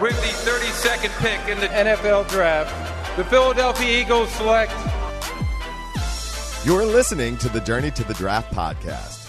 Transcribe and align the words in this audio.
with 0.00 0.16
the 0.16 0.50
32nd 0.50 1.10
pick 1.20 1.48
in 1.48 1.60
the 1.60 1.68
NFL 1.68 2.28
Draft, 2.28 3.16
the 3.16 3.24
Philadelphia 3.24 4.00
Eagles 4.00 4.30
select. 4.30 4.72
You're 6.64 6.86
listening 6.86 7.36
to 7.38 7.48
the 7.48 7.60
Journey 7.60 7.90
to 7.92 8.04
the 8.04 8.14
Draft 8.14 8.52
podcast. 8.54 9.20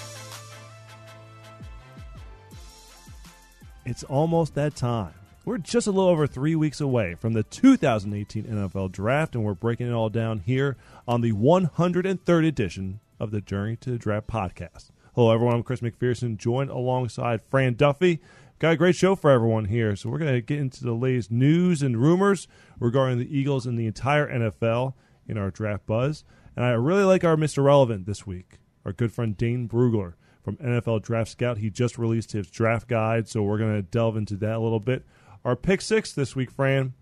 It's 3.85 4.03
almost 4.03 4.55
that 4.55 4.75
time. 4.75 5.13
We're 5.43 5.59
just 5.59 5.85
a 5.85 5.91
little 5.91 6.09
over 6.09 6.25
three 6.25 6.55
weeks 6.55 6.81
away 6.81 7.13
from 7.13 7.33
the 7.33 7.43
2018 7.43 8.45
NFL 8.45 8.91
Draft, 8.91 9.35
and 9.35 9.43
we're 9.43 9.53
breaking 9.53 9.87
it 9.87 9.93
all 9.93 10.09
down 10.09 10.39
here 10.39 10.75
on 11.07 11.21
the 11.21 11.33
103rd 11.33 12.47
edition 12.47 12.99
of 13.19 13.29
the 13.29 13.41
Journey 13.41 13.75
to 13.77 13.91
the 13.91 13.99
Draft 13.99 14.25
podcast. 14.25 14.89
Hello, 15.13 15.31
everyone. 15.31 15.55
I'm 15.55 15.63
Chris 15.63 15.81
McPherson, 15.81 16.35
joined 16.35 16.71
alongside 16.71 17.41
Fran 17.49 17.75
Duffy. 17.75 18.21
Got 18.57 18.73
a 18.73 18.77
great 18.77 18.95
show 18.95 19.15
for 19.15 19.29
everyone 19.29 19.65
here. 19.65 19.95
So, 19.95 20.09
we're 20.09 20.17
going 20.17 20.33
to 20.33 20.41
get 20.41 20.59
into 20.59 20.83
the 20.83 20.93
latest 20.93 21.29
news 21.29 21.81
and 21.81 21.97
rumors 21.97 22.47
regarding 22.79 23.19
the 23.19 23.37
Eagles 23.37 23.65
and 23.65 23.77
the 23.77 23.85
entire 23.85 24.27
NFL 24.27 24.93
in 25.27 25.37
our 25.37 25.51
draft 25.51 25.85
buzz. 25.85 26.23
And 26.55 26.63
I 26.63 26.71
really 26.71 27.03
like 27.03 27.23
our 27.23 27.35
Mr. 27.35 27.63
Relevant 27.63 28.05
this 28.05 28.25
week, 28.25 28.59
our 28.85 28.93
good 28.93 29.11
friend 29.11 29.35
Dane 29.35 29.67
Brugler 29.67 30.13
from 30.41 30.55
NFL 30.57 31.01
Draft 31.01 31.31
Scout. 31.31 31.57
He 31.57 31.69
just 31.69 31.97
released 31.97 32.31
his 32.31 32.49
draft 32.49 32.87
guide, 32.87 33.27
so 33.27 33.43
we're 33.43 33.57
going 33.57 33.75
to 33.75 33.81
delve 33.81 34.15
into 34.15 34.35
that 34.37 34.55
a 34.55 34.59
little 34.59 34.79
bit. 34.79 35.03
Our 35.43 35.55
pick 35.55 35.81
six 35.81 36.13
this 36.13 36.35
week, 36.35 36.49
Fran 36.49 36.93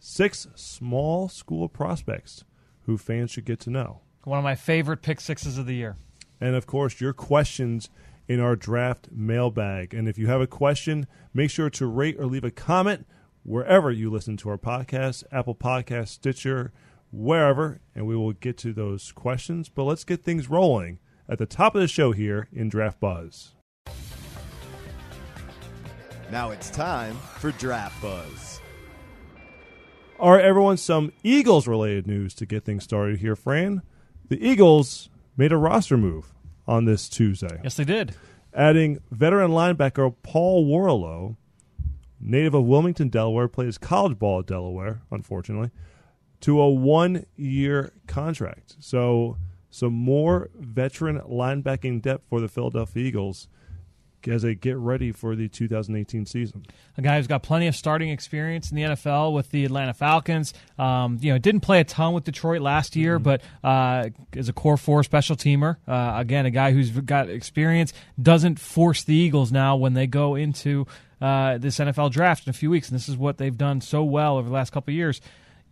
six 0.00 0.48
small 0.54 1.28
school 1.28 1.68
prospects 1.68 2.44
who 2.86 2.98
fans 2.98 3.30
should 3.30 3.44
get 3.44 3.60
to 3.60 3.70
know. 3.70 4.00
One 4.24 4.38
of 4.38 4.44
my 4.44 4.54
favorite 4.54 5.02
pick 5.02 5.20
sixes 5.20 5.58
of 5.58 5.66
the 5.66 5.74
year. 5.74 5.96
And 6.40 6.56
of 6.56 6.66
course, 6.66 7.00
your 7.00 7.12
questions 7.12 7.88
in 8.28 8.40
our 8.40 8.56
draft 8.56 9.08
mailbag. 9.10 9.94
And 9.94 10.08
if 10.08 10.18
you 10.18 10.26
have 10.28 10.40
a 10.40 10.46
question, 10.46 11.06
make 11.34 11.50
sure 11.50 11.70
to 11.70 11.86
rate 11.86 12.16
or 12.18 12.26
leave 12.26 12.44
a 12.44 12.50
comment 12.50 13.06
wherever 13.42 13.90
you 13.90 14.10
listen 14.10 14.36
to 14.38 14.48
our 14.48 14.58
podcast 14.58 15.24
Apple 15.32 15.54
Podcast, 15.54 16.08
Stitcher, 16.08 16.72
wherever, 17.10 17.80
and 17.94 18.06
we 18.06 18.16
will 18.16 18.32
get 18.32 18.56
to 18.58 18.72
those 18.72 19.12
questions. 19.12 19.68
But 19.68 19.84
let's 19.84 20.04
get 20.04 20.24
things 20.24 20.48
rolling 20.48 20.98
at 21.28 21.38
the 21.38 21.46
top 21.46 21.74
of 21.74 21.80
the 21.80 21.88
show 21.88 22.12
here 22.12 22.48
in 22.52 22.68
Draft 22.68 23.00
Buzz. 23.00 23.54
Now 26.30 26.50
it's 26.50 26.70
time 26.70 27.14
for 27.38 27.50
Draft 27.52 28.00
Buzz. 28.00 28.60
All 30.18 30.32
right, 30.32 30.44
everyone, 30.44 30.76
some 30.76 31.12
Eagles 31.22 31.66
related 31.66 32.06
news 32.06 32.32
to 32.34 32.46
get 32.46 32.64
things 32.64 32.84
started 32.84 33.18
here, 33.18 33.34
Fran. 33.36 33.82
The 34.28 34.42
Eagles 34.42 35.10
made 35.36 35.52
a 35.52 35.56
roster 35.56 35.96
move 35.96 36.32
on 36.66 36.84
this 36.84 37.08
Tuesday. 37.08 37.60
Yes, 37.62 37.76
they 37.76 37.84
did. 37.84 38.14
Adding 38.54 39.00
veteran 39.10 39.50
linebacker 39.50 40.14
Paul 40.22 40.66
Worrilow, 40.66 41.36
native 42.20 42.54
of 42.54 42.64
Wilmington, 42.64 43.08
Delaware, 43.08 43.48
plays 43.48 43.78
college 43.78 44.18
ball 44.18 44.40
at 44.40 44.46
Delaware, 44.46 45.02
unfortunately, 45.10 45.70
to 46.40 46.60
a 46.60 46.70
one 46.70 47.26
year 47.36 47.92
contract. 48.06 48.76
So, 48.78 49.38
some 49.70 49.94
more 49.94 50.50
veteran 50.54 51.18
linebacking 51.20 52.02
depth 52.02 52.24
for 52.28 52.40
the 52.40 52.48
Philadelphia 52.48 53.04
Eagles 53.04 53.48
as 54.28 54.42
they 54.42 54.54
get 54.54 54.76
ready 54.76 55.12
for 55.12 55.36
the 55.36 55.48
2018 55.48 56.26
season. 56.26 56.64
A 56.96 57.02
guy 57.02 57.16
who's 57.16 57.26
got 57.26 57.42
plenty 57.42 57.66
of 57.66 57.76
starting 57.76 58.10
experience 58.10 58.70
in 58.70 58.76
the 58.76 58.82
NFL 58.82 59.32
with 59.32 59.50
the 59.50 59.64
Atlanta 59.64 59.94
Falcons. 59.94 60.54
Um, 60.78 61.18
you 61.20 61.32
know, 61.32 61.38
didn't 61.38 61.60
play 61.60 61.80
a 61.80 61.84
ton 61.84 62.12
with 62.14 62.24
Detroit 62.24 62.60
last 62.60 62.96
year, 62.96 63.18
mm-hmm. 63.18 63.24
but 63.24 63.42
uh, 63.64 64.10
is 64.32 64.48
a 64.48 64.52
core 64.52 64.76
four 64.76 65.02
special 65.02 65.36
teamer. 65.36 65.76
Uh, 65.86 66.14
again, 66.16 66.46
a 66.46 66.50
guy 66.50 66.72
who's 66.72 66.90
got 66.90 67.28
experience 67.28 67.92
doesn't 68.20 68.58
force 68.58 69.04
the 69.04 69.14
Eagles 69.14 69.52
now 69.52 69.76
when 69.76 69.94
they 69.94 70.06
go 70.06 70.34
into 70.34 70.86
uh, 71.20 71.58
this 71.58 71.78
NFL 71.78 72.10
draft 72.10 72.46
in 72.46 72.50
a 72.50 72.52
few 72.52 72.68
weeks, 72.70 72.88
and 72.88 72.96
this 72.96 73.08
is 73.08 73.16
what 73.16 73.38
they've 73.38 73.56
done 73.56 73.80
so 73.80 74.02
well 74.02 74.38
over 74.38 74.48
the 74.48 74.54
last 74.54 74.72
couple 74.72 74.92
of 74.92 74.96
years 74.96 75.20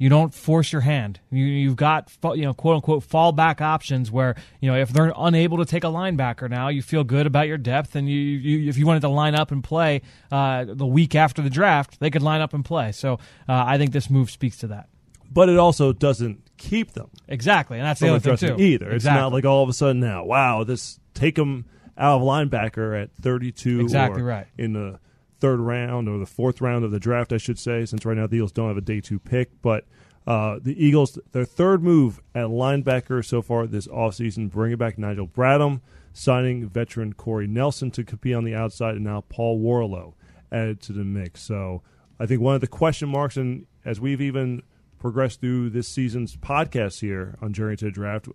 you 0.01 0.09
don't 0.09 0.33
force 0.33 0.73
your 0.73 0.81
hand. 0.81 1.21
You, 1.31 1.45
you've 1.45 1.77
got 1.77 2.11
you 2.35 2.43
know 2.43 2.55
quote 2.55 2.77
unquote 2.77 3.07
fallback 3.07 3.61
options 3.61 4.11
where 4.11 4.35
you 4.59 4.71
know 4.71 4.77
if 4.77 4.89
they're 4.89 5.13
unable 5.15 5.59
to 5.59 5.67
take 5.67 5.85
a 5.85 5.89
linebacker 5.89 6.49
now, 6.49 6.69
you 6.69 6.81
feel 6.81 7.05
good 7.05 7.27
about 7.27 7.47
your 7.47 7.59
depth, 7.59 7.95
and 7.95 8.09
you, 8.09 8.17
you 8.17 8.69
if 8.71 8.79
you 8.79 8.87
wanted 8.87 9.01
to 9.01 9.11
line 9.11 9.35
up 9.35 9.53
and 9.53 9.63
play 9.63 10.01
uh, 10.33 10.65
the 10.67 10.87
week 10.87 11.15
after 11.15 11.43
the 11.43 11.51
draft, 11.51 12.01
they 12.01 12.09
could 12.09 12.23
line 12.23 12.41
up 12.41 12.55
and 12.55 12.65
play. 12.65 12.93
So 12.93 13.15
uh, 13.47 13.65
I 13.67 13.77
think 13.77 13.93
this 13.93 14.09
move 14.09 14.31
speaks 14.31 14.57
to 14.59 14.69
that. 14.69 14.89
But 15.31 15.51
it 15.51 15.59
also 15.59 15.93
doesn't 15.93 16.49
keep 16.57 16.93
them 16.93 17.11
exactly, 17.29 17.79
and 17.79 17.87
that's 17.87 18.01
the 18.01 18.09
other 18.09 18.21
thing 18.21 18.37
too. 18.39 18.57
Either 18.59 18.91
exactly. 18.91 18.97
it's 18.97 19.05
not 19.05 19.33
like 19.35 19.45
all 19.45 19.63
of 19.63 19.69
a 19.69 19.75
sudden 19.75 20.01
now, 20.01 20.25
wow, 20.25 20.65
this 20.65 20.99
take 21.13 21.35
them 21.35 21.67
out 21.99 22.17
of 22.17 22.23
linebacker 22.23 23.03
at 23.03 23.11
32 23.21 23.81
exactly 23.81 24.23
right 24.23 24.47
in 24.57 24.73
the 24.73 24.99
third 25.41 25.61
round 25.61 26.09
or 26.09 26.19
the 26.19 26.27
fourth 26.27 26.61
round 26.61 26.85
of 26.85 26.91
the 26.91 27.01
draft, 27.01 27.33
I 27.33 27.39
should 27.39 27.59
say, 27.59 27.85
since 27.85 28.05
right 28.05 28.17
now 28.17 28.27
the 28.27 28.37
Eagles 28.37 28.53
don't 28.53 28.69
have 28.69 28.77
a 28.77 28.83
day 28.83 29.01
two 29.01 29.19
pick. 29.19 29.51
But 29.63 29.85
uh, 30.27 30.59
the 30.63 30.83
Eagles, 30.83 31.19
their 31.33 31.45
third 31.45 31.83
move 31.83 32.21
at 32.35 32.47
linebacker 32.47 33.25
so 33.25 33.43
far 33.43 33.67
this 33.67 33.89
offseason, 33.89 34.51
bringing 34.51 34.79
back 34.79 34.99
Nigel 34.99 35.27
Bradham, 35.27 35.81
signing 36.13 36.69
veteran 36.69 37.15
Corey 37.15 37.47
Nelson 37.47 37.91
to 37.93 38.05
compete 38.05 38.35
on 38.35 38.45
the 38.45 38.55
outside, 38.55 38.97
and 38.97 39.05
now 39.05 39.25
Paul 39.29 39.61
Worrilow 39.61 40.15
added 40.53 40.81
to 40.83 40.93
the 40.93 41.05
mix. 41.05 41.43
So 41.43 41.83
I 42.19 42.27
think 42.27 42.41
one 42.41 42.55
of 42.55 42.61
the 42.61 42.67
question 42.67 43.09
marks, 43.09 43.37
and 43.37 43.67
as 43.85 44.01
we've 44.01 44.21
even 44.21 44.63
progressed 44.99 45.41
through 45.41 45.71
this 45.71 45.89
season's 45.89 46.37
podcast 46.37 47.01
here 47.01 47.37
on 47.41 47.53
Journey 47.53 47.77
to 47.77 47.87
the 47.87 47.91
Draft, 47.91 48.29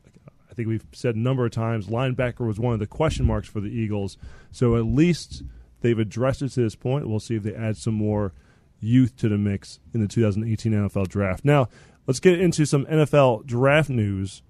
I 0.49 0.53
think 0.53 0.67
we've 0.67 0.85
said 0.93 1.15
a 1.15 1.19
number 1.19 1.45
of 1.45 1.51
times 1.51 1.87
linebacker 1.87 2.47
was 2.47 2.59
one 2.59 2.73
of 2.73 2.79
the 2.79 2.87
question 2.87 3.25
marks 3.25 3.47
for 3.47 3.59
the 3.59 3.67
Eagles. 3.67 4.17
So 4.51 4.75
at 4.75 4.85
least 4.85 5.43
they've 5.85 5.99
addressed 5.99 6.41
it 6.41 6.49
to 6.49 6.61
this 6.61 6.75
point. 6.75 7.07
We'll 7.07 7.19
see 7.19 7.35
if 7.35 7.43
they 7.43 7.53
add 7.53 7.77
some 7.77 7.93
more 7.93 8.33
youth 8.79 9.15
to 9.17 9.29
the 9.29 9.37
mix 9.37 9.79
in 9.93 10.01
the 10.01 10.07
2018 10.07 10.71
NFL 10.71 11.07
Draft. 11.07 11.45
Now, 11.45 11.69
let's 12.07 12.19
get 12.19 12.41
into 12.41 12.65
some 12.65 12.85
NFL 12.87 13.45
draft 13.45 13.89
news. 13.89 14.41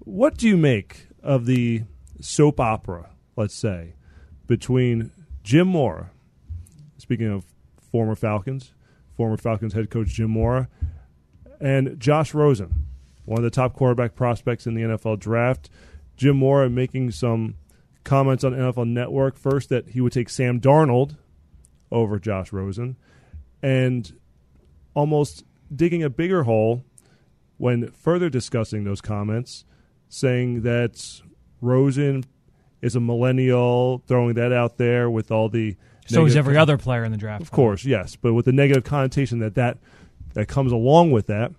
What 0.00 0.36
do 0.36 0.48
you 0.48 0.56
make 0.56 1.06
of 1.22 1.46
the 1.46 1.84
soap 2.20 2.58
opera, 2.58 3.10
let's 3.36 3.54
say, 3.54 3.94
between 4.48 5.12
Jim 5.44 5.68
Mora, 5.68 6.10
speaking 6.98 7.28
of 7.28 7.44
former 7.92 8.16
Falcons, 8.16 8.72
former 9.16 9.36
Falcons 9.36 9.72
head 9.72 9.88
coach 9.88 10.08
Jim 10.08 10.30
Mora, 10.30 10.68
and 11.60 11.98
Josh 12.00 12.34
Rosen, 12.34 12.86
one 13.24 13.38
of 13.38 13.44
the 13.44 13.50
top 13.50 13.72
quarterback 13.74 14.16
prospects 14.16 14.66
in 14.66 14.74
the 14.74 14.82
NFL 14.82 15.20
draft. 15.20 15.70
Jim 16.16 16.36
Mora 16.36 16.68
making 16.68 17.12
some 17.12 17.54
comments 18.06 18.44
on 18.44 18.52
NFL 18.52 18.88
Network 18.88 19.36
first 19.36 19.68
that 19.68 19.90
he 19.90 20.00
would 20.00 20.12
take 20.12 20.30
Sam 20.30 20.60
Darnold 20.60 21.16
over 21.92 22.18
Josh 22.18 22.52
Rosen, 22.52 22.96
and 23.62 24.18
almost 24.94 25.44
digging 25.74 26.02
a 26.02 26.08
bigger 26.08 26.44
hole 26.44 26.84
when 27.58 27.90
further 27.90 28.30
discussing 28.30 28.84
those 28.84 29.00
comments, 29.00 29.64
saying 30.08 30.62
that 30.62 31.20
Rosen 31.60 32.24
is 32.80 32.96
a 32.96 33.00
millennial, 33.00 34.02
throwing 34.06 34.34
that 34.34 34.52
out 34.52 34.78
there 34.78 35.10
with 35.10 35.30
all 35.30 35.48
the. 35.48 35.76
So 36.06 36.24
is 36.24 36.36
every 36.36 36.54
con- 36.54 36.62
other 36.62 36.78
player 36.78 37.04
in 37.04 37.12
the 37.12 37.18
draft. 37.18 37.42
Of 37.42 37.50
course, 37.50 37.84
yes, 37.84 38.16
but 38.16 38.32
with 38.32 38.44
the 38.44 38.52
negative 38.52 38.84
connotation 38.84 39.40
that 39.40 39.56
that 39.56 39.78
that 40.34 40.46
comes 40.46 40.70
along 40.72 41.10
with 41.10 41.26
that, 41.26 41.52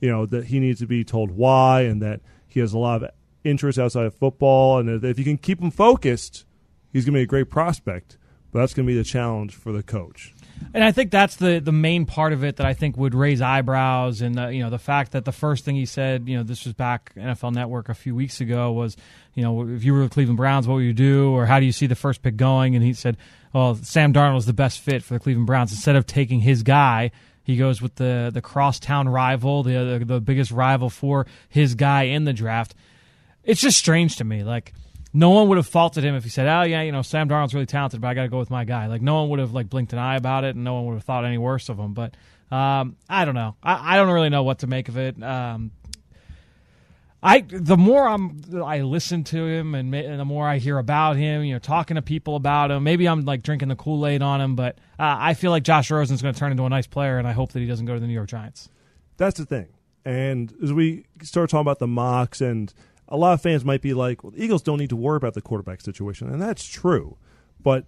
you 0.00 0.08
know 0.08 0.24
that 0.26 0.46
he 0.46 0.60
needs 0.60 0.78
to 0.80 0.86
be 0.86 1.04
told 1.04 1.32
why 1.32 1.82
and 1.82 2.00
that 2.02 2.20
he 2.46 2.60
has 2.60 2.72
a 2.72 2.78
lot 2.78 3.02
of 3.02 3.10
interest 3.44 3.78
outside 3.78 4.06
of 4.06 4.14
football, 4.14 4.78
and 4.78 5.04
if 5.04 5.18
you 5.18 5.24
can 5.24 5.38
keep 5.38 5.60
him 5.60 5.70
focused, 5.70 6.44
he's 6.92 7.04
going 7.04 7.14
to 7.14 7.18
be 7.18 7.22
a 7.22 7.26
great 7.26 7.50
prospect. 7.50 8.16
But 8.50 8.60
that's 8.60 8.72
going 8.72 8.86
to 8.86 8.92
be 8.92 8.96
the 8.96 9.04
challenge 9.04 9.54
for 9.54 9.72
the 9.72 9.82
coach. 9.82 10.32
And 10.74 10.82
I 10.82 10.90
think 10.90 11.10
that's 11.10 11.36
the 11.36 11.60
the 11.60 11.72
main 11.72 12.04
part 12.04 12.32
of 12.32 12.44
it 12.44 12.56
that 12.56 12.66
I 12.66 12.74
think 12.74 12.96
would 12.96 13.14
raise 13.14 13.40
eyebrows, 13.40 14.20
and 14.20 14.34
the, 14.34 14.48
you 14.48 14.62
know 14.62 14.70
the 14.70 14.78
fact 14.78 15.12
that 15.12 15.24
the 15.24 15.32
first 15.32 15.64
thing 15.64 15.76
he 15.76 15.86
said, 15.86 16.28
you 16.28 16.36
know, 16.36 16.42
this 16.42 16.64
was 16.64 16.74
back 16.74 17.12
NFL 17.14 17.52
Network 17.52 17.88
a 17.88 17.94
few 17.94 18.14
weeks 18.14 18.40
ago, 18.40 18.72
was, 18.72 18.96
you 19.34 19.42
know, 19.42 19.68
if 19.68 19.84
you 19.84 19.92
were 19.94 20.02
the 20.02 20.08
Cleveland 20.08 20.36
Browns, 20.36 20.66
what 20.66 20.76
would 20.76 20.84
you 20.84 20.92
do, 20.92 21.30
or 21.30 21.46
how 21.46 21.60
do 21.60 21.66
you 21.66 21.72
see 21.72 21.86
the 21.86 21.94
first 21.94 22.22
pick 22.22 22.36
going? 22.36 22.74
And 22.74 22.84
he 22.84 22.92
said, 22.92 23.16
well, 23.52 23.76
Sam 23.76 24.12
Darnold 24.12 24.38
is 24.38 24.46
the 24.46 24.52
best 24.52 24.80
fit 24.80 25.02
for 25.02 25.14
the 25.14 25.20
Cleveland 25.20 25.46
Browns. 25.46 25.72
Instead 25.72 25.96
of 25.96 26.06
taking 26.06 26.40
his 26.40 26.62
guy, 26.62 27.12
he 27.44 27.56
goes 27.56 27.80
with 27.80 27.94
the 27.94 28.30
the 28.32 28.42
crosstown 28.42 29.08
rival, 29.08 29.62
the, 29.62 29.98
the 29.98 30.04
the 30.04 30.20
biggest 30.20 30.50
rival 30.50 30.90
for 30.90 31.26
his 31.48 31.74
guy 31.74 32.04
in 32.04 32.24
the 32.24 32.32
draft. 32.32 32.74
It's 33.48 33.62
just 33.62 33.78
strange 33.78 34.16
to 34.16 34.24
me, 34.24 34.44
like 34.44 34.74
no 35.14 35.30
one 35.30 35.48
would 35.48 35.56
have 35.56 35.66
faulted 35.66 36.04
him 36.04 36.14
if 36.14 36.22
he 36.22 36.28
said, 36.28 36.46
"Oh 36.46 36.62
yeah, 36.62 36.82
you 36.82 36.92
know 36.92 37.00
Sam 37.02 37.28
Darnold's 37.28 37.54
really 37.54 37.66
talented, 37.66 38.00
but 38.00 38.08
I 38.08 38.14
got 38.14 38.22
to 38.22 38.28
go 38.28 38.38
with 38.38 38.50
my 38.50 38.64
guy." 38.64 38.86
Like 38.88 39.00
no 39.00 39.20
one 39.20 39.30
would 39.30 39.38
have 39.38 39.52
like 39.52 39.70
blinked 39.70 39.94
an 39.94 39.98
eye 39.98 40.16
about 40.16 40.44
it, 40.44 40.54
and 40.54 40.64
no 40.64 40.74
one 40.74 40.86
would 40.86 40.94
have 40.94 41.04
thought 41.04 41.24
any 41.24 41.38
worse 41.38 41.70
of 41.70 41.78
him. 41.78 41.94
But 41.94 42.14
um, 42.50 42.96
I 43.08 43.24
don't 43.24 43.34
know. 43.34 43.56
I, 43.62 43.94
I, 43.94 43.96
don't 43.96 44.10
really 44.10 44.28
know 44.28 44.42
what 44.42 44.60
to 44.60 44.66
make 44.66 44.88
of 44.88 44.98
it. 44.98 45.22
Um, 45.22 45.70
I 47.22 47.40
the 47.40 47.78
more 47.78 48.06
I'm 48.06 48.42
I 48.62 48.82
listen 48.82 49.24
to 49.24 49.46
him 49.46 49.74
and, 49.74 49.94
and, 49.94 50.20
the 50.20 50.24
more 50.24 50.46
I 50.46 50.58
hear 50.58 50.78
about 50.78 51.16
him, 51.16 51.42
you 51.42 51.54
know, 51.54 51.58
talking 51.58 51.94
to 51.94 52.02
people 52.02 52.36
about 52.36 52.70
him. 52.70 52.84
Maybe 52.84 53.08
I'm 53.08 53.22
like 53.22 53.42
drinking 53.42 53.68
the 53.68 53.76
Kool 53.76 54.06
Aid 54.06 54.22
on 54.22 54.42
him, 54.42 54.56
but 54.56 54.76
uh, 54.98 55.16
I 55.18 55.32
feel 55.32 55.50
like 55.50 55.62
Josh 55.62 55.90
Rosen's 55.90 56.20
going 56.20 56.34
to 56.34 56.38
turn 56.38 56.52
into 56.52 56.64
a 56.64 56.68
nice 56.68 56.86
player, 56.86 57.18
and 57.18 57.26
I 57.26 57.32
hope 57.32 57.52
that 57.52 57.60
he 57.60 57.66
doesn't 57.66 57.86
go 57.86 57.94
to 57.94 58.00
the 58.00 58.06
New 58.06 58.12
York 58.12 58.28
Giants. 58.28 58.68
That's 59.16 59.38
the 59.38 59.46
thing. 59.46 59.68
And 60.04 60.54
as 60.62 60.72
we 60.72 61.06
start 61.22 61.50
talking 61.50 61.62
about 61.62 61.80
the 61.80 61.86
mocks 61.88 62.40
and 62.40 62.72
a 63.08 63.16
lot 63.16 63.32
of 63.32 63.42
fans 63.42 63.64
might 63.64 63.82
be 63.82 63.94
like, 63.94 64.22
well, 64.22 64.30
the 64.30 64.42
Eagles 64.42 64.62
don't 64.62 64.78
need 64.78 64.90
to 64.90 64.96
worry 64.96 65.16
about 65.16 65.34
the 65.34 65.40
quarterback 65.40 65.80
situation. 65.80 66.28
And 66.28 66.40
that's 66.40 66.66
true. 66.66 67.16
But 67.60 67.86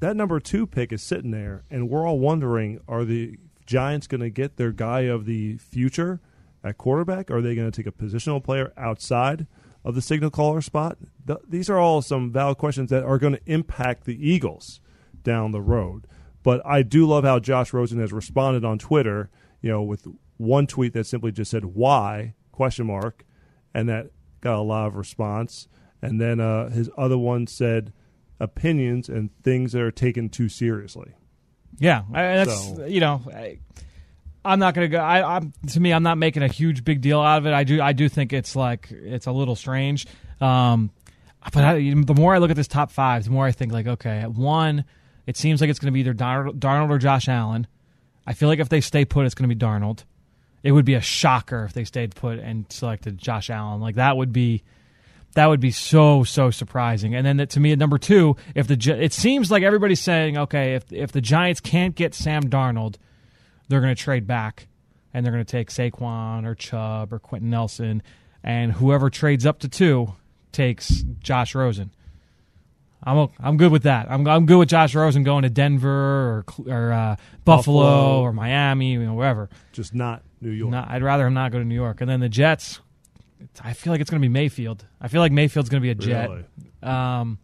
that 0.00 0.16
number 0.16 0.40
two 0.40 0.66
pick 0.66 0.92
is 0.92 1.02
sitting 1.02 1.30
there, 1.30 1.64
and 1.70 1.88
we're 1.88 2.06
all 2.06 2.18
wondering: 2.18 2.80
Are 2.88 3.04
the 3.04 3.38
Giants 3.64 4.06
going 4.06 4.20
to 4.20 4.30
get 4.30 4.56
their 4.56 4.72
guy 4.72 5.02
of 5.02 5.24
the 5.24 5.56
future 5.56 6.20
at 6.62 6.78
quarterback? 6.78 7.30
Are 7.30 7.40
they 7.40 7.54
going 7.54 7.70
to 7.70 7.76
take 7.76 7.86
a 7.86 7.96
positional 7.96 8.42
player 8.42 8.72
outside 8.76 9.46
of 9.84 9.94
the 9.94 10.02
signal 10.02 10.30
caller 10.30 10.60
spot? 10.60 10.98
Th- 11.26 11.38
these 11.48 11.70
are 11.70 11.78
all 11.78 12.02
some 12.02 12.30
valid 12.30 12.58
questions 12.58 12.90
that 12.90 13.04
are 13.04 13.18
going 13.18 13.34
to 13.34 13.40
impact 13.46 14.04
the 14.04 14.28
Eagles 14.28 14.80
down 15.22 15.52
the 15.52 15.62
road. 15.62 16.06
But 16.42 16.64
I 16.64 16.82
do 16.82 17.06
love 17.06 17.24
how 17.24 17.38
Josh 17.38 17.72
Rosen 17.72 17.98
has 18.00 18.12
responded 18.12 18.64
on 18.64 18.78
Twitter. 18.78 19.30
You 19.62 19.70
know, 19.70 19.82
with 19.82 20.06
one 20.36 20.66
tweet 20.66 20.92
that 20.92 21.06
simply 21.06 21.32
just 21.32 21.50
said 21.50 21.64
"Why?" 21.64 22.34
question 22.52 22.86
mark, 22.86 23.24
and 23.74 23.88
that 23.88 24.10
got 24.46 24.58
a 24.58 24.62
lot 24.62 24.86
of 24.86 24.96
response. 24.96 25.68
And 26.02 26.20
then 26.20 26.40
uh, 26.40 26.70
his 26.70 26.88
other 26.96 27.18
one 27.18 27.46
said 27.46 27.92
opinions 28.38 29.08
and 29.08 29.30
things 29.42 29.72
that 29.72 29.80
are 29.82 29.90
taken 29.90 30.28
too 30.28 30.48
seriously. 30.48 31.12
Yeah, 31.78 32.02
I, 32.12 32.22
that's 32.44 32.64
So- 32.76 32.84
you 32.86 33.00
know, 33.00 33.22
I, 33.34 33.58
I'm 34.44 34.58
not 34.60 34.74
gonna 34.74 34.88
go. 34.88 34.98
I, 34.98 35.36
I'm 35.36 35.52
to 35.70 35.80
me, 35.80 35.92
I'm 35.92 36.02
not 36.04 36.18
making 36.18 36.42
a 36.42 36.48
huge 36.48 36.84
big 36.84 37.00
deal 37.00 37.20
out 37.20 37.38
of 37.38 37.46
it. 37.46 37.52
I 37.52 37.64
do, 37.64 37.80
I 37.82 37.92
do 37.92 38.08
think 38.08 38.32
it's 38.32 38.54
like 38.54 38.90
it's 38.92 39.26
a 39.26 39.32
little 39.32 39.56
strange. 39.56 40.06
Um, 40.40 40.90
but 41.52 41.64
I, 41.64 41.74
the 41.94 42.14
more 42.14 42.34
I 42.34 42.38
look 42.38 42.50
at 42.50 42.56
this 42.56 42.68
top 42.68 42.90
five, 42.90 43.24
the 43.24 43.30
more 43.30 43.46
I 43.46 43.52
think 43.52 43.72
like, 43.72 43.86
okay, 43.86 44.18
at 44.18 44.32
one, 44.32 44.84
it 45.26 45.36
seems 45.36 45.60
like 45.60 45.70
it's 45.70 45.78
going 45.78 45.88
to 45.88 45.92
be 45.92 46.00
either 46.00 46.14
Darnold, 46.14 46.58
Darnold 46.58 46.90
or 46.90 46.98
Josh 46.98 47.28
Allen. 47.28 47.66
I 48.26 48.32
feel 48.34 48.48
like 48.48 48.58
if 48.58 48.68
they 48.68 48.80
stay 48.80 49.04
put, 49.04 49.26
it's 49.26 49.34
going 49.34 49.48
to 49.48 49.54
be 49.54 49.58
Darnold. 49.58 50.04
It 50.66 50.72
would 50.72 50.84
be 50.84 50.94
a 50.94 51.00
shocker 51.00 51.64
if 51.64 51.72
they 51.72 51.84
stayed 51.84 52.14
put 52.14 52.38
and 52.38 52.66
selected 52.70 53.18
Josh 53.18 53.50
Allen. 53.50 53.80
Like 53.80 53.94
that 53.94 54.16
would 54.16 54.32
be 54.32 54.64
that 55.34 55.46
would 55.46 55.60
be 55.60 55.70
so 55.70 56.24
so 56.24 56.50
surprising. 56.50 57.14
And 57.14 57.24
then 57.24 57.46
to 57.46 57.60
me 57.60 57.72
at 57.72 57.78
number 57.78 57.98
two, 57.98 58.36
if 58.54 58.66
the 58.66 58.98
it 58.98 59.12
seems 59.12 59.50
like 59.50 59.62
everybody's 59.62 60.00
saying, 60.00 60.36
okay, 60.36 60.74
if 60.74 60.92
if 60.92 61.12
the 61.12 61.20
Giants 61.20 61.60
can't 61.60 61.94
get 61.94 62.14
Sam 62.14 62.44
Darnold, 62.44 62.96
they're 63.68 63.80
going 63.80 63.94
to 63.94 64.02
trade 64.02 64.26
back 64.26 64.66
and 65.14 65.24
they're 65.24 65.32
going 65.32 65.44
to 65.44 65.50
take 65.50 65.70
Saquon 65.70 66.44
or 66.44 66.54
Chubb 66.54 67.12
or 67.12 67.18
Quenton 67.18 67.50
Nelson, 67.50 68.02
and 68.42 68.72
whoever 68.72 69.08
trades 69.08 69.46
up 69.46 69.60
to 69.60 69.68
two 69.68 70.12
takes 70.52 71.04
Josh 71.20 71.54
Rosen. 71.54 71.90
I'm 73.02 73.28
I'm 73.38 73.56
good 73.56 73.70
with 73.70 73.84
that. 73.84 74.10
I'm 74.10 74.26
I'm 74.26 74.46
good 74.46 74.58
with 74.58 74.68
Josh 74.68 74.94
Rosen 74.94 75.22
going 75.22 75.42
to 75.42 75.50
Denver 75.50 75.88
or 75.88 76.44
or 76.66 76.92
uh, 76.92 77.16
Buffalo, 77.44 77.82
Buffalo. 77.82 78.20
or 78.22 78.32
Miami, 78.32 78.92
you 78.92 79.04
know, 79.04 79.14
wherever. 79.14 79.48
Just 79.72 79.94
not 79.94 80.22
New 80.46 80.52
York. 80.52 80.74
I'd 80.74 81.02
rather 81.02 81.26
him 81.26 81.34
not 81.34 81.52
go 81.52 81.58
to 81.58 81.64
New 81.64 81.74
York. 81.74 82.00
And 82.00 82.08
then 82.08 82.20
the 82.20 82.28
Jets, 82.28 82.80
I 83.62 83.72
feel 83.72 83.92
like 83.92 84.00
it's 84.00 84.10
going 84.10 84.22
to 84.22 84.28
be 84.28 84.32
Mayfield. 84.32 84.86
I 85.00 85.08
feel 85.08 85.20
like 85.20 85.32
Mayfield's 85.32 85.68
going 85.68 85.82
to 85.82 85.86
be 85.86 85.90
a 85.90 85.94
Jet. 85.94 86.30
Really? 86.30 86.44
Um, 86.82 87.38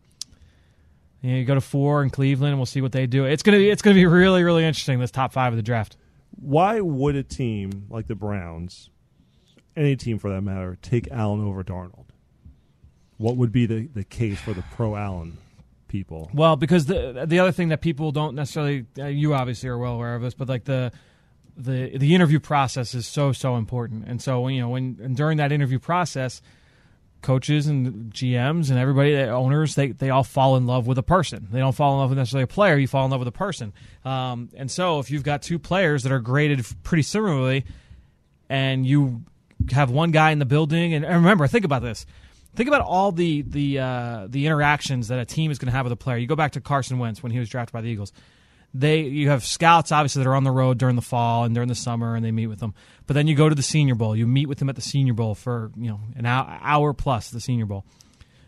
you, 1.20 1.30
know, 1.30 1.36
you 1.38 1.44
go 1.44 1.54
to 1.54 1.60
four 1.60 2.02
in 2.02 2.10
Cleveland, 2.10 2.50
and 2.50 2.58
we'll 2.58 2.66
see 2.66 2.80
what 2.80 2.92
they 2.92 3.06
do. 3.06 3.24
It's 3.24 3.42
gonna 3.42 3.58
be 3.58 3.70
it's 3.70 3.82
gonna 3.82 3.94
be 3.94 4.06
really 4.06 4.42
really 4.42 4.64
interesting. 4.64 4.98
This 4.98 5.10
top 5.10 5.32
five 5.32 5.52
of 5.52 5.56
the 5.56 5.62
draft. 5.62 5.96
Why 6.30 6.80
would 6.80 7.14
a 7.16 7.22
team 7.22 7.86
like 7.90 8.08
the 8.08 8.14
Browns, 8.14 8.90
any 9.76 9.96
team 9.96 10.18
for 10.18 10.30
that 10.30 10.42
matter, 10.42 10.76
take 10.82 11.08
Allen 11.10 11.44
over 11.44 11.62
Darnold? 11.62 12.06
What 13.18 13.36
would 13.36 13.52
be 13.52 13.66
the, 13.66 13.86
the 13.86 14.02
case 14.02 14.40
for 14.40 14.52
the 14.52 14.64
pro 14.74 14.96
Allen 14.96 15.38
people? 15.86 16.30
Well, 16.34 16.56
because 16.56 16.86
the 16.86 17.24
the 17.26 17.38
other 17.38 17.52
thing 17.52 17.68
that 17.68 17.80
people 17.80 18.10
don't 18.10 18.34
necessarily 18.34 18.86
uh, 18.98 19.06
you 19.06 19.34
obviously 19.34 19.68
are 19.68 19.78
well 19.78 19.94
aware 19.94 20.16
of 20.16 20.22
this, 20.22 20.34
but 20.34 20.48
like 20.48 20.64
the 20.64 20.92
the 21.56 21.96
the 21.96 22.14
interview 22.14 22.40
process 22.40 22.94
is 22.94 23.06
so 23.06 23.32
so 23.32 23.56
important, 23.56 24.04
and 24.06 24.20
so 24.20 24.48
you 24.48 24.60
know 24.60 24.70
when 24.70 24.98
and 25.02 25.16
during 25.16 25.38
that 25.38 25.52
interview 25.52 25.78
process, 25.78 26.42
coaches 27.22 27.66
and 27.66 28.12
GMs 28.12 28.70
and 28.70 28.78
everybody, 28.78 29.16
owners, 29.16 29.74
they 29.74 29.88
they 29.88 30.10
all 30.10 30.24
fall 30.24 30.56
in 30.56 30.66
love 30.66 30.86
with 30.86 30.98
a 30.98 31.02
person. 31.02 31.48
They 31.50 31.60
don't 31.60 31.74
fall 31.74 31.94
in 31.94 32.00
love 32.00 32.10
with 32.10 32.18
necessarily 32.18 32.44
a 32.44 32.48
player. 32.48 32.76
You 32.76 32.88
fall 32.88 33.04
in 33.04 33.10
love 33.10 33.20
with 33.20 33.28
a 33.28 33.32
person. 33.32 33.72
Um, 34.04 34.50
and 34.54 34.70
so 34.70 34.98
if 34.98 35.10
you've 35.10 35.22
got 35.22 35.42
two 35.42 35.58
players 35.58 36.02
that 36.02 36.12
are 36.12 36.20
graded 36.20 36.66
pretty 36.82 37.02
similarly, 37.02 37.64
and 38.48 38.86
you 38.86 39.22
have 39.70 39.90
one 39.90 40.10
guy 40.10 40.32
in 40.32 40.38
the 40.38 40.44
building, 40.44 40.94
and, 40.94 41.04
and 41.04 41.16
remember, 41.16 41.46
think 41.46 41.64
about 41.64 41.82
this. 41.82 42.04
Think 42.54 42.68
about 42.68 42.82
all 42.82 43.12
the 43.12 43.42
the 43.42 43.78
uh, 43.78 44.26
the 44.28 44.46
interactions 44.46 45.08
that 45.08 45.18
a 45.18 45.24
team 45.24 45.50
is 45.50 45.58
going 45.58 45.70
to 45.70 45.76
have 45.76 45.86
with 45.86 45.92
a 45.92 45.96
player. 45.96 46.18
You 46.18 46.26
go 46.26 46.36
back 46.36 46.52
to 46.52 46.60
Carson 46.60 46.98
Wentz 46.98 47.22
when 47.22 47.32
he 47.32 47.38
was 47.38 47.48
drafted 47.48 47.72
by 47.72 47.80
the 47.80 47.88
Eagles. 47.88 48.12
They 48.74 49.00
you 49.00 49.28
have 49.28 49.44
scouts 49.44 49.92
obviously 49.92 50.22
that 50.22 50.28
are 50.28 50.34
on 50.34 50.44
the 50.44 50.50
road 50.50 50.78
during 50.78 50.96
the 50.96 51.02
fall 51.02 51.44
and 51.44 51.54
during 51.54 51.68
the 51.68 51.74
summer, 51.74 52.14
and 52.14 52.24
they 52.24 52.30
meet 52.30 52.46
with 52.46 52.60
them. 52.60 52.74
But 53.06 53.14
then 53.14 53.26
you 53.26 53.34
go 53.34 53.48
to 53.48 53.54
the 53.54 53.62
Senior 53.62 53.94
Bowl. 53.94 54.16
You 54.16 54.26
meet 54.26 54.46
with 54.46 54.58
them 54.58 54.68
at 54.68 54.76
the 54.76 54.82
Senior 54.82 55.12
Bowl 55.12 55.34
for 55.34 55.70
you 55.76 55.90
know 55.90 56.00
an 56.16 56.24
hour, 56.24 56.58
hour 56.62 56.92
plus 56.94 57.30
the 57.30 57.40
Senior 57.40 57.66
Bowl. 57.66 57.84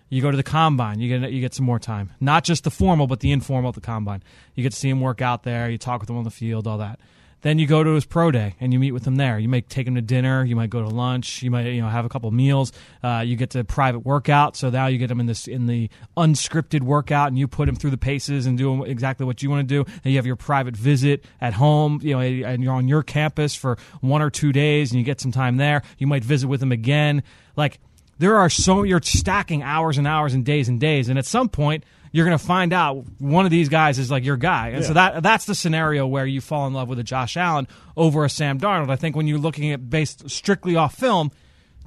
You 0.08 0.22
go 0.22 0.30
to 0.30 0.36
the 0.36 0.42
combine. 0.42 1.00
You 1.00 1.18
get 1.18 1.30
you 1.32 1.40
get 1.40 1.54
some 1.54 1.66
more 1.66 1.78
time. 1.78 2.12
Not 2.20 2.44
just 2.44 2.64
the 2.64 2.70
formal, 2.70 3.06
but 3.06 3.20
the 3.20 3.32
informal 3.32 3.68
at 3.68 3.74
the 3.74 3.80
combine. 3.80 4.22
You 4.54 4.62
get 4.62 4.72
to 4.72 4.78
see 4.78 4.88
him 4.88 5.00
work 5.00 5.20
out 5.20 5.42
there. 5.42 5.68
You 5.68 5.76
talk 5.76 6.00
with 6.00 6.08
him 6.08 6.16
on 6.16 6.24
the 6.24 6.30
field, 6.30 6.66
all 6.66 6.78
that. 6.78 7.00
Then 7.44 7.58
you 7.58 7.66
go 7.66 7.84
to 7.84 7.90
his 7.90 8.06
pro 8.06 8.30
day 8.30 8.54
and 8.58 8.72
you 8.72 8.78
meet 8.78 8.92
with 8.92 9.06
him 9.06 9.16
there. 9.16 9.38
You 9.38 9.50
might 9.50 9.68
take 9.68 9.86
him 9.86 9.96
to 9.96 10.00
dinner. 10.00 10.46
You 10.46 10.56
might 10.56 10.70
go 10.70 10.80
to 10.80 10.88
lunch. 10.88 11.42
You 11.42 11.50
might 11.50 11.66
you 11.66 11.82
know 11.82 11.90
have 11.90 12.06
a 12.06 12.08
couple 12.08 12.30
meals. 12.30 12.72
Uh, 13.02 13.22
you 13.24 13.36
get 13.36 13.50
to 13.50 13.62
private 13.64 13.98
workout. 13.98 14.56
So 14.56 14.70
now 14.70 14.86
you 14.86 14.96
get 14.96 15.10
him 15.10 15.20
in 15.20 15.26
this 15.26 15.46
in 15.46 15.66
the 15.66 15.90
unscripted 16.16 16.80
workout 16.80 17.28
and 17.28 17.38
you 17.38 17.46
put 17.46 17.68
him 17.68 17.76
through 17.76 17.90
the 17.90 17.98
paces 17.98 18.46
and 18.46 18.56
do 18.56 18.84
exactly 18.84 19.26
what 19.26 19.42
you 19.42 19.50
want 19.50 19.68
to 19.68 19.84
do. 19.84 19.84
And 20.02 20.10
you 20.10 20.16
have 20.16 20.24
your 20.24 20.36
private 20.36 20.74
visit 20.74 21.22
at 21.38 21.52
home. 21.52 22.00
You 22.02 22.14
know, 22.14 22.20
and 22.20 22.64
you're 22.64 22.72
on 22.72 22.88
your 22.88 23.02
campus 23.02 23.54
for 23.54 23.76
one 24.00 24.22
or 24.22 24.30
two 24.30 24.50
days 24.50 24.90
and 24.90 24.98
you 24.98 25.04
get 25.04 25.20
some 25.20 25.30
time 25.30 25.58
there. 25.58 25.82
You 25.98 26.06
might 26.06 26.24
visit 26.24 26.48
with 26.48 26.62
him 26.62 26.72
again. 26.72 27.22
Like 27.56 27.78
there 28.18 28.36
are 28.36 28.48
so 28.48 28.84
you're 28.84 29.02
stacking 29.02 29.62
hours 29.62 29.98
and 29.98 30.06
hours 30.06 30.32
and 30.32 30.46
days 30.46 30.68
and 30.70 30.80
days, 30.80 31.10
and 31.10 31.18
at 31.18 31.26
some 31.26 31.50
point 31.50 31.84
you're 32.14 32.24
going 32.24 32.38
to 32.38 32.44
find 32.44 32.72
out 32.72 33.04
one 33.18 33.44
of 33.44 33.50
these 33.50 33.68
guys 33.68 33.98
is 33.98 34.08
like 34.08 34.22
your 34.22 34.36
guy, 34.36 34.68
and 34.68 34.84
so 34.84 34.92
that 34.92 35.24
that's 35.24 35.46
the 35.46 35.54
scenario 35.54 36.06
where 36.06 36.24
you 36.24 36.40
fall 36.40 36.68
in 36.68 36.72
love 36.72 36.88
with 36.88 37.00
a 37.00 37.02
Josh 37.02 37.36
Allen 37.36 37.66
over 37.96 38.24
a 38.24 38.30
Sam 38.30 38.60
Darnold. 38.60 38.88
I 38.88 38.94
think 38.94 39.16
when 39.16 39.26
you're 39.26 39.40
looking 39.40 39.72
at 39.72 39.90
based 39.90 40.30
strictly 40.30 40.76
off 40.76 40.94
film, 40.94 41.32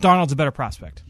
Darnold's 0.01 0.33
a 0.33 0.35
better 0.35 0.51
prospect. 0.51 1.01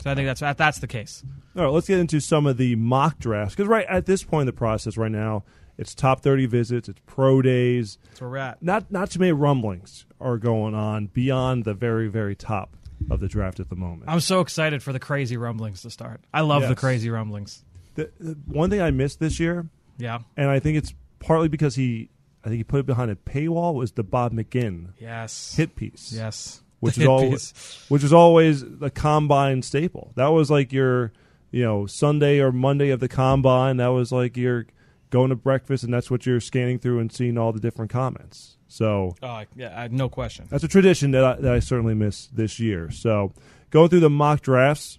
So 0.00 0.12
I 0.12 0.14
think 0.14 0.28
that's 0.28 0.42
that, 0.42 0.58
that's 0.58 0.78
the 0.78 0.86
case. 0.86 1.24
All 1.56 1.64
right, 1.64 1.72
let's 1.72 1.88
get 1.88 1.98
into 1.98 2.20
some 2.20 2.46
of 2.46 2.56
the 2.56 2.76
mock 2.76 3.18
drafts 3.18 3.56
because 3.56 3.66
right 3.66 3.84
at 3.88 4.06
this 4.06 4.22
point 4.22 4.42
in 4.42 4.46
the 4.46 4.52
process, 4.52 4.96
right 4.96 5.10
now, 5.10 5.42
it's 5.76 5.92
top 5.92 6.20
thirty 6.20 6.46
visits, 6.46 6.88
it's 6.88 7.00
pro 7.04 7.42
days. 7.42 7.98
That's 8.10 8.20
where 8.20 8.30
we're 8.30 8.36
at. 8.36 8.62
Not 8.62 8.92
not 8.92 9.10
too 9.10 9.18
many 9.18 9.32
rumblings 9.32 10.06
are 10.20 10.38
going 10.38 10.76
on 10.76 11.08
beyond 11.08 11.64
the 11.64 11.74
very 11.74 12.06
very 12.06 12.36
top 12.36 12.76
of 13.10 13.18
the 13.18 13.26
draft 13.26 13.58
at 13.58 13.70
the 13.70 13.74
moment. 13.74 14.04
I'm 14.06 14.20
so 14.20 14.38
excited 14.38 14.84
for 14.84 14.92
the 14.92 15.00
crazy 15.00 15.36
rumblings 15.36 15.82
to 15.82 15.90
start. 15.90 16.20
I 16.32 16.42
love 16.42 16.68
the 16.68 16.76
crazy 16.76 17.10
rumblings. 17.10 17.64
The, 17.94 18.10
the 18.18 18.36
one 18.46 18.70
thing 18.70 18.80
I 18.80 18.90
missed 18.90 19.20
this 19.20 19.38
year, 19.40 19.68
Yeah. 19.98 20.20
and 20.36 20.48
I 20.48 20.58
think 20.60 20.78
it's 20.78 20.94
partly 21.18 21.48
because 21.48 21.74
he, 21.74 22.08
I 22.44 22.48
think 22.48 22.58
he 22.58 22.64
put 22.64 22.80
it 22.80 22.86
behind 22.86 23.10
a 23.10 23.16
paywall, 23.16 23.74
was 23.74 23.92
the 23.92 24.02
Bob 24.02 24.32
McGinn 24.32 24.88
Yes. 24.98 25.54
hit 25.56 25.76
piece. 25.76 26.12
Yes. 26.12 26.62
which 26.80 26.98
is 26.98 27.06
always 27.06 27.84
which 27.88 28.02
is 28.02 28.12
always 28.12 28.64
the 28.78 28.90
combine 28.90 29.62
staple. 29.62 30.12
That 30.16 30.28
was 30.28 30.50
like 30.50 30.72
your 30.72 31.12
you 31.52 31.62
know 31.62 31.86
Sunday 31.86 32.40
or 32.40 32.50
Monday 32.50 32.90
of 32.90 32.98
the 32.98 33.08
combine. 33.08 33.76
That 33.76 33.88
was 33.88 34.10
like 34.10 34.36
you're 34.36 34.66
going 35.10 35.28
to 35.28 35.36
breakfast, 35.36 35.84
and 35.84 35.92
that's 35.94 36.10
what 36.10 36.26
you're 36.26 36.40
scanning 36.40 36.78
through 36.80 36.98
and 36.98 37.12
seeing 37.12 37.38
all 37.38 37.52
the 37.52 37.60
different 37.60 37.90
comments. 37.92 38.56
So 38.66 39.14
Oh 39.22 39.42
yeah, 39.54 39.78
I- 39.80 39.88
no 39.88 40.08
question. 40.08 40.46
that's 40.50 40.64
a 40.64 40.68
tradition 40.68 41.10
that 41.12 41.22
I, 41.24 41.34
that 41.36 41.52
I 41.52 41.60
certainly 41.60 41.94
miss 41.94 42.26
this 42.28 42.58
year. 42.58 42.90
So 42.90 43.32
going 43.70 43.88
through 43.90 44.00
the 44.00 44.10
mock 44.10 44.40
drafts. 44.40 44.98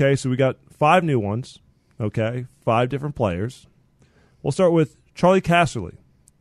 Okay, 0.00 0.14
so 0.16 0.30
we 0.30 0.36
got 0.36 0.56
five 0.70 1.02
new 1.04 1.18
ones. 1.18 1.58
Okay, 2.00 2.46
five 2.64 2.88
different 2.88 3.14
players. 3.16 3.66
We'll 4.42 4.52
start 4.52 4.72
with 4.72 4.96
Charley 5.14 5.40
Casserly, 5.40 5.96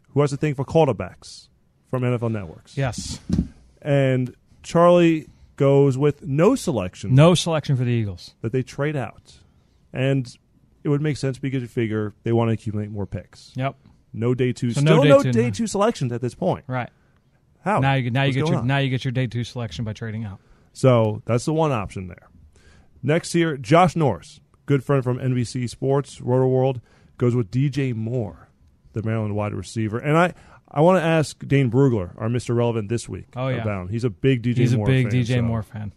who 0.09 0.21
has 0.21 0.31
a 0.31 0.37
thing 0.37 0.53
for 0.53 0.63
quarterbacks 0.63 1.47
from 1.89 2.03
NFL 2.03 2.31
Networks. 2.31 2.77
Yes. 2.77 3.19
And 3.81 4.35
Charlie 4.61 5.27
goes 5.55 5.97
with 5.97 6.23
no 6.23 6.53
selection 6.55 7.15
No 7.15 7.33
selection 7.33 7.75
for 7.75 7.83
the 7.83 7.89
Eagles. 7.91 8.35
that 8.41 8.51
they 8.51 8.61
trade 8.61 8.95
out. 8.95 9.37
And 9.91 10.27
it 10.83 10.89
would 10.89 11.01
make 11.01 11.17
sense 11.17 11.39
because 11.39 11.61
you 11.63 11.67
figure 11.67 12.13
they 12.23 12.31
want 12.31 12.49
to 12.49 12.53
accumulate 12.53 12.91
more 12.91 13.07
picks. 13.07 13.51
Yep. 13.55 13.75
No 14.13 14.35
day 14.35 14.53
two. 14.53 14.71
So 14.71 14.81
no 14.81 15.01
day 15.01 15.09
no 15.09 15.23
two, 15.23 15.31
day 15.31 15.49
two 15.49 15.65
selections 15.67 16.11
at 16.11 16.21
this 16.21 16.35
point. 16.35 16.65
Right. 16.67 16.89
How? 17.61 17.79
Now 17.79 17.95
you 17.95 18.11
now 18.11 18.23
you 18.23 18.33
get 18.33 18.47
your 18.47 18.57
on? 18.57 18.67
now 18.67 18.77
you 18.77 18.89
get 18.89 19.03
your 19.03 19.11
day 19.11 19.27
two 19.27 19.43
selection 19.43 19.83
by 19.83 19.93
trading 19.93 20.23
out. 20.23 20.39
So 20.73 21.21
that's 21.25 21.45
the 21.45 21.53
one 21.53 21.71
option 21.71 22.07
there. 22.07 22.29
Next 23.03 23.33
here, 23.33 23.57
Josh 23.57 23.95
Norris, 23.95 24.39
good 24.67 24.83
friend 24.83 25.03
from 25.03 25.17
NBC 25.17 25.67
Sports, 25.67 26.21
Roto 26.21 26.47
World, 26.47 26.79
goes 27.17 27.35
with 27.35 27.49
DJ 27.49 27.95
Moore, 27.95 28.49
the 28.93 29.01
Maryland 29.01 29.35
wide 29.35 29.53
receiver. 29.55 29.97
And 29.97 30.15
I, 30.15 30.33
I 30.69 30.81
want 30.81 31.01
to 31.01 31.03
ask 31.03 31.39
Dane 31.47 31.71
Brugler, 31.71 32.11
our 32.17 32.27
Mr. 32.29 32.55
Relevant 32.55 32.89
this 32.89 33.09
week, 33.09 33.25
Oh, 33.35 33.47
yeah. 33.47 33.57
about 33.63 33.81
him. 33.83 33.87
He's 33.89 34.03
a 34.03 34.11
big 34.11 34.43
DJ 34.43 34.57
He's 34.57 34.73
a 34.73 34.77
Moore 34.77 34.85
big 34.85 35.09
fan, 35.11 35.21
DJ 35.21 35.35
so- 35.37 35.41
Moore 35.41 35.63
fan. 35.63 35.93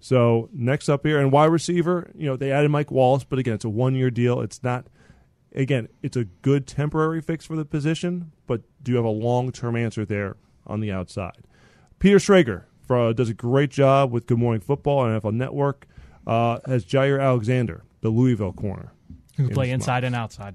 So 0.00 0.50
next 0.52 0.88
up 0.90 1.04
here, 1.06 1.18
and 1.18 1.32
wide 1.32 1.46
receiver, 1.46 2.10
you 2.14 2.26
know, 2.26 2.36
they 2.36 2.52
added 2.52 2.70
Mike 2.70 2.90
Wallace, 2.90 3.24
but 3.24 3.38
again, 3.38 3.54
it's 3.54 3.64
a 3.64 3.70
one 3.70 3.94
year 3.94 4.10
deal. 4.10 4.42
It's 4.42 4.62
not, 4.62 4.86
again, 5.54 5.88
it's 6.02 6.16
a 6.16 6.24
good 6.24 6.66
temporary 6.66 7.22
fix 7.22 7.46
for 7.46 7.56
the 7.56 7.64
position, 7.64 8.30
but 8.46 8.60
do 8.82 8.92
you 8.92 8.96
have 8.96 9.06
a 9.06 9.10
long 9.10 9.50
term 9.50 9.76
answer 9.76 10.04
there 10.04 10.36
on 10.66 10.80
the 10.80 10.92
outside? 10.92 11.38
Peter 12.00 12.18
Schrager 12.18 12.64
for, 12.86 13.14
does 13.14 13.30
a 13.30 13.34
great 13.34 13.70
job 13.70 14.12
with 14.12 14.26
Good 14.26 14.36
Morning 14.36 14.60
Football 14.60 15.06
and 15.06 15.22
NFL 15.22 15.32
Network. 15.32 15.86
Uh, 16.26 16.58
has 16.66 16.84
Jaire 16.84 17.22
Alexander, 17.22 17.82
the 18.04 18.10
Louisville 18.10 18.52
corner. 18.52 18.92
Who 19.36 19.46
can 19.46 19.54
play 19.54 19.70
inside 19.70 20.04
and 20.04 20.14
outside. 20.14 20.54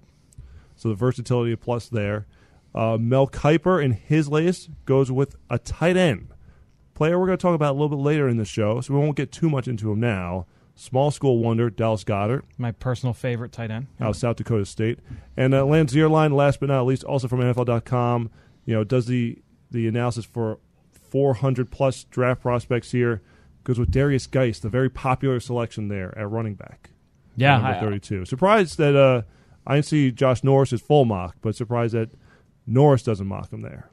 So 0.76 0.88
the 0.88 0.96
versatility 0.96 1.56
plus 1.58 1.90
there. 1.90 2.28
Uh, 2.74 2.98
Mel 2.98 3.28
Kiper 3.28 3.84
in 3.84 3.92
his 3.92 4.30
latest 4.30 4.70
goes 4.86 5.12
with 5.12 5.36
a 5.50 5.58
tight 5.58 5.98
end 5.98 6.30
player 7.00 7.18
we're 7.18 7.26
going 7.26 7.38
to 7.38 7.42
talk 7.42 7.56
about 7.56 7.72
a 7.72 7.78
little 7.80 7.88
bit 7.88 8.04
later 8.04 8.28
in 8.28 8.36
the 8.36 8.44
show, 8.44 8.82
so 8.82 8.94
we 8.94 9.00
won't 9.00 9.16
get 9.16 9.32
too 9.32 9.50
much 9.50 9.70
into 9.70 9.90
him 9.90 10.02
now. 10.02 10.46
Small 10.76 11.12
school 11.12 11.40
wonder, 11.40 11.70
Dallas 11.70 12.04
Goedert. 12.04 12.44
My 12.58 12.74
personal 12.74 13.14
favorite 13.14 13.54
tight 13.54 13.72
end. 13.72 13.88
Out 14.02 14.10
of 14.10 14.16
South 14.18 14.36
Dakota 14.36 14.66
State. 14.66 15.00
And 15.38 15.54
uh, 15.54 15.64
Lance 15.66 15.94
Zierlein, 15.94 16.34
last 16.34 16.60
but 16.60 16.68
not 16.68 16.86
least, 16.86 17.06
also 17.06 17.30
from 17.30 17.40
NFL.com, 17.40 18.30
you 18.66 18.74
know, 18.76 18.84
does 18.84 19.06
the, 19.06 19.38
the 19.72 19.88
analysis 19.88 20.26
for 20.26 20.60
400 21.10 21.72
plus 21.72 22.04
draft 22.04 22.42
prospects 22.42 22.92
here. 22.92 23.22
Goes 23.64 23.80
with 23.80 23.92
Darius 23.92 24.28
Guice, 24.28 24.60
the 24.60 24.70
very 24.70 24.90
popular 24.90 25.40
selection 25.40 25.88
there 25.88 26.18
at 26.18 26.30
running 26.30 26.56
back. 26.56 26.90
Yeah. 27.40 27.58
Number 27.58 27.78
I, 27.78 27.80
32. 27.80 28.26
Surprised 28.26 28.78
that 28.78 28.96
uh, 28.96 29.22
I 29.66 29.76
didn't 29.76 29.86
see 29.86 30.12
Josh 30.12 30.44
Norris's 30.44 30.82
full 30.82 31.06
mock, 31.06 31.36
but 31.42 31.56
surprised 31.56 31.94
that 31.94 32.12
Norris 32.68 33.04
doesn't 33.04 33.28
mock 33.28 33.52
him 33.52 33.62
there. 33.62 33.90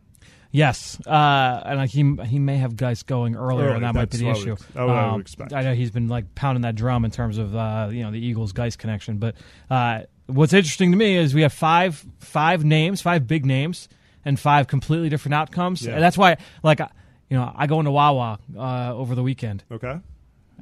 Yes, 0.53 0.99
uh, 1.07 1.63
and 1.67 1.91
he 1.91 2.17
he 2.25 2.39
may 2.39 2.57
have 2.57 2.77
guys 2.77 3.03
going 3.03 3.37
earlier, 3.37 3.71
and 3.71 3.85
that 3.85 3.95
might 3.95 4.11
be 4.11 4.19
the 4.19 4.31
issue. 4.31 4.57
I 4.75 4.85
would, 4.85 4.91
I 4.91 5.05
would 5.07 5.15
um, 5.15 5.21
expect. 5.21 5.53
I 5.53 5.63
know 5.63 5.75
he's 5.75 5.91
been 5.91 6.09
like 6.09 6.35
pounding 6.35 6.63
that 6.63 6.77
drum 6.77 7.05
in 7.05 7.11
terms 7.11 7.37
of 7.37 7.55
uh, 7.55 7.89
you 7.91 8.03
know 8.03 8.11
the 8.11 8.25
Eagles 8.25 8.53
Guice 8.53 8.75
connection. 8.77 9.19
But 9.19 9.35
uh, 9.69 10.03
what's 10.27 10.55
interesting 10.55 10.93
to 10.93 10.97
me 10.97 11.17
is 11.17 11.35
we 11.35 11.43
have 11.43 11.53
five 11.53 12.03
five 12.21 12.65
names, 12.65 13.03
five 13.03 13.27
big 13.27 13.45
names, 13.45 13.89
and 14.25 14.39
five 14.39 14.67
completely 14.67 15.09
different 15.09 15.35
outcomes. 15.35 15.85
Yeah. 15.85 15.95
And 15.95 16.03
that's 16.03 16.17
why, 16.17 16.37
like, 16.63 16.81
you 17.29 17.37
know, 17.37 17.53
I 17.55 17.67
go 17.67 17.79
into 17.79 17.91
Wawa 17.91 18.39
uh, 18.57 18.95
over 18.95 19.15
the 19.15 19.23
weekend. 19.23 19.63
Okay. 19.71 19.99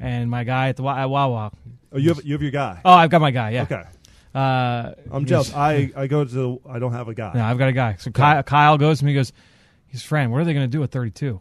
And 0.01 0.31
my 0.31 0.45
guy 0.45 0.69
at 0.69 0.77
the 0.77 0.85
at 0.85 1.07
Wawa. 1.07 1.53
Oh, 1.93 1.99
you 1.99 2.09
have 2.09 2.25
you 2.25 2.33
have 2.33 2.43
your 2.43 2.51
guy. 2.51 2.81
Oh, 2.85 2.93
I've 2.93 3.11
got 3.11 3.21
my 3.21 3.31
guy. 3.31 3.51
Yeah. 3.51 3.63
Okay. 3.63 3.83
Uh, 4.35 4.95
I'm 5.13 5.27
jealous. 5.27 5.55
I, 5.55 5.93
I 5.95 6.09
go 6.09 6.25
to 6.25 6.61
I 6.69 6.81
don't 6.81 6.93
have 6.93 7.09
a 7.09 7.15
guy. 7.15 7.33
No, 7.35 7.45
I've 7.45 7.59
got 7.59 7.69
a 7.69 7.73
guy. 7.73 7.95
So 8.01 8.11
Kyle, 8.11 8.43
Kyle 8.43 8.77
goes 8.79 8.99
to 8.99 9.05
me. 9.05 9.13
He 9.13 9.15
goes, 9.15 9.33
he's 9.87 10.03
Fran, 10.03 10.33
what 10.33 10.41
are 10.41 10.45
they 10.45 10.55
going 10.55 10.69
to 10.69 10.77
do 10.77 10.83
at 10.83 10.91
32? 10.91 11.41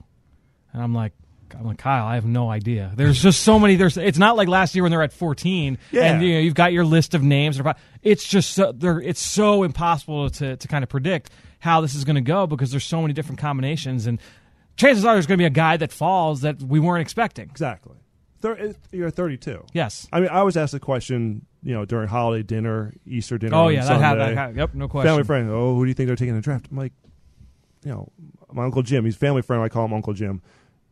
And 0.74 0.82
I'm 0.82 0.94
like, 0.94 1.14
I'm 1.58 1.66
like 1.66 1.78
Kyle. 1.78 2.06
I 2.06 2.16
have 2.16 2.26
no 2.26 2.50
idea. 2.50 2.92
There's 2.96 3.22
just 3.22 3.42
so 3.42 3.60
many. 3.60 3.76
There's. 3.76 3.98
It's 3.98 4.18
not 4.18 4.36
like 4.36 4.48
last 4.48 4.76
year 4.76 4.84
when 4.84 4.92
they're 4.92 5.04
at 5.04 5.14
14, 5.14 5.78
yeah. 5.92 6.04
and 6.04 6.24
you 6.24 6.34
know 6.34 6.40
you've 6.40 6.56
got 6.56 6.74
your 6.74 6.86
list 6.86 7.14
of 7.14 7.22
names. 7.22 7.62
It's 8.02 8.28
just 8.28 8.52
so, 8.52 8.74
it's 8.82 9.22
so 9.22 9.64
impossible 9.64 10.30
to 10.32 10.58
to 10.58 10.68
kind 10.68 10.84
of 10.84 10.90
predict 10.90 11.32
how 11.60 11.82
this 11.82 11.96
is 11.96 12.06
going 12.06 12.16
to 12.16 12.22
go 12.22 12.48
because 12.48 12.72
there's 12.72 12.84
so 12.84 13.02
many 13.02 13.14
different 13.14 13.40
combinations, 13.40 14.08
and 14.08 14.20
chances 14.78 15.06
are 15.06 15.14
there's 15.14 15.28
going 15.28 15.38
to 15.38 15.42
be 15.42 15.46
a 15.46 15.52
guy 15.52 15.78
that 15.78 15.92
falls 15.92 16.42
that 16.42 16.62
we 16.62 16.80
weren't 16.80 17.02
expecting. 17.02 17.50
Exactly. 17.50 17.98
Eh, 18.44 18.74
you're 18.92 19.10
32. 19.10 19.66
Yes. 19.74 20.08
I 20.12 20.20
mean, 20.20 20.30
I 20.30 20.44
was 20.44 20.58
asked 20.58 20.74
the 20.74 20.80
question, 20.80 21.46
you 21.62 21.74
know, 21.74 21.86
during 21.86 22.08
holiday 22.08 22.44
dinner, 22.44 22.94
Easter 23.06 23.38
dinner. 23.38 23.56
Oh 23.56 23.68
yeah, 23.70 23.86
that 23.86 24.00
happened. 24.00 24.58
Yep, 24.58 24.74
no 24.74 24.88
question. 24.88 25.10
Family 25.10 25.24
friend. 25.24 25.50
Oh, 25.50 25.76
who 25.76 25.86
do 25.86 25.88
you 25.88 25.94
think 25.94 26.08
they're 26.08 26.16
taking 26.16 26.30
in 26.30 26.36
the 26.36 26.42
draft? 26.42 26.68
I'm 26.72 26.78
like, 26.78 26.94
you 27.84 27.92
know, 27.92 28.12
my 28.52 28.66
uncle 28.66 28.84
Jim. 28.84 29.06
He's 29.06 29.16
family 29.16 29.42
friend. 29.42 29.62
I 29.62 29.70
call 29.70 29.86
him 29.86 29.94
Uncle 29.94 30.14
Jim. 30.14 30.42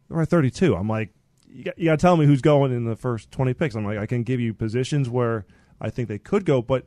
We're 0.10 0.24
at 0.24 0.30
32. 0.30 0.76
I'm 0.76 0.90
like, 0.90 1.10
you 1.48 1.64
got, 1.64 1.78
you 1.78 1.86
got 1.86 2.00
to 2.00 2.02
tell 2.02 2.18
me 2.18 2.26
who's 2.26 2.42
going 2.42 2.72
in 2.72 2.86
the 2.86 2.96
first 2.96 3.32
20 3.32 3.54
picks. 3.54 3.76
I'm 3.76 3.86
like, 3.86 3.98
I 3.98 4.06
can 4.06 4.24
give 4.24 4.40
you 4.40 4.54
positions 4.54 5.10
where 5.10 5.46
I 5.80 5.90
think 5.90 6.08
they 6.08 6.20
could 6.20 6.46
go, 6.46 6.62
but 6.62 6.86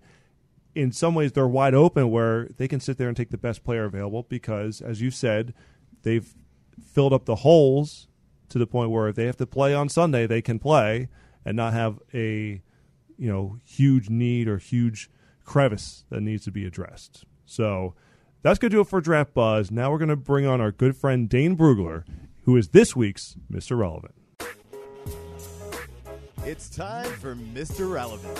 in 0.74 0.92
some 0.92 1.14
ways 1.14 1.32
they're 1.32 1.48
wide 1.48 1.74
open 1.74 2.10
where 2.10 2.48
they 2.56 2.68
can 2.68 2.80
sit 2.80 2.98
there 2.98 3.08
and 3.08 3.16
take 3.16 3.30
the 3.30 3.38
best 3.38 3.64
player 3.64 3.84
available 3.84 4.24
because, 4.28 4.80
as 4.80 5.00
you 5.00 5.10
said, 5.10 5.54
they've 6.02 6.34
filled 6.82 7.12
up 7.12 7.24
the 7.24 7.36
holes 7.36 8.08
to 8.48 8.58
the 8.58 8.66
point 8.66 8.90
where 8.90 9.08
if 9.08 9.16
they 9.16 9.26
have 9.26 9.36
to 9.38 9.46
play 9.46 9.74
on 9.74 9.88
Sunday, 9.88 10.26
they 10.26 10.42
can 10.42 10.58
play 10.58 11.08
and 11.44 11.56
not 11.56 11.72
have 11.72 11.98
a 12.12 12.62
you 13.16 13.30
know 13.30 13.58
huge 13.64 14.08
need 14.08 14.48
or 14.48 14.58
huge 14.58 15.10
crevice 15.44 16.04
that 16.10 16.20
needs 16.20 16.44
to 16.44 16.50
be 16.50 16.64
addressed. 16.64 17.24
So 17.46 17.94
that's 18.42 18.58
going 18.58 18.70
to 18.70 18.76
do 18.76 18.80
it 18.80 18.88
for 18.88 19.00
Draft 19.00 19.34
Buzz. 19.34 19.70
Now 19.70 19.90
we're 19.90 19.98
going 19.98 20.08
to 20.08 20.16
bring 20.16 20.46
on 20.46 20.60
our 20.60 20.72
good 20.72 20.96
friend 20.96 21.28
Dane 21.28 21.56
Brugler, 21.56 22.04
who 22.44 22.56
is 22.56 22.68
this 22.68 22.96
week's 22.96 23.36
Mr. 23.50 23.78
Relevant. 23.78 24.14
It's 26.44 26.68
time 26.68 27.06
for 27.06 27.34
Mr. 27.34 27.90
Relevant. 27.90 28.38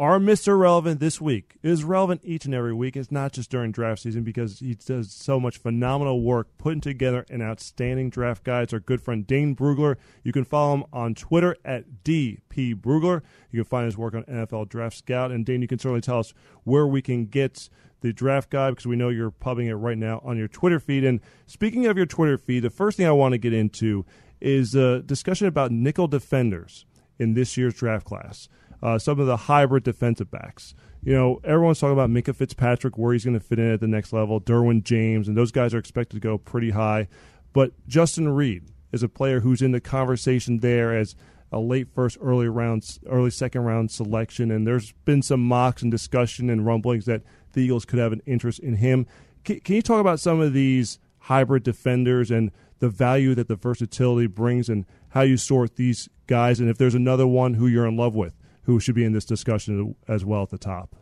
Our 0.00 0.18
Mr. 0.18 0.58
Relevant 0.58 0.98
this 0.98 1.20
week 1.20 1.56
is 1.62 1.84
relevant 1.84 2.22
each 2.24 2.46
and 2.46 2.54
every 2.54 2.72
week. 2.72 2.96
It's 2.96 3.12
not 3.12 3.34
just 3.34 3.50
during 3.50 3.70
draft 3.70 4.00
season 4.00 4.22
because 4.22 4.60
he 4.60 4.74
does 4.74 5.12
so 5.12 5.38
much 5.38 5.58
phenomenal 5.58 6.22
work 6.22 6.48
putting 6.56 6.80
together 6.80 7.26
an 7.28 7.42
outstanding 7.42 8.08
draft 8.08 8.42
guide. 8.42 8.62
It's 8.62 8.72
our 8.72 8.80
good 8.80 9.02
friend 9.02 9.26
Dane 9.26 9.54
Brugler. 9.54 9.96
You 10.24 10.32
can 10.32 10.46
follow 10.46 10.72
him 10.72 10.84
on 10.90 11.14
Twitter 11.14 11.54
at 11.66 12.02
DP 12.02 12.76
Brugler. 12.76 13.20
You 13.50 13.62
can 13.62 13.68
find 13.68 13.84
his 13.84 13.98
work 13.98 14.14
on 14.14 14.24
NFL 14.24 14.70
Draft 14.70 14.96
Scout. 14.96 15.32
And 15.32 15.44
Dane, 15.44 15.60
you 15.60 15.68
can 15.68 15.78
certainly 15.78 16.00
tell 16.00 16.20
us 16.20 16.32
where 16.64 16.86
we 16.86 17.02
can 17.02 17.26
get 17.26 17.68
the 18.00 18.14
draft 18.14 18.48
guide 18.48 18.70
because 18.70 18.86
we 18.86 18.96
know 18.96 19.10
you're 19.10 19.30
pubbing 19.30 19.66
it 19.66 19.74
right 19.74 19.98
now 19.98 20.22
on 20.24 20.38
your 20.38 20.48
Twitter 20.48 20.80
feed. 20.80 21.04
And 21.04 21.20
speaking 21.46 21.84
of 21.84 21.98
your 21.98 22.06
Twitter 22.06 22.38
feed, 22.38 22.60
the 22.60 22.70
first 22.70 22.96
thing 22.96 23.06
I 23.06 23.12
want 23.12 23.32
to 23.32 23.38
get 23.38 23.52
into 23.52 24.06
is 24.40 24.74
a 24.74 25.02
discussion 25.02 25.46
about 25.46 25.72
nickel 25.72 26.08
defenders 26.08 26.86
in 27.18 27.34
this 27.34 27.58
year's 27.58 27.74
draft 27.74 28.06
class 28.06 28.48
uh, 28.82 28.98
some 28.98 29.20
of 29.20 29.26
the 29.26 29.36
hybrid 29.36 29.84
defensive 29.84 30.30
backs. 30.30 30.74
You 31.02 31.14
know, 31.14 31.40
everyone's 31.44 31.80
talking 31.80 31.94
about 31.94 32.10
Minkah 32.10 32.34
Fitzpatrick, 32.34 32.98
where 32.98 33.12
he's 33.12 33.24
going 33.24 33.38
to 33.38 33.44
fit 33.44 33.58
in 33.58 33.72
at 33.72 33.80
the 33.80 33.88
next 33.88 34.12
level, 34.12 34.40
Derwin 34.40 34.82
James, 34.82 35.28
and 35.28 35.36
those 35.36 35.52
guys 35.52 35.72
are 35.72 35.78
expected 35.78 36.16
to 36.16 36.20
go 36.20 36.38
pretty 36.38 36.70
high. 36.70 37.08
But 37.52 37.72
Justin 37.88 38.28
Reid 38.28 38.64
is 38.92 39.02
a 39.02 39.08
player 39.08 39.40
who's 39.40 39.62
in 39.62 39.72
the 39.72 39.80
conversation 39.80 40.58
there 40.58 40.96
as 40.96 41.16
a 41.52 41.58
late 41.58 41.88
first, 41.94 42.18
early 42.20 42.48
round, 42.48 42.98
early 43.08 43.30
second 43.30 43.62
round 43.62 43.90
selection. 43.90 44.50
And 44.50 44.66
there's 44.66 44.92
been 45.04 45.22
some 45.22 45.42
mocks 45.42 45.82
and 45.82 45.90
discussion 45.90 46.48
and 46.48 46.64
rumblings 46.64 47.06
that 47.06 47.22
the 47.52 47.62
Eagles 47.62 47.84
could 47.84 47.98
have 47.98 48.12
an 48.12 48.22
interest 48.26 48.60
in 48.60 48.76
him. 48.76 49.06
Can, 49.44 49.60
can 49.60 49.74
you 49.74 49.82
talk 49.82 50.00
about 50.00 50.20
some 50.20 50.40
of 50.40 50.52
these 50.52 50.98
hybrid 51.18 51.62
defenders 51.62 52.30
and 52.30 52.50
the 52.78 52.88
value 52.88 53.34
that 53.34 53.48
the 53.48 53.56
versatility 53.56 54.26
brings 54.26 54.68
and 54.68 54.86
how 55.10 55.22
you 55.22 55.36
sort 55.36 55.76
these 55.76 56.08
guys? 56.26 56.60
And 56.60 56.70
if 56.70 56.78
there's 56.78 56.94
another 56.94 57.26
one 57.26 57.54
who 57.54 57.66
you're 57.66 57.86
in 57.86 57.96
love 57.96 58.14
with? 58.14 58.34
Who 58.70 58.80
should 58.80 58.94
be 58.94 59.04
in 59.04 59.12
this 59.12 59.24
discussion 59.24 59.96
as 60.06 60.24
well 60.24 60.42
at 60.42 60.50
the 60.50 60.58
top. 60.58 60.94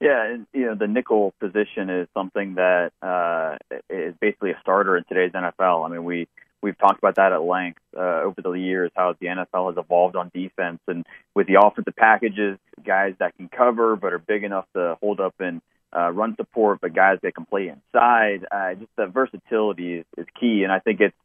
Yeah, 0.00 0.32
and, 0.32 0.46
you 0.52 0.66
know 0.66 0.74
the 0.74 0.86
nickel 0.86 1.32
position 1.40 1.88
is 1.88 2.08
something 2.12 2.56
that 2.56 2.92
uh, 3.02 3.56
is 3.88 4.14
basically 4.20 4.50
a 4.50 4.58
starter 4.60 4.96
in 4.96 5.04
today's 5.04 5.32
NFL. 5.32 5.86
I 5.86 5.88
mean, 5.90 6.04
we 6.04 6.28
we've 6.62 6.76
talked 6.76 6.98
about 6.98 7.16
that 7.16 7.32
at 7.32 7.42
length 7.42 7.80
uh, 7.96 8.22
over 8.22 8.42
the 8.42 8.52
years, 8.52 8.90
how 8.94 9.14
the 9.18 9.26
NFL 9.26 9.74
has 9.74 9.82
evolved 9.82 10.16
on 10.16 10.30
defense, 10.34 10.80
and 10.86 11.06
with 11.34 11.46
the 11.46 11.58
offensive 11.62 11.96
packages, 11.96 12.58
guys 12.84 13.14
that 13.20 13.36
can 13.36 13.48
cover 13.48 13.96
but 13.96 14.12
are 14.12 14.18
big 14.18 14.44
enough 14.44 14.66
to 14.74 14.98
hold 15.00 15.20
up 15.20 15.34
and 15.38 15.62
uh, 15.96 16.10
run 16.10 16.36
support, 16.36 16.80
but 16.82 16.94
guys 16.94 17.18
that 17.22 17.34
can 17.34 17.46
play 17.46 17.68
inside. 17.68 18.46
Uh, 18.50 18.74
just 18.74 18.90
the 18.96 19.06
versatility 19.06 19.94
is, 19.94 20.04
is 20.18 20.26
key, 20.38 20.62
and 20.62 20.70
I 20.70 20.78
think 20.80 21.00
it's 21.00 21.16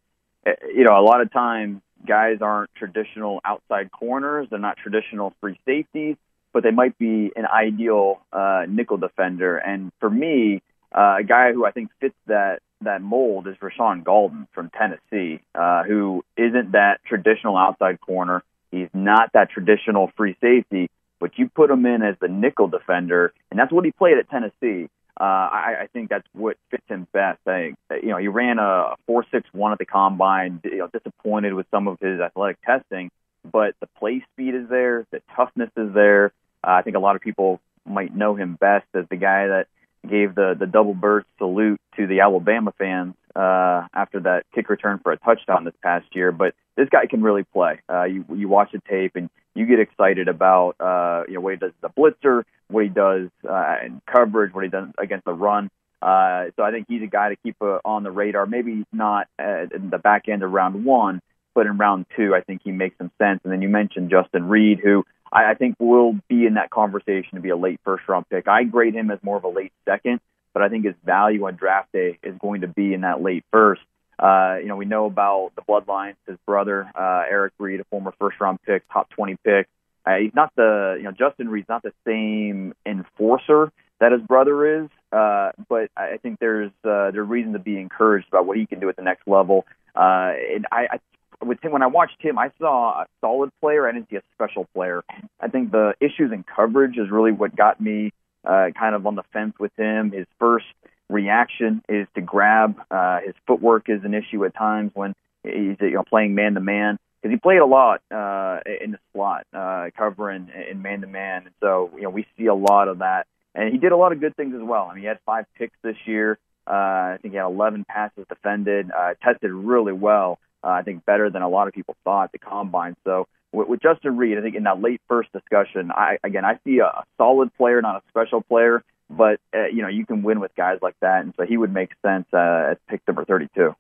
uh, 0.48 0.52
you 0.74 0.86
know 0.86 0.98
a 0.98 1.04
lot 1.04 1.20
of 1.20 1.32
times 1.32 1.82
guys 2.06 2.38
aren't 2.42 2.74
traditional 2.76 3.42
outside 3.46 3.92
corners. 3.92 4.48
They're 4.50 4.60
not 4.60 4.78
traditional 4.78 5.34
free 5.42 5.60
safeties, 5.66 6.16
but 6.54 6.64
they 6.64 6.72
might 6.72 6.98
be 6.98 7.32
an 7.36 7.46
ideal 7.46 8.22
uh, 8.32 8.66
nickel 8.68 8.98
defender. 8.98 9.58
And 9.58 9.92
for 10.00 10.10
me, 10.10 10.62
uh, 10.96 11.18
a 11.20 11.24
guy 11.24 11.54
who 11.54 11.66
I 11.66 11.72
think 11.72 11.90
fits 12.00 12.16
that 12.28 12.60
that 12.82 13.02
mold 13.02 13.48
is 13.48 13.56
Rashaan 13.58 14.04
Gaulden 14.04 14.48
from 14.54 14.72
Tennessee, 14.72 15.40
uh, 15.54 15.84
who 15.84 16.24
isn't 16.36 16.72
that 16.72 17.00
traditional 17.06 17.56
outside 17.56 18.02
corner. 18.02 18.44
He's 18.72 18.90
not 18.94 19.32
that 19.34 19.52
traditional 19.52 20.12
free 20.18 20.36
safety, 20.42 20.90
but 21.20 21.38
you 21.38 21.48
put 21.48 21.70
him 21.70 21.86
in 21.86 22.02
as 22.02 22.16
the 22.20 22.28
nickel 22.28 22.68
defender, 22.68 23.34
and 23.52 23.60
that's 23.60 23.72
what 23.72 23.86
he 23.86 23.92
played 23.92 24.18
at 24.18 24.30
Tennessee 24.30 24.90
uh, 25.22 25.24
I, 25.24 25.76
I 25.82 25.88
think 25.94 26.10
that's 26.10 26.26
what 26.34 26.58
fits 26.72 26.84
him 26.88 27.08
best. 27.14 27.40
I, 27.46 27.74
you 27.92 28.08
know, 28.08 28.18
he 28.18 28.28
ran 28.28 28.58
a 28.58 28.96
four 29.06 29.24
six 29.32 29.48
one 29.54 29.72
at 29.72 29.78
the 29.78 29.86
combine. 29.86 30.60
You 30.64 30.80
know, 30.80 30.88
disappointed 30.88 31.54
with 31.54 31.68
some 31.70 31.88
of 31.88 32.00
his 32.00 32.20
athletic 32.20 32.58
testing, 32.64 33.12
but 33.50 33.76
the 33.82 33.88
play 34.00 34.26
speed 34.34 34.56
is 34.56 34.68
there, 34.68 35.06
the 35.12 35.22
toughness 35.36 35.70
is 35.78 35.94
there. 35.94 36.34
Uh, 36.64 36.72
I 36.72 36.82
think 36.82 36.96
a 36.96 37.00
lot 37.00 37.16
of 37.16 37.22
people 37.22 37.62
might 37.86 38.16
know 38.16 38.34
him 38.34 38.58
best 38.60 38.88
as 38.96 39.06
the 39.12 39.16
guy 39.16 39.46
that 39.46 39.68
gave 40.08 40.36
the 40.36 40.56
the 40.58 40.66
double 40.66 40.94
burst 40.94 41.28
salute 41.38 41.80
to 41.98 42.08
the 42.08 42.22
Alabama 42.22 42.74
fans 42.78 43.14
uh, 43.36 43.88
after 43.94 44.20
that 44.22 44.44
kick 44.54 44.70
return 44.70 45.00
for 45.04 45.12
a 45.12 45.18
touchdown 45.18 45.64
this 45.64 45.74
past 45.84 46.06
year. 46.14 46.32
But 46.32 46.56
this 46.76 46.90
guy 46.90 47.06
can 47.06 47.22
really 47.22 47.44
play. 47.44 47.80
Uh, 47.90 48.04
you 48.04 48.26
you 48.34 48.48
watch 48.48 48.72
the 48.72 48.82
tape 48.90 49.16
and 49.16 49.30
you 49.54 49.66
get 49.66 49.80
excited 49.80 50.28
about 50.28 50.76
uh, 50.80 51.24
you 51.28 51.36
know 51.36 51.42
what 51.42 51.54
he 51.54 51.58
does 51.58 51.74
a 51.84 51.90
blitzer, 51.90 52.44
what 52.68 52.84
he 52.84 52.90
does 52.90 53.30
uh, 53.48 53.76
in 53.86 54.02
coverage, 54.12 54.54
what 54.54 54.64
he 54.64 54.70
does 54.70 54.88
against 54.98 55.26
the 55.26 55.34
run. 55.34 55.70
Uh, 56.02 56.46
so 56.56 56.64
I 56.64 56.72
think 56.72 56.88
he's 56.90 57.04
a 57.04 57.08
guy 57.08 57.30
to 57.30 57.36
keep 57.36 57.56
uh, 57.62 57.80
on 57.86 58.04
the 58.04 58.12
radar. 58.12 58.46
Maybe 58.48 58.76
he's 58.76 58.86
not 58.92 59.28
uh, 59.40 59.66
in 59.74 59.92
the 59.92 60.00
back 60.00 60.28
end 60.28 60.42
of 60.42 60.52
round 60.52 60.84
one, 60.84 61.22
but 61.54 61.68
in 61.68 61.78
round 61.78 62.08
two, 62.16 62.34
I 62.34 62.42
think 62.42 62.62
he 62.64 62.72
makes 62.72 62.98
some 62.98 63.12
sense. 63.20 63.42
And 63.44 63.54
then 63.54 63.62
you 63.62 63.70
mentioned 63.70 64.10
Justin 64.10 64.48
Reid, 64.50 64.80
who 64.80 65.06
I, 65.32 65.52
I 65.52 65.54
think 65.56 65.76
will 65.80 66.14
be 66.28 66.46
in 66.46 66.56
that 66.56 66.70
conversation 66.70 67.36
to 67.36 67.42
be 67.42 67.50
a 67.50 67.58
late 67.58 67.80
first 67.84 68.08
round 68.08 68.28
pick. 68.30 68.48
I 68.48 68.64
grade 68.64 68.96
him 68.96 69.12
as 69.12 69.20
more 69.24 69.38
of 69.38 69.44
a 69.44 69.50
late 69.50 69.74
second, 69.86 70.20
but 70.54 70.62
I 70.62 70.70
think 70.70 70.86
his 70.86 70.96
value 71.06 71.46
on 71.48 71.56
draft 71.56 71.92
day 71.92 72.20
is 72.24 72.36
going 72.40 72.62
to 72.62 72.68
be 72.68 72.94
in 72.94 73.02
that 73.02 73.22
late 73.22 73.46
first. 73.52 73.82
Uh, 74.20 74.58
you 74.62 74.68
know, 74.68 74.76
we 74.76 74.86
know 74.86 75.06
about 75.06 75.52
the 75.56 75.62
bloodlines. 75.62 76.16
His 76.28 76.38
brother, 76.46 76.90
uh, 76.96 77.24
Eric 77.30 77.54
Reid, 77.58 77.80
a 77.80 77.84
former 77.86 78.14
first 78.20 78.40
round 78.40 78.60
pick, 78.64 78.84
top 78.92 79.10
20 79.12 79.38
pick. 79.44 79.68
Uh, 80.06 80.18
he's 80.18 80.34
not 80.36 80.52
the, 80.56 80.96
you 80.98 81.04
know, 81.04 81.12
Justin 81.12 81.50
Reid's 81.50 81.70
not 81.70 81.84
the 81.84 81.94
same 82.06 82.74
enforcer 82.86 83.72
that 84.00 84.12
his 84.12 84.22
brother 84.22 84.84
is, 84.84 84.90
uh, 85.12 85.52
but 85.70 85.90
I 85.96 86.18
think 86.18 86.40
there's 86.40 86.72
uh, 86.84 87.12
there's 87.12 87.28
reason 87.28 87.54
to 87.54 87.60
be 87.60 87.78
encouraged 87.78 88.28
about 88.28 88.48
what 88.48 88.58
he 88.58 88.66
can 88.66 88.80
do 88.80 88.90
at 88.90 88.96
the 88.96 89.04
next 89.04 89.28
level. 89.28 89.66
Uh, 89.96 90.34
and 90.56 90.66
I, 90.72 90.88
I 90.94 91.00
with 91.42 91.64
him 91.64 91.72
when 91.72 91.82
I 91.82 91.88
watched 91.88 92.22
him, 92.22 92.38
I 92.38 92.52
saw 92.60 93.02
a 93.02 93.06
solid 93.20 93.52
player. 93.62 93.88
I 93.88 93.92
didn't 93.92 94.10
see 94.10 94.18
a 94.18 94.22
special 94.34 94.68
player. 94.74 95.04
I 95.40 95.48
think 95.48 95.72
the 95.72 95.94
issues 96.00 96.32
in 96.32 96.44
coverage 96.44 96.98
is 96.98 97.10
really 97.10 97.32
what 97.32 97.56
got 97.56 97.80
me 97.82 98.12
uh, 98.46 98.68
kind 98.78 98.96
of 98.96 99.06
on 99.06 99.16
the 99.16 99.24
fence 99.34 99.54
with 99.60 99.72
him. 99.78 100.12
His 100.12 100.28
first 100.40 100.66
reaction 101.10 101.82
is 101.90 102.08
to 102.16 102.22
grab. 102.22 102.80
Uh, 102.90 103.20
his 103.26 103.36
footwork 103.48 103.90
is 103.90 104.04
an 104.04 104.14
issue 104.14 104.46
at 104.46 104.56
times 104.56 104.92
when 104.94 105.14
he's 105.44 105.78
you 105.80 105.92
know 105.92 106.04
playing 106.04 106.36
man 106.36 106.54
to 106.54 106.62
man 106.62 106.98
because 107.22 107.34
he 107.34 107.40
played 107.40 107.60
a 107.60 107.66
lot 107.66 108.02
uh, 108.12 108.60
in 108.82 108.92
the 108.92 109.00
slot, 109.14 109.46
uh, 109.54 109.90
covering 109.98 110.50
in 110.70 110.82
man 110.82 111.02
to 111.02 111.08
man. 111.08 111.50
So 111.60 111.92
you 111.96 112.04
know 112.04 112.10
we 112.10 112.26
see 112.38 112.48
a 112.48 112.56
lot 112.56 112.88
of 112.88 113.00
that, 113.00 113.28
and 113.54 113.72
he 113.72 113.78
did 113.78 113.92
a 113.92 113.98
lot 113.98 114.12
of 114.12 114.20
good 114.20 114.36
things 114.36 114.56
as 114.56 114.62
well. 114.62 114.88
I 114.90 114.94
mean, 114.94 115.02
he 115.02 115.08
had 115.08 115.20
five 115.26 115.46
picks 115.58 115.78
this 115.84 115.98
year. 116.06 116.38
Uh, 116.68 117.16
I 117.16 117.18
think 117.22 117.34
he 117.34 117.38
had 117.38 117.48
11 117.48 117.86
passes 117.86 118.26
defended. 118.30 118.92
Uh, 118.92 119.16
tested 119.22 119.52
really 119.52 119.94
well. 119.94 120.40
Uh, 120.64 120.70
I 120.70 120.82
think 120.84 121.06
better 121.06 121.30
than 121.30 121.42
a 121.42 121.50
lot 121.50 121.68
of 121.68 121.74
people 121.74 121.96
thought 122.04 122.26
at 122.26 122.32
the 122.32 122.40
combine. 122.40 122.96
So 123.04 123.28
with, 123.52 123.68
with 123.68 123.82
Justin 123.82 124.18
Reid, 124.18 124.38
I 124.38 124.42
think 124.42 124.56
in 124.56 124.64
that 124.64 124.82
late 124.82 125.02
first 125.08 125.32
discussion, 125.32 125.92
I 125.92 126.18
again 126.24 126.46
I 126.46 126.60
see 126.64 126.80
a, 126.80 126.86
a 126.86 127.04
solid 127.18 127.54
player, 127.56 127.82
not 127.82 127.98
a 127.98 128.02
special 128.10 128.42
player, 128.42 128.84
but 129.10 129.40
uh, 129.54 129.68
you 129.68 129.82
know 129.82 129.90
you 129.90 130.06
can 130.06 130.24
win 130.24 130.40
with 130.40 130.56
guys 130.56 130.80
like 130.82 130.96
that, 131.02 131.24
and 131.24 131.34
so 131.38 131.46
he 131.46 131.58
would 131.58 131.74
make 131.74 131.92
sense 132.06 132.26
uh, 132.34 132.72
at 132.72 132.88
pick 132.88 133.02
number 133.08 133.26
32. 133.26 133.74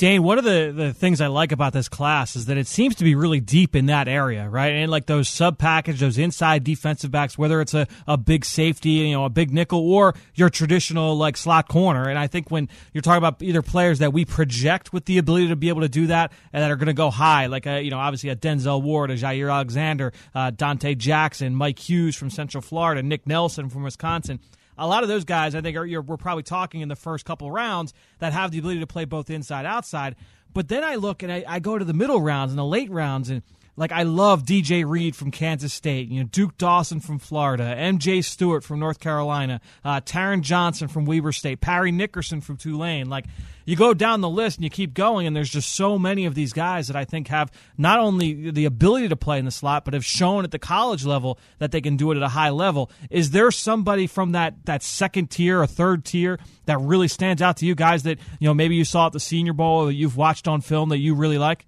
Dane, 0.00 0.22
one 0.22 0.38
of 0.38 0.44
the, 0.44 0.72
the 0.74 0.94
things 0.94 1.20
I 1.20 1.26
like 1.26 1.52
about 1.52 1.74
this 1.74 1.86
class 1.86 2.34
is 2.34 2.46
that 2.46 2.56
it 2.56 2.66
seems 2.66 2.94
to 2.94 3.04
be 3.04 3.14
really 3.14 3.38
deep 3.38 3.76
in 3.76 3.84
that 3.86 4.08
area, 4.08 4.48
right? 4.48 4.72
And 4.72 4.90
like 4.90 5.04
those 5.04 5.28
sub 5.28 5.58
package, 5.58 6.00
those 6.00 6.16
inside 6.16 6.64
defensive 6.64 7.10
backs, 7.10 7.36
whether 7.36 7.60
it's 7.60 7.74
a, 7.74 7.86
a 8.06 8.16
big 8.16 8.46
safety, 8.46 8.92
you 8.92 9.12
know, 9.12 9.26
a 9.26 9.28
big 9.28 9.52
nickel 9.52 9.92
or 9.92 10.14
your 10.34 10.48
traditional 10.48 11.18
like 11.18 11.36
slot 11.36 11.68
corner. 11.68 12.08
And 12.08 12.18
I 12.18 12.28
think 12.28 12.50
when 12.50 12.70
you're 12.94 13.02
talking 13.02 13.18
about 13.18 13.42
either 13.42 13.60
players 13.60 13.98
that 13.98 14.14
we 14.14 14.24
project 14.24 14.90
with 14.90 15.04
the 15.04 15.18
ability 15.18 15.48
to 15.48 15.56
be 15.56 15.68
able 15.68 15.82
to 15.82 15.88
do 15.90 16.06
that 16.06 16.32
and 16.50 16.62
that 16.62 16.70
are 16.70 16.76
going 16.76 16.86
to 16.86 16.94
go 16.94 17.10
high, 17.10 17.44
like, 17.44 17.66
a, 17.66 17.82
you 17.82 17.90
know, 17.90 17.98
obviously 17.98 18.30
a 18.30 18.36
Denzel 18.36 18.82
Ward, 18.82 19.10
a 19.10 19.16
Jaire 19.16 19.52
Alexander, 19.52 20.14
uh, 20.34 20.50
Donte 20.50 20.96
Jackson, 20.96 21.54
Mike 21.54 21.78
Hughes 21.78 22.16
from 22.16 22.30
Central 22.30 22.62
Florida, 22.62 23.02
Nick 23.02 23.26
Nelson 23.26 23.68
from 23.68 23.82
Wisconsin 23.82 24.40
a 24.80 24.86
lot 24.86 25.02
of 25.02 25.08
those 25.10 25.24
guys, 25.24 25.54
I 25.54 25.60
think, 25.60 25.76
are 25.76 26.00
we're 26.00 26.16
probably 26.16 26.42
talking 26.42 26.80
in 26.80 26.88
the 26.88 26.96
first 26.96 27.26
couple 27.26 27.50
rounds 27.50 27.92
that 28.18 28.32
have 28.32 28.50
the 28.50 28.58
ability 28.58 28.80
to 28.80 28.86
play 28.86 29.04
both 29.04 29.28
inside 29.28 29.66
outside. 29.66 30.16
But 30.54 30.68
then 30.68 30.82
I 30.82 30.96
look 30.96 31.22
and 31.22 31.30
I, 31.30 31.44
I 31.46 31.58
go 31.60 31.78
to 31.78 31.84
the 31.84 31.92
middle 31.92 32.20
rounds 32.20 32.50
and 32.50 32.58
the 32.58 32.64
late 32.64 32.90
rounds 32.90 33.28
and 33.28 33.42
like 33.80 33.92
I 33.92 34.02
love 34.02 34.44
DJ 34.44 34.86
Reed 34.86 35.16
from 35.16 35.30
Kansas 35.30 35.72
State, 35.72 36.08
you 36.08 36.20
know 36.20 36.28
Duke 36.30 36.58
Dawson 36.58 37.00
from 37.00 37.18
Florida, 37.18 37.74
MJ 37.76 38.22
Stewart 38.22 38.62
from 38.62 38.78
North 38.78 39.00
Carolina, 39.00 39.62
uh, 39.82 40.02
Taron 40.02 40.42
Johnson 40.42 40.86
from 40.86 41.06
Weber 41.06 41.32
State, 41.32 41.62
Parry 41.62 41.90
Nickerson 41.90 42.42
from 42.42 42.58
Tulane. 42.58 43.08
Like 43.08 43.24
you 43.64 43.76
go 43.76 43.94
down 43.94 44.20
the 44.20 44.28
list 44.28 44.58
and 44.58 44.64
you 44.64 44.70
keep 44.70 44.92
going, 44.92 45.26
and 45.26 45.34
there's 45.34 45.48
just 45.48 45.74
so 45.74 45.98
many 45.98 46.26
of 46.26 46.34
these 46.34 46.52
guys 46.52 46.88
that 46.88 46.96
I 46.96 47.06
think 47.06 47.28
have 47.28 47.50
not 47.78 47.98
only 47.98 48.50
the 48.50 48.66
ability 48.66 49.08
to 49.08 49.16
play 49.16 49.38
in 49.38 49.46
the 49.46 49.50
slot, 49.50 49.86
but 49.86 49.94
have 49.94 50.04
shown 50.04 50.44
at 50.44 50.50
the 50.50 50.58
college 50.58 51.06
level 51.06 51.38
that 51.58 51.72
they 51.72 51.80
can 51.80 51.96
do 51.96 52.12
it 52.12 52.18
at 52.18 52.22
a 52.22 52.28
high 52.28 52.50
level. 52.50 52.90
Is 53.08 53.30
there 53.30 53.50
somebody 53.50 54.06
from 54.06 54.32
that 54.32 54.66
that 54.66 54.82
second 54.82 55.30
tier 55.30 55.62
or 55.62 55.66
third 55.66 56.04
tier 56.04 56.38
that 56.66 56.78
really 56.82 57.08
stands 57.08 57.40
out 57.40 57.56
to 57.56 57.66
you 57.66 57.74
guys 57.74 58.02
that 58.02 58.18
you 58.40 58.46
know 58.46 58.52
maybe 58.52 58.74
you 58.74 58.84
saw 58.84 59.06
at 59.06 59.12
the 59.12 59.20
Senior 59.20 59.54
Bowl 59.54 59.84
or 59.84 59.86
that 59.86 59.94
you've 59.94 60.18
watched 60.18 60.46
on 60.46 60.60
film 60.60 60.90
that 60.90 60.98
you 60.98 61.14
really 61.14 61.38
like? 61.38 61.64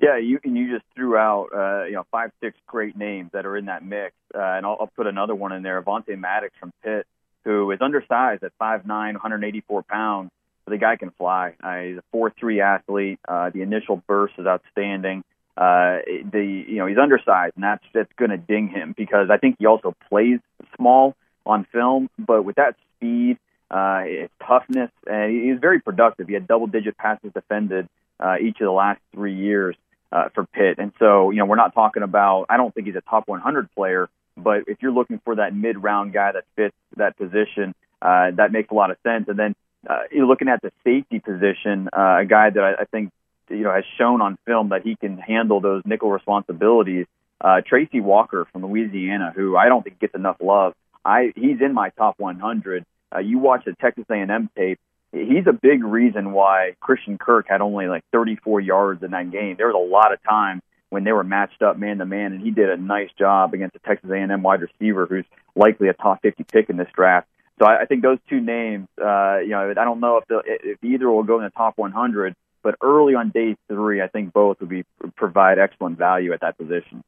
Yeah, 0.00 0.18
you 0.18 0.38
and 0.44 0.56
you 0.56 0.72
just 0.74 0.84
threw 0.94 1.16
out 1.16 1.48
uh, 1.54 1.84
you 1.84 1.92
know 1.94 2.04
five 2.10 2.30
six 2.42 2.56
great 2.66 2.96
names 2.96 3.30
that 3.32 3.46
are 3.46 3.56
in 3.56 3.66
that 3.66 3.84
mix, 3.84 4.14
uh, 4.34 4.38
and 4.40 4.66
I'll, 4.66 4.76
I'll 4.80 4.92
put 4.94 5.06
another 5.06 5.34
one 5.34 5.52
in 5.52 5.62
there, 5.62 5.80
Avonte 5.80 6.18
Maddox 6.18 6.52
from 6.60 6.72
Pitt, 6.84 7.06
who 7.44 7.70
is 7.70 7.80
undersized 7.80 8.42
at 8.42 8.52
five 8.58 8.86
nine, 8.86 9.14
184 9.14 9.82
pounds, 9.84 10.30
but 10.66 10.72
the 10.72 10.78
guy 10.78 10.96
can 10.96 11.12
fly. 11.12 11.54
Uh, 11.62 11.78
he's 11.78 11.96
a 11.96 12.02
four 12.12 12.30
three 12.38 12.60
athlete. 12.60 13.18
Uh, 13.26 13.48
the 13.48 13.62
initial 13.62 14.02
burst 14.06 14.34
is 14.38 14.46
outstanding. 14.46 15.24
Uh, 15.56 16.04
the 16.30 16.64
you 16.68 16.76
know 16.76 16.86
he's 16.86 16.98
undersized, 16.98 17.54
and 17.54 17.64
that's 17.64 17.84
that's 17.94 18.12
going 18.18 18.30
to 18.30 18.36
ding 18.36 18.68
him 18.68 18.94
because 18.94 19.30
I 19.30 19.38
think 19.38 19.56
he 19.58 19.64
also 19.64 19.94
plays 20.10 20.40
small 20.76 21.14
on 21.46 21.66
film, 21.72 22.10
but 22.18 22.42
with 22.42 22.56
that 22.56 22.76
speed, 22.96 23.38
uh, 23.70 24.02
his 24.02 24.28
toughness, 24.46 24.90
and 25.06 25.32
he's 25.32 25.58
very 25.58 25.80
productive. 25.80 26.28
He 26.28 26.34
had 26.34 26.46
double 26.46 26.66
digit 26.66 26.98
passes 26.98 27.32
defended 27.32 27.88
uh, 28.20 28.36
each 28.42 28.60
of 28.60 28.66
the 28.66 28.72
last 28.72 29.00
three 29.14 29.34
years 29.34 29.74
uh, 30.12 30.28
for 30.34 30.44
Pitt. 30.46 30.78
And 30.78 30.92
so, 30.98 31.30
you 31.30 31.38
know, 31.38 31.46
we're 31.46 31.56
not 31.56 31.74
talking 31.74 32.02
about, 32.02 32.46
I 32.48 32.56
don't 32.56 32.74
think 32.74 32.86
he's 32.86 32.96
a 32.96 33.00
top 33.00 33.28
100 33.28 33.70
player, 33.74 34.08
but 34.36 34.64
if 34.66 34.78
you're 34.82 34.92
looking 34.92 35.20
for 35.24 35.36
that 35.36 35.54
mid 35.54 35.82
round 35.82 36.12
guy 36.12 36.32
that 36.32 36.44
fits 36.56 36.74
that 36.96 37.16
position, 37.16 37.74
uh, 38.02 38.30
that 38.32 38.52
makes 38.52 38.70
a 38.70 38.74
lot 38.74 38.90
of 38.90 38.98
sense. 39.02 39.28
And 39.28 39.38
then 39.38 39.54
uh, 39.88 40.00
you're 40.10 40.26
looking 40.26 40.48
at 40.48 40.62
the 40.62 40.72
safety 40.84 41.20
position, 41.20 41.88
uh, 41.92 42.18
a 42.20 42.26
guy 42.26 42.50
that 42.50 42.62
I, 42.62 42.82
I 42.82 42.84
think, 42.84 43.10
you 43.48 43.58
know, 43.58 43.72
has 43.72 43.84
shown 43.96 44.20
on 44.20 44.38
film 44.44 44.70
that 44.70 44.82
he 44.82 44.96
can 44.96 45.18
handle 45.18 45.60
those 45.60 45.82
nickel 45.84 46.10
responsibilities. 46.10 47.06
Uh, 47.40 47.60
Tracy 47.64 48.00
Walker 48.00 48.46
from 48.52 48.64
Louisiana, 48.66 49.32
who 49.34 49.56
I 49.56 49.68
don't 49.68 49.82
think 49.82 49.98
gets 50.00 50.14
enough 50.14 50.36
love. 50.40 50.74
I 51.04 51.32
he's 51.36 51.60
in 51.60 51.72
my 51.72 51.90
top 51.90 52.18
100. 52.18 52.84
Uh, 53.14 53.18
you 53.20 53.38
watch 53.38 53.64
the 53.64 53.74
Texas 53.74 54.04
A&M 54.10 54.50
tape, 54.56 54.80
he's 55.12 55.46
a 55.46 55.52
big 55.52 55.84
reason 55.84 56.32
why 56.32 56.74
Christian 56.80 57.18
Kirk 57.18 57.46
had 57.48 57.60
only 57.60 57.86
like 57.86 58.04
34 58.12 58.60
yards 58.60 59.02
in 59.02 59.12
that 59.12 59.30
game. 59.30 59.56
There 59.56 59.68
was 59.68 59.76
a 59.76 59.90
lot 59.90 60.12
of 60.12 60.22
time 60.22 60.60
when 60.90 61.04
they 61.04 61.12
were 61.12 61.24
matched 61.24 61.62
up 61.62 61.78
man 61.78 61.98
to 61.98 62.06
man, 62.06 62.32
and 62.32 62.40
he 62.40 62.50
did 62.50 62.70
a 62.70 62.76
nice 62.76 63.10
job 63.18 63.54
against 63.54 63.76
a 63.76 63.80
Texas 63.80 64.10
A&M 64.10 64.42
wide 64.42 64.60
receiver 64.60 65.06
who's 65.06 65.24
likely 65.54 65.88
a 65.88 65.94
top 65.94 66.22
50 66.22 66.44
pick 66.44 66.70
in 66.70 66.76
this 66.76 66.88
draft. 66.94 67.26
So 67.58 67.66
I, 67.66 67.82
I 67.82 67.84
think 67.86 68.02
those 68.02 68.18
two 68.28 68.40
names, 68.40 68.86
uh, 69.00 69.38
you 69.38 69.50
know, 69.50 69.70
I 69.70 69.84
don't 69.84 70.00
know 70.00 70.18
if 70.18 70.24
if 70.44 70.84
either 70.84 71.10
will 71.10 71.22
go 71.22 71.38
in 71.38 71.44
the 71.44 71.50
top 71.50 71.74
100, 71.76 72.34
but 72.62 72.76
early 72.82 73.14
on 73.14 73.30
day 73.30 73.56
three, 73.68 74.02
I 74.02 74.08
think 74.08 74.32
both 74.32 74.60
would 74.60 74.68
be 74.68 74.84
provide 75.16 75.58
excellent 75.58 75.98
value 75.98 76.32
at 76.32 76.40
that 76.40 76.58
position. 76.58 77.02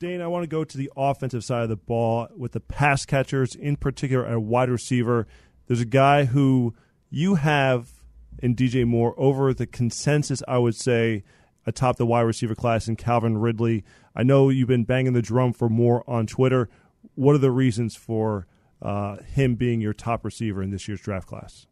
Dane, 0.00 0.20
I 0.20 0.26
want 0.26 0.42
to 0.42 0.48
go 0.48 0.64
to 0.64 0.76
the 0.76 0.90
offensive 0.96 1.44
side 1.44 1.62
of 1.62 1.68
the 1.68 1.76
ball 1.76 2.28
with 2.36 2.52
the 2.52 2.60
pass 2.60 3.06
catchers, 3.06 3.54
in 3.54 3.76
particular, 3.76 4.26
a 4.26 4.40
wide 4.40 4.68
receiver. 4.68 5.26
There's 5.66 5.80
a 5.80 5.86
guy 5.86 6.24
who 6.24 6.74
you 7.14 7.36
have 7.36 7.92
in 8.42 8.56
DJ 8.56 8.84
Moore 8.84 9.14
over 9.16 9.54
the 9.54 9.66
consensus, 9.66 10.42
I 10.48 10.58
would 10.58 10.74
say, 10.74 11.22
atop 11.64 11.96
the 11.96 12.04
wide 12.04 12.22
receiver 12.22 12.56
class 12.56 12.88
in 12.88 12.96
Calvin 12.96 13.38
Ridley. 13.38 13.84
I 14.16 14.24
know 14.24 14.48
you've 14.48 14.68
been 14.68 14.84
banging 14.84 15.12
the 15.12 15.22
drum 15.22 15.52
for 15.52 15.68
Moore 15.68 16.02
on 16.08 16.26
Twitter. 16.26 16.68
What 17.14 17.34
are 17.34 17.38
the 17.38 17.52
reasons 17.52 17.94
for 17.94 18.48
uh, 18.82 19.18
him 19.18 19.54
being 19.54 19.80
your 19.80 19.92
top 19.92 20.24
receiver 20.24 20.60
in 20.60 20.70
this 20.70 20.88
year's 20.88 21.00
draft 21.00 21.28
class? 21.28 21.66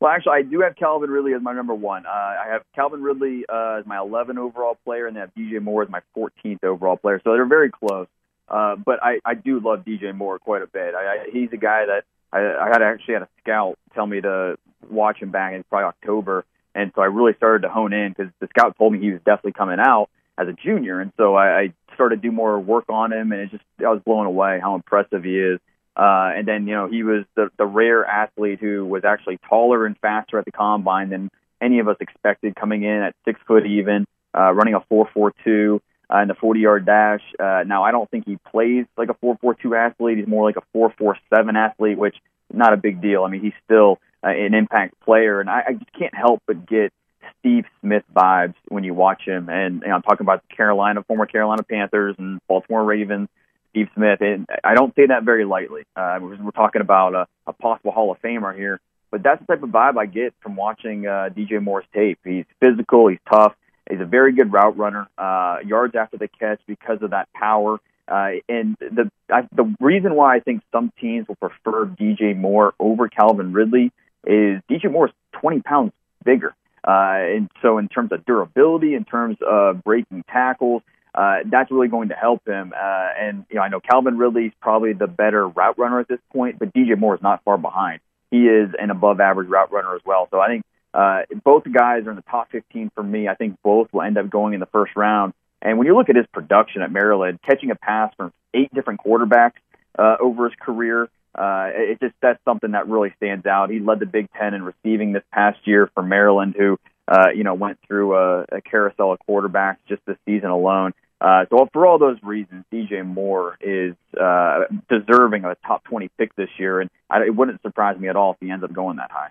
Well, 0.00 0.10
actually, 0.10 0.32
I 0.32 0.42
do 0.42 0.60
have 0.60 0.74
Calvin 0.74 1.10
Ridley 1.10 1.34
as 1.34 1.42
my 1.42 1.52
number 1.52 1.74
one. 1.74 2.04
Uh, 2.04 2.10
I 2.10 2.46
have 2.50 2.62
Calvin 2.74 3.02
Ridley 3.02 3.44
uh, 3.48 3.78
as 3.80 3.86
my 3.86 3.98
11 3.98 4.36
overall 4.36 4.76
player, 4.84 5.06
and 5.06 5.16
then 5.16 5.30
DJ 5.36 5.62
Moore 5.62 5.84
as 5.84 5.88
my 5.88 6.00
14th 6.16 6.62
overall 6.64 6.96
player. 6.96 7.20
So 7.24 7.32
they're 7.32 7.46
very 7.46 7.70
close. 7.70 8.06
Uh, 8.48 8.76
but 8.76 9.02
I, 9.02 9.20
I 9.24 9.34
do 9.34 9.60
love 9.60 9.84
DJ 9.84 10.14
Moore 10.14 10.38
quite 10.38 10.62
a 10.62 10.66
bit. 10.66 10.94
I, 10.94 10.98
I, 10.98 11.26
he's 11.32 11.50
a 11.52 11.56
guy 11.56 11.86
that 11.86 12.04
I, 12.32 12.38
I 12.38 12.68
had 12.68 12.82
actually 12.82 13.14
had 13.14 13.22
a 13.22 13.28
scout 13.40 13.78
tell 13.94 14.06
me 14.06 14.20
to 14.20 14.56
watch 14.88 15.18
him 15.18 15.30
back 15.30 15.54
in 15.54 15.64
probably 15.64 15.86
October, 15.86 16.44
and 16.74 16.92
so 16.94 17.02
I 17.02 17.06
really 17.06 17.34
started 17.34 17.62
to 17.62 17.68
hone 17.68 17.92
in 17.92 18.10
because 18.16 18.32
the 18.40 18.48
scout 18.48 18.76
told 18.76 18.92
me 18.92 19.00
he 19.00 19.10
was 19.10 19.20
definitely 19.24 19.52
coming 19.52 19.78
out 19.80 20.08
as 20.36 20.48
a 20.48 20.52
junior, 20.52 21.00
and 21.00 21.12
so 21.16 21.34
I, 21.34 21.60
I 21.60 21.72
started 21.94 22.22
to 22.22 22.28
do 22.28 22.32
more 22.32 22.58
work 22.60 22.84
on 22.88 23.12
him, 23.12 23.32
and 23.32 23.40
it 23.40 23.50
just 23.50 23.64
I 23.80 23.90
was 23.90 24.00
blown 24.04 24.26
away 24.26 24.60
how 24.60 24.74
impressive 24.74 25.24
he 25.24 25.38
is. 25.38 25.58
Uh, 25.96 26.30
and 26.36 26.46
then 26.46 26.68
you 26.68 26.74
know 26.74 26.88
he 26.88 27.02
was 27.02 27.24
the 27.34 27.50
the 27.58 27.66
rare 27.66 28.04
athlete 28.04 28.60
who 28.60 28.86
was 28.86 29.04
actually 29.04 29.38
taller 29.48 29.84
and 29.84 29.98
faster 29.98 30.38
at 30.38 30.44
the 30.44 30.52
combine 30.52 31.10
than 31.10 31.28
any 31.60 31.80
of 31.80 31.88
us 31.88 31.96
expected, 32.00 32.54
coming 32.54 32.84
in 32.84 33.02
at 33.02 33.16
six 33.24 33.40
foot 33.48 33.66
even, 33.66 34.06
uh, 34.32 34.52
running 34.52 34.74
a 34.74 34.80
four 34.88 35.08
four 35.12 35.32
two 35.44 35.82
uh, 36.12 36.18
in 36.18 36.28
the 36.28 36.34
40 36.34 36.60
yard 36.60 36.86
dash. 36.86 37.22
Uh, 37.38 37.64
now, 37.66 37.84
I 37.84 37.90
don't 37.90 38.10
think 38.10 38.26
he 38.26 38.38
plays 38.50 38.86
like 38.96 39.08
a 39.08 39.14
4.42 39.14 39.76
athlete. 39.76 40.18
He's 40.18 40.26
more 40.26 40.44
like 40.44 40.56
a 40.56 40.76
4.47 40.76 41.54
athlete, 41.54 41.98
which 41.98 42.16
not 42.52 42.72
a 42.72 42.76
big 42.76 43.00
deal. 43.00 43.24
I 43.24 43.30
mean, 43.30 43.42
he's 43.42 43.52
still 43.64 43.98
uh, 44.24 44.28
an 44.28 44.54
impact 44.54 45.00
player, 45.00 45.40
and 45.40 45.50
I, 45.50 45.62
I 45.68 45.72
just 45.74 45.92
can't 45.92 46.14
help 46.14 46.42
but 46.46 46.66
get 46.66 46.92
Steve 47.38 47.64
Smith 47.80 48.04
vibes 48.14 48.54
when 48.68 48.84
you 48.84 48.94
watch 48.94 49.22
him. 49.24 49.48
And 49.48 49.80
know, 49.80 49.94
I'm 49.94 50.02
talking 50.02 50.24
about 50.24 50.42
Carolina, 50.48 51.02
former 51.04 51.26
Carolina 51.26 51.62
Panthers 51.62 52.14
and 52.18 52.40
Baltimore 52.48 52.84
Ravens. 52.84 53.28
Steve 53.70 53.88
Smith, 53.94 54.20
and 54.22 54.46
I 54.64 54.74
don't 54.74 54.94
say 54.94 55.06
that 55.06 55.24
very 55.24 55.44
lightly. 55.44 55.82
Uh, 55.94 56.18
we're, 56.22 56.42
we're 56.42 56.50
talking 56.52 56.80
about 56.80 57.14
a, 57.14 57.26
a 57.46 57.52
possible 57.52 57.92
Hall 57.92 58.10
of 58.10 58.20
Famer 58.22 58.56
here, 58.56 58.80
but 59.10 59.22
that's 59.22 59.40
the 59.40 59.46
type 59.46 59.62
of 59.62 59.68
vibe 59.68 59.98
I 59.98 60.06
get 60.06 60.32
from 60.40 60.56
watching 60.56 61.06
uh, 61.06 61.28
DJ 61.36 61.62
Moore's 61.62 61.84
tape. 61.94 62.18
He's 62.24 62.46
physical, 62.60 63.08
he's 63.08 63.18
tough, 63.30 63.54
He's 63.90 64.00
a 64.00 64.06
very 64.06 64.32
good 64.32 64.52
route 64.52 64.76
runner, 64.76 65.08
uh, 65.16 65.58
yards 65.64 65.94
after 65.94 66.16
the 66.16 66.28
catch 66.28 66.60
because 66.66 67.02
of 67.02 67.10
that 67.10 67.32
power. 67.32 67.80
Uh, 68.06 68.30
and 68.48 68.76
the 68.80 69.10
I, 69.30 69.46
the 69.52 69.74
reason 69.80 70.14
why 70.14 70.36
I 70.36 70.40
think 70.40 70.62
some 70.72 70.92
teams 71.00 71.28
will 71.28 71.36
prefer 71.36 71.86
DJ 71.86 72.36
Moore 72.36 72.74
over 72.78 73.08
Calvin 73.08 73.52
Ridley 73.52 73.92
is 74.24 74.62
DJ 74.70 74.90
Moore 74.90 75.08
is 75.08 75.12
20 75.32 75.60
pounds 75.60 75.92
bigger. 76.24 76.54
Uh, 76.86 77.36
and 77.36 77.50
so, 77.60 77.78
in 77.78 77.88
terms 77.88 78.12
of 78.12 78.24
durability, 78.24 78.94
in 78.94 79.04
terms 79.04 79.36
of 79.46 79.84
breaking 79.84 80.24
tackles, 80.30 80.82
uh, 81.14 81.38
that's 81.50 81.70
really 81.70 81.88
going 81.88 82.08
to 82.08 82.14
help 82.14 82.46
him. 82.46 82.72
Uh, 82.74 83.08
and 83.18 83.44
you 83.50 83.56
know, 83.56 83.62
I 83.62 83.68
know 83.68 83.80
Calvin 83.80 84.16
Ridley's 84.16 84.52
probably 84.60 84.92
the 84.94 85.06
better 85.06 85.46
route 85.46 85.78
runner 85.78 86.00
at 86.00 86.08
this 86.08 86.20
point, 86.32 86.58
but 86.58 86.72
DJ 86.72 86.96
Moore 86.96 87.14
is 87.16 87.22
not 87.22 87.42
far 87.44 87.58
behind. 87.58 88.00
He 88.30 88.46
is 88.46 88.70
an 88.78 88.90
above-average 88.90 89.48
route 89.48 89.72
runner 89.72 89.94
as 89.94 90.02
well. 90.04 90.28
So 90.30 90.40
I 90.40 90.48
think 90.48 90.64
uh, 90.94 91.22
both 91.44 91.64
guys 91.64 92.06
are 92.06 92.10
in 92.10 92.16
the 92.16 92.22
top 92.22 92.50
15 92.50 92.90
for 92.94 93.02
me. 93.02 93.28
I 93.28 93.34
think 93.34 93.56
both 93.62 93.88
will 93.92 94.02
end 94.02 94.18
up 94.18 94.30
going 94.30 94.54
in 94.54 94.60
the 94.60 94.66
first 94.66 94.96
round. 94.96 95.34
And 95.60 95.78
when 95.78 95.86
you 95.86 95.96
look 95.96 96.08
at 96.08 96.16
his 96.16 96.26
production 96.32 96.82
at 96.82 96.92
Maryland, 96.92 97.40
catching 97.44 97.70
a 97.70 97.74
pass 97.74 98.12
from 98.16 98.32
eight 98.54 98.72
different 98.72 99.00
quarterbacks 99.04 99.58
uh, 99.98 100.16
over 100.20 100.48
his 100.48 100.54
career, 100.60 101.08
uh, 101.34 101.70
it 101.72 102.00
just 102.00 102.14
that's 102.22 102.42
something 102.44 102.72
that 102.72 102.88
really 102.88 103.12
stands 103.16 103.46
out. 103.46 103.70
He 103.70 103.80
led 103.80 104.00
the 104.00 104.06
Big 104.06 104.28
Ten 104.32 104.54
in 104.54 104.62
receiving 104.62 105.12
this 105.12 105.22
past 105.32 105.58
year 105.64 105.90
for 105.94 106.02
Maryland, 106.02 106.54
who 106.56 106.78
uh, 107.06 107.30
you 107.34 107.44
know 107.44 107.54
went 107.54 107.78
through 107.86 108.16
a, 108.16 108.44
a 108.50 108.60
carousel 108.60 109.12
of 109.12 109.18
quarterbacks 109.28 109.78
just 109.88 110.04
this 110.06 110.16
season 110.26 110.50
alone. 110.50 110.94
Uh, 111.20 111.44
so 111.50 111.68
for 111.72 111.84
all 111.86 111.98
those 111.98 112.16
reasons, 112.22 112.64
DJ 112.72 113.04
Moore 113.04 113.58
is 113.60 113.94
uh, 114.18 114.60
deserving 114.88 115.44
of 115.44 115.50
a 115.50 115.56
top 115.66 115.82
20 115.84 116.08
pick 116.16 116.34
this 116.36 116.48
year, 116.58 116.80
and 116.80 116.90
I, 117.10 117.24
it 117.24 117.34
wouldn't 117.34 117.60
surprise 117.62 117.98
me 117.98 118.08
at 118.08 118.16
all 118.16 118.32
if 118.32 118.36
he 118.40 118.50
ends 118.50 118.64
up 118.64 118.72
going 118.72 118.96
that 118.96 119.10
high. 119.10 119.30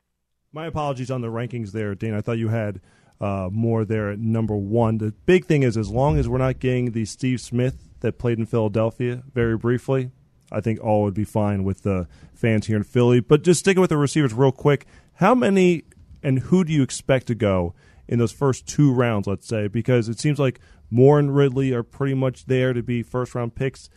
My 0.53 0.65
apologies 0.65 1.11
on 1.11 1.21
the 1.21 1.27
rankings 1.27 1.71
there, 1.71 1.93
Dane. 1.93 2.13
I 2.13 2.21
thought 2.21 2.37
you 2.37 2.47
had 2.47 2.79
uh, 3.19 3.49
Moore 3.51 3.83
there 3.83 4.11
at 4.11 4.19
number 4.19 4.55
one. 4.55 4.97
The 4.97 5.13
big 5.25 5.45
thing 5.45 5.63
is, 5.63 5.75
as 5.75 5.89
long 5.89 6.17
as 6.17 6.29
we're 6.29 6.37
not 6.37 6.59
getting 6.59 6.91
the 6.91 7.05
Steve 7.05 7.41
Smith 7.41 7.89
that 7.99 8.17
played 8.17 8.39
in 8.39 8.45
Philadelphia 8.45 9.23
very 9.33 9.57
briefly, 9.57 10.11
I 10.51 10.61
think 10.61 10.81
all 10.81 11.03
would 11.03 11.13
be 11.13 11.25
fine 11.25 11.65
with 11.65 11.83
the 11.83 12.07
fans 12.33 12.67
here 12.67 12.77
in 12.77 12.83
Philly. 12.83 13.19
But 13.19 13.43
just 13.43 13.59
sticking 13.59 13.81
with 13.81 13.89
the 13.89 13.97
receivers 13.97 14.33
real 14.33 14.53
quick, 14.53 14.85
how 15.15 15.35
many 15.35 15.83
and 16.23 16.39
who 16.39 16.63
do 16.63 16.71
you 16.71 16.81
expect 16.81 17.27
to 17.27 17.35
go 17.35 17.73
in 18.07 18.19
those 18.19 18.31
first 18.31 18.65
two 18.65 18.93
rounds, 18.93 19.27
let's 19.27 19.47
say? 19.47 19.67
Because 19.67 20.07
it 20.07 20.19
seems 20.19 20.39
like 20.39 20.61
Moore 20.89 21.19
and 21.19 21.35
Ridley 21.35 21.73
are 21.73 21.83
pretty 21.83 22.13
much 22.13 22.45
there 22.45 22.71
to 22.71 22.81
be 22.81 23.03
first 23.03 23.35
round 23.35 23.55
picks. 23.55 23.89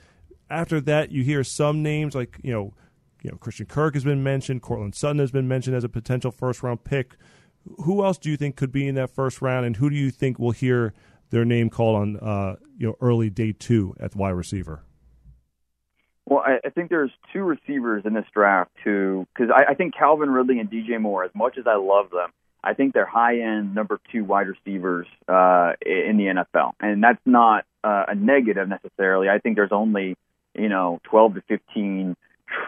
After 0.51 0.81
that, 0.81 1.13
you 1.13 1.23
hear 1.23 1.45
some 1.45 1.83
names 1.83 2.17
like, 2.17 2.39
you 2.43 2.53
know, 2.53 2.75
you 3.23 3.31
know, 3.31 3.37
Christian 3.37 3.67
Kirk 3.67 3.95
has 3.95 4.05
been 4.05 4.23
mentioned, 4.23 4.63
Courtland 4.63 4.95
Sutton 4.95 5.19
has 5.19 5.31
been 5.31 5.49
mentioned 5.49 5.77
as 5.77 5.85
a 5.85 5.89
potential 5.89 6.31
first 6.31 6.63
round 6.63 6.85
pick. 6.85 7.17
Who 7.85 8.05
else 8.05 8.19
do 8.19 8.31
you 8.31 8.37
think 8.37 8.57
could 8.57 8.73
be 8.73 8.89
in 8.89 8.95
that 8.95 9.11
first 9.11 9.43
round, 9.43 9.67
and 9.67 9.77
who 9.77 9.91
do 9.91 9.97
you 9.97 10.11
think 10.11 10.39
will 10.39 10.53
hear 10.53 10.95
their 11.31 11.45
name 11.45 11.71
called 11.71 11.97
on, 11.97 12.17
uh, 12.17 12.57
you 12.77 12.87
know, 12.87 12.97
early 13.01 13.31
day 13.31 13.53
two 13.53 13.95
at 14.01 14.17
wide 14.17 14.31
receiver? 14.31 14.83
Well, 16.27 16.43
I, 16.47 16.61
I 16.65 16.71
think 16.71 16.91
there's 16.91 17.11
two 17.33 17.43
receivers 17.43 18.05
in 18.07 18.15
this 18.15 18.25
draft 18.33 18.71
who, 18.85 19.27
because 19.35 19.53
I, 19.55 19.73
I 19.73 19.75
think 19.75 19.95
Calvin 19.95 20.31
Ridley 20.31 20.61
and 20.61 20.71
DJ 20.71 21.01
Moore, 21.01 21.25
as 21.25 21.33
much 21.35 21.59
as 21.59 21.67
I 21.67 21.75
love 21.75 22.11
them, 22.11 22.31
I 22.63 22.75
think 22.75 22.95
they're 22.95 23.07
high 23.07 23.41
end 23.41 23.75
number 23.75 24.01
two 24.13 24.25
wide 24.25 24.47
receivers 24.49 25.07
uh, 25.29 25.73
in 25.85 26.19
the 26.19 26.45
NFL, 26.45 26.73
and 26.81 27.03
that's 27.03 27.21
not 27.25 27.65
uh, 27.83 28.05
a 28.09 28.15
negative 28.15 28.69
necessarily. 28.69 29.29
I 29.29 29.39
think 29.39 29.57
there's 29.57 29.73
only 29.73 30.17
you 30.55 30.69
know 30.69 31.01
12 31.05 31.37
to 31.37 31.43
15 31.49 32.17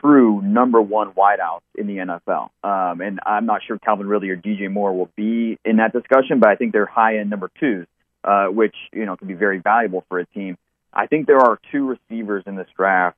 true 0.00 0.40
number 0.42 0.80
one 0.80 1.12
wideouts 1.12 1.60
in 1.76 1.86
the 1.86 1.96
NFL, 1.96 2.50
um, 2.62 3.00
and 3.00 3.20
I'm 3.24 3.46
not 3.46 3.62
sure 3.66 3.78
Calvin 3.78 4.06
Ridley 4.06 4.30
or 4.30 4.36
DJ 4.36 4.70
Moore 4.70 4.96
will 4.96 5.10
be 5.16 5.58
in 5.64 5.76
that 5.76 5.92
discussion, 5.92 6.40
but 6.40 6.48
I 6.48 6.56
think 6.56 6.72
they're 6.72 6.86
high 6.86 7.18
end 7.18 7.30
number 7.30 7.50
twos, 7.58 7.86
uh, 8.24 8.46
which 8.46 8.74
you 8.92 9.06
know 9.06 9.16
can 9.16 9.28
be 9.28 9.34
very 9.34 9.58
valuable 9.58 10.04
for 10.08 10.18
a 10.18 10.26
team. 10.26 10.56
I 10.92 11.06
think 11.06 11.26
there 11.26 11.38
are 11.38 11.58
two 11.70 11.86
receivers 11.86 12.44
in 12.46 12.56
this 12.56 12.68
draft 12.76 13.16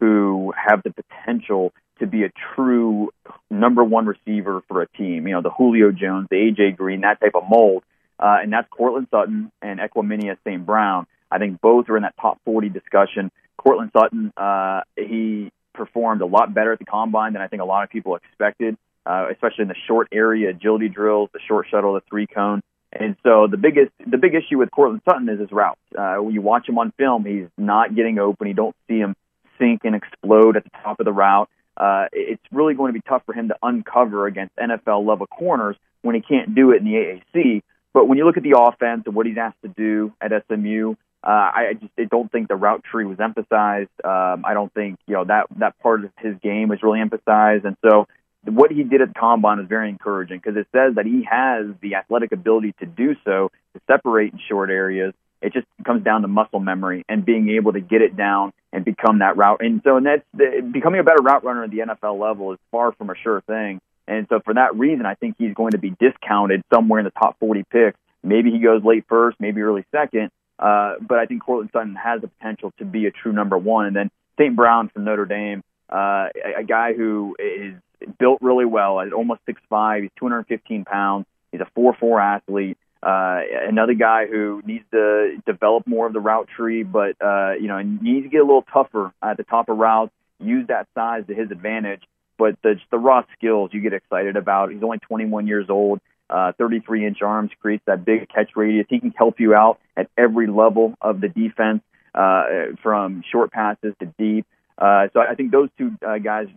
who 0.00 0.52
have 0.56 0.82
the 0.82 0.92
potential 0.92 1.72
to 2.00 2.06
be 2.06 2.24
a 2.24 2.30
true 2.54 3.10
number 3.50 3.82
one 3.82 4.06
receiver 4.06 4.62
for 4.68 4.82
a 4.82 4.88
team. 4.88 5.26
You 5.26 5.34
know, 5.34 5.42
the 5.42 5.50
Julio 5.50 5.92
Jones, 5.92 6.28
the 6.30 6.36
AJ 6.36 6.76
Green, 6.76 7.02
that 7.02 7.20
type 7.20 7.34
of 7.34 7.44
mold. 7.48 7.84
Uh, 8.18 8.38
and 8.42 8.52
that's 8.52 8.68
Courtland 8.68 9.08
Sutton 9.10 9.50
and 9.62 9.80
Equanimeous 9.80 10.38
St. 10.46 10.64
Brown. 10.64 11.06
I 11.30 11.38
think 11.38 11.60
both 11.60 11.88
are 11.88 11.96
in 11.96 12.02
that 12.02 12.14
top 12.20 12.40
40 12.44 12.68
discussion. 12.68 13.30
Courtland 13.56 13.90
Sutton, 13.92 14.32
uh, 14.36 14.80
he 14.96 15.50
performed 15.74 16.22
a 16.22 16.26
lot 16.26 16.54
better 16.54 16.72
at 16.72 16.78
the 16.78 16.84
combine 16.84 17.32
than 17.34 17.42
I 17.42 17.48
think 17.48 17.62
a 17.62 17.66
lot 17.66 17.84
of 17.84 17.90
people 17.90 18.16
expected, 18.16 18.76
uh, 19.04 19.26
especially 19.30 19.62
in 19.62 19.68
the 19.68 19.76
short 19.86 20.08
area 20.12 20.50
agility 20.50 20.88
drills, 20.88 21.30
the 21.32 21.40
short 21.46 21.66
shuttle, 21.70 21.94
the 21.94 22.02
three 22.08 22.26
cone. 22.26 22.62
And 22.92 23.16
so 23.24 23.48
the 23.50 23.56
biggest 23.56 23.90
the 24.06 24.18
big 24.18 24.34
issue 24.34 24.58
with 24.58 24.70
Courtland 24.70 25.02
Sutton 25.04 25.28
is 25.28 25.40
his 25.40 25.50
route. 25.50 25.78
Uh, 25.98 26.16
when 26.16 26.32
you 26.32 26.40
watch 26.40 26.68
him 26.68 26.78
on 26.78 26.92
film, 26.96 27.24
he's 27.24 27.48
not 27.58 27.94
getting 27.94 28.18
open. 28.18 28.46
You 28.46 28.54
don't 28.54 28.76
see 28.88 28.98
him 28.98 29.16
sink 29.58 29.80
and 29.84 29.96
explode 29.96 30.56
at 30.56 30.64
the 30.64 30.70
top 30.82 31.00
of 31.00 31.04
the 31.04 31.12
route 31.12 31.48
uh, 31.76 32.06
it's 32.12 32.42
really 32.52 32.74
going 32.74 32.92
to 32.92 32.98
be 32.98 33.02
tough 33.06 33.22
for 33.26 33.34
him 33.34 33.48
to 33.48 33.56
uncover 33.62 34.26
against 34.26 34.54
NFL 34.56 35.06
level 35.06 35.26
corners 35.26 35.76
when 36.02 36.14
he 36.14 36.20
can't 36.20 36.54
do 36.54 36.72
it 36.72 36.78
in 36.78 36.84
the 36.84 36.92
AAC. 36.92 37.62
But 37.92 38.08
when 38.08 38.18
you 38.18 38.24
look 38.24 38.36
at 38.36 38.42
the 38.42 38.56
offense 38.58 39.04
and 39.06 39.14
what 39.14 39.26
he's 39.26 39.38
asked 39.38 39.62
to 39.62 39.68
do 39.68 40.12
at 40.20 40.30
SMU, 40.48 40.94
uh, 41.24 41.30
I 41.30 41.72
just 41.80 41.92
I 41.98 42.04
don't 42.04 42.30
think 42.30 42.48
the 42.48 42.56
route 42.56 42.84
tree 42.84 43.04
was 43.04 43.18
emphasized. 43.20 43.90
Um, 44.04 44.44
I 44.44 44.54
don't 44.54 44.72
think 44.72 44.98
you 45.06 45.14
know 45.14 45.24
that 45.24 45.46
that 45.56 45.78
part 45.80 46.04
of 46.04 46.10
his 46.18 46.36
game 46.42 46.68
was 46.68 46.82
really 46.82 47.00
emphasized, 47.00 47.64
and 47.64 47.76
so 47.84 48.06
what 48.44 48.70
he 48.70 48.82
did 48.82 49.00
at 49.00 49.08
the 49.08 49.14
combine 49.18 49.58
is 49.58 49.66
very 49.68 49.88
encouraging 49.88 50.38
because 50.38 50.56
it 50.56 50.66
says 50.70 50.96
that 50.96 51.06
he 51.06 51.26
has 51.30 51.66
the 51.80 51.94
athletic 51.94 52.32
ability 52.32 52.74
to 52.78 52.86
do 52.86 53.16
so 53.24 53.50
to 53.72 53.80
separate 53.86 54.34
in 54.34 54.40
short 54.48 54.68
areas 54.68 55.14
it 55.44 55.52
just 55.52 55.66
comes 55.84 56.02
down 56.02 56.22
to 56.22 56.28
muscle 56.28 56.58
memory 56.58 57.04
and 57.06 57.24
being 57.24 57.50
able 57.50 57.74
to 57.74 57.80
get 57.80 58.00
it 58.00 58.16
down 58.16 58.52
and 58.72 58.82
become 58.82 59.18
that 59.18 59.36
route. 59.36 59.60
And 59.60 59.82
so, 59.84 59.98
and 59.98 60.06
that's 60.06 60.24
the, 60.32 60.66
becoming 60.72 61.00
a 61.00 61.04
better 61.04 61.22
route 61.22 61.44
runner 61.44 61.64
at 61.64 61.70
the 61.70 61.80
NFL 61.80 62.18
level 62.18 62.52
is 62.52 62.58
far 62.70 62.92
from 62.92 63.10
a 63.10 63.14
sure 63.14 63.42
thing. 63.42 63.80
And 64.08 64.26
so, 64.30 64.40
for 64.42 64.54
that 64.54 64.74
reason, 64.74 65.04
I 65.04 65.14
think 65.14 65.36
he's 65.38 65.54
going 65.54 65.72
to 65.72 65.78
be 65.78 65.94
discounted 66.00 66.62
somewhere 66.72 66.98
in 66.98 67.04
the 67.04 67.10
top 67.10 67.38
40 67.40 67.62
picks. 67.70 67.98
Maybe 68.22 68.50
he 68.50 68.58
goes 68.58 68.82
late 68.82 69.04
first, 69.06 69.38
maybe 69.38 69.60
early 69.60 69.84
second. 69.92 70.30
Uh, 70.58 70.94
but 71.00 71.18
I 71.18 71.26
think 71.26 71.42
Courtland 71.44 71.70
Sutton 71.72 71.96
has 71.96 72.20
the 72.20 72.28
potential 72.28 72.72
to 72.78 72.84
be 72.84 73.06
a 73.06 73.10
true 73.10 73.32
number 73.32 73.58
one. 73.58 73.86
And 73.86 73.96
then 73.96 74.10
St. 74.38 74.54
Brown 74.54 74.88
from 74.88 75.04
Notre 75.04 75.26
Dame, 75.26 75.62
uh, 75.92 76.28
a, 76.34 76.60
a 76.60 76.64
guy 76.64 76.92
who 76.94 77.36
is 77.38 77.74
built 78.18 78.38
really 78.40 78.64
well 78.64 79.00
at 79.00 79.12
almost 79.12 79.40
6'5. 79.46 80.02
He's 80.02 80.10
215 80.18 80.84
pounds. 80.84 81.26
He's 81.52 81.60
a 81.60 81.68
4'4 81.78 82.22
athlete. 82.22 82.78
Uh, 83.02 83.42
another 83.68 83.92
guy 83.92 84.26
who 84.26 84.62
needs 84.64 84.84
to 84.90 85.36
develop 85.44 85.86
more 85.86 86.06
of 86.06 86.14
the 86.14 86.20
route 86.20 86.48
tree, 86.56 86.82
but 86.82 87.20
uh, 87.20 87.52
you 87.52 87.68
know 87.68 87.78
needs 87.82 88.24
to 88.24 88.30
get 88.30 88.38
a 88.38 88.44
little 88.44 88.64
tougher 88.72 89.12
at 89.22 89.36
the 89.36 89.44
top 89.44 89.68
of 89.68 89.76
routes. 89.76 90.10
Use 90.40 90.66
that 90.68 90.88
size 90.94 91.24
to 91.26 91.34
his 91.34 91.50
advantage, 91.50 92.02
but 92.38 92.56
the 92.62 92.76
just 92.76 92.90
the 92.90 92.98
raw 92.98 93.22
skills 93.36 93.70
you 93.74 93.82
get 93.82 93.92
excited 93.92 94.36
about. 94.36 94.72
He's 94.72 94.82
only 94.82 94.98
21 95.00 95.46
years 95.46 95.66
old. 95.68 96.00
Uh, 96.34 96.50
33 96.58 97.06
inch 97.06 97.22
arms 97.22 97.52
creates 97.62 97.84
that 97.86 98.04
big 98.04 98.28
catch 98.28 98.50
radius. 98.56 98.86
He 98.90 98.98
can 98.98 99.12
help 99.12 99.38
you 99.38 99.54
out 99.54 99.78
at 99.96 100.08
every 100.18 100.48
level 100.48 100.94
of 101.00 101.20
the 101.20 101.28
defense, 101.28 101.80
uh, 102.12 102.42
from 102.82 103.22
short 103.30 103.52
passes 103.52 103.94
to 104.00 104.06
deep. 104.18 104.44
Uh, 104.76 105.06
so 105.12 105.20
I 105.20 105.36
think 105.36 105.52
those 105.52 105.68
two 105.78 105.92
uh, 106.04 106.18
guys 106.18 106.48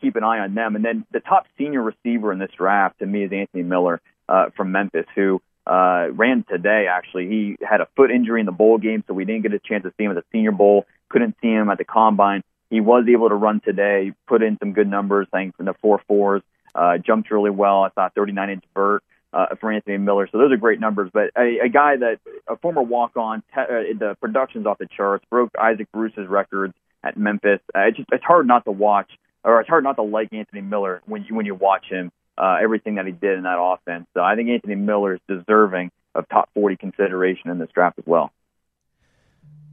keep 0.00 0.14
an 0.14 0.22
eye 0.22 0.38
on 0.38 0.54
them. 0.54 0.76
And 0.76 0.84
then 0.84 1.04
the 1.10 1.18
top 1.18 1.46
senior 1.58 1.82
receiver 1.82 2.32
in 2.32 2.38
this 2.38 2.52
draft 2.56 3.00
to 3.00 3.06
me 3.06 3.24
is 3.24 3.32
Anthony 3.32 3.64
Miller 3.64 4.00
uh, 4.28 4.50
from 4.56 4.70
Memphis, 4.70 5.06
who 5.16 5.42
uh, 5.66 6.06
ran 6.12 6.44
today. 6.48 6.86
Actually, 6.88 7.28
he 7.28 7.56
had 7.60 7.80
a 7.80 7.88
foot 7.96 8.12
injury 8.12 8.38
in 8.38 8.46
the 8.46 8.52
bowl 8.52 8.78
game, 8.78 9.02
so 9.08 9.14
we 9.14 9.24
didn't 9.24 9.42
get 9.42 9.52
a 9.52 9.58
chance 9.58 9.82
to 9.82 9.92
see 9.98 10.04
him 10.04 10.12
at 10.12 10.14
the 10.14 10.24
Senior 10.30 10.52
Bowl. 10.52 10.86
Couldn't 11.08 11.34
see 11.42 11.48
him 11.48 11.70
at 11.70 11.78
the 11.78 11.84
combine. 11.84 12.44
He 12.70 12.80
was 12.80 13.04
able 13.12 13.30
to 13.30 13.34
run 13.34 13.60
today, 13.64 14.12
put 14.28 14.44
in 14.44 14.58
some 14.58 14.72
good 14.74 14.88
numbers, 14.88 15.26
thanks 15.32 15.56
to 15.58 15.64
the 15.64 15.74
four 15.82 16.00
fours. 16.06 16.42
Uh, 16.72 16.98
jumped 16.98 17.32
really 17.32 17.50
well. 17.50 17.82
I 17.82 17.88
thought 17.88 18.14
39 18.14 18.50
inch 18.50 18.64
vert 18.74 19.02
uh, 19.34 19.46
for 19.60 19.72
Anthony 19.72 19.98
Miller. 19.98 20.28
So 20.30 20.38
those 20.38 20.52
are 20.52 20.56
great 20.56 20.80
numbers. 20.80 21.10
But 21.12 21.30
a, 21.36 21.58
a 21.64 21.68
guy 21.68 21.96
that 21.96 22.18
a 22.48 22.56
former 22.56 22.82
walk 22.82 23.16
on, 23.16 23.42
te- 23.54 23.60
uh, 23.60 23.98
the 23.98 24.16
production's 24.20 24.66
off 24.66 24.78
the 24.78 24.88
charts. 24.96 25.24
Broke 25.30 25.50
Isaac 25.60 25.88
Bruce's 25.92 26.28
records 26.28 26.74
at 27.02 27.16
Memphis. 27.16 27.60
Uh, 27.74 27.80
it's 27.88 27.96
just 27.96 28.08
it's 28.12 28.24
hard 28.24 28.46
not 28.46 28.64
to 28.64 28.70
watch, 28.70 29.10
or 29.42 29.60
it's 29.60 29.68
hard 29.68 29.84
not 29.84 29.96
to 29.96 30.02
like 30.02 30.32
Anthony 30.32 30.62
Miller 30.62 31.02
when 31.06 31.24
you 31.24 31.34
when 31.34 31.46
you 31.46 31.54
watch 31.54 31.86
him 31.90 32.12
uh, 32.38 32.58
everything 32.62 32.96
that 32.96 33.06
he 33.06 33.12
did 33.12 33.36
in 33.36 33.42
that 33.42 33.58
offense. 33.58 34.06
So 34.14 34.20
I 34.20 34.36
think 34.36 34.48
Anthony 34.50 34.76
Miller 34.76 35.14
is 35.14 35.20
deserving 35.28 35.90
of 36.14 36.28
top 36.28 36.48
40 36.54 36.76
consideration 36.76 37.50
in 37.50 37.58
this 37.58 37.70
draft 37.74 37.98
as 37.98 38.06
well. 38.06 38.30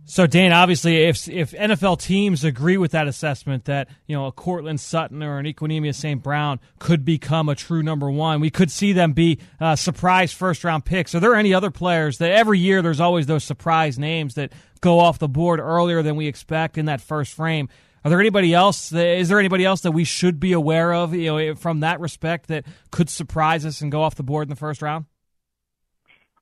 So 0.05 0.27
Dan, 0.27 0.51
obviously, 0.51 1.03
if 1.03 1.27
if 1.29 1.51
NFL 1.51 2.01
teams 2.01 2.43
agree 2.43 2.77
with 2.77 2.91
that 2.91 3.07
assessment 3.07 3.65
that 3.65 3.87
you 4.07 4.15
know 4.15 4.25
a 4.25 4.31
Courtland 4.31 4.79
Sutton 4.79 5.21
or 5.23 5.37
an 5.37 5.45
Equanimeous 5.45 5.95
St. 5.95 6.21
Brown 6.21 6.59
could 6.79 7.05
become 7.05 7.47
a 7.47 7.55
true 7.55 7.83
number 7.83 8.09
one, 8.09 8.41
we 8.41 8.49
could 8.49 8.71
see 8.71 8.93
them 8.93 9.13
be 9.13 9.39
uh, 9.59 9.75
surprise 9.75 10.33
first 10.33 10.63
round 10.63 10.85
picks. 10.85 11.13
Are 11.15 11.19
there 11.19 11.35
any 11.35 11.53
other 11.53 11.71
players 11.71 12.17
that 12.17 12.31
every 12.31 12.59
year 12.59 12.81
there's 12.81 12.99
always 12.99 13.27
those 13.27 13.43
surprise 13.43 13.97
names 13.99 14.33
that 14.35 14.51
go 14.81 14.99
off 14.99 15.19
the 15.19 15.29
board 15.29 15.59
earlier 15.59 16.01
than 16.01 16.15
we 16.15 16.27
expect 16.27 16.77
in 16.77 16.85
that 16.85 16.99
first 16.99 17.33
frame? 17.33 17.69
Are 18.03 18.09
there 18.09 18.19
anybody 18.19 18.53
else? 18.53 18.89
That, 18.89 19.05
is 19.17 19.29
there 19.29 19.39
anybody 19.39 19.63
else 19.63 19.81
that 19.81 19.91
we 19.91 20.03
should 20.03 20.39
be 20.39 20.53
aware 20.53 20.93
of? 20.93 21.13
You 21.13 21.37
know, 21.37 21.55
from 21.55 21.81
that 21.81 21.99
respect, 21.99 22.47
that 22.47 22.65
could 22.89 23.09
surprise 23.09 23.65
us 23.65 23.81
and 23.81 23.91
go 23.91 24.01
off 24.01 24.15
the 24.15 24.23
board 24.23 24.47
in 24.47 24.49
the 24.49 24.55
first 24.55 24.81
round. 24.81 25.05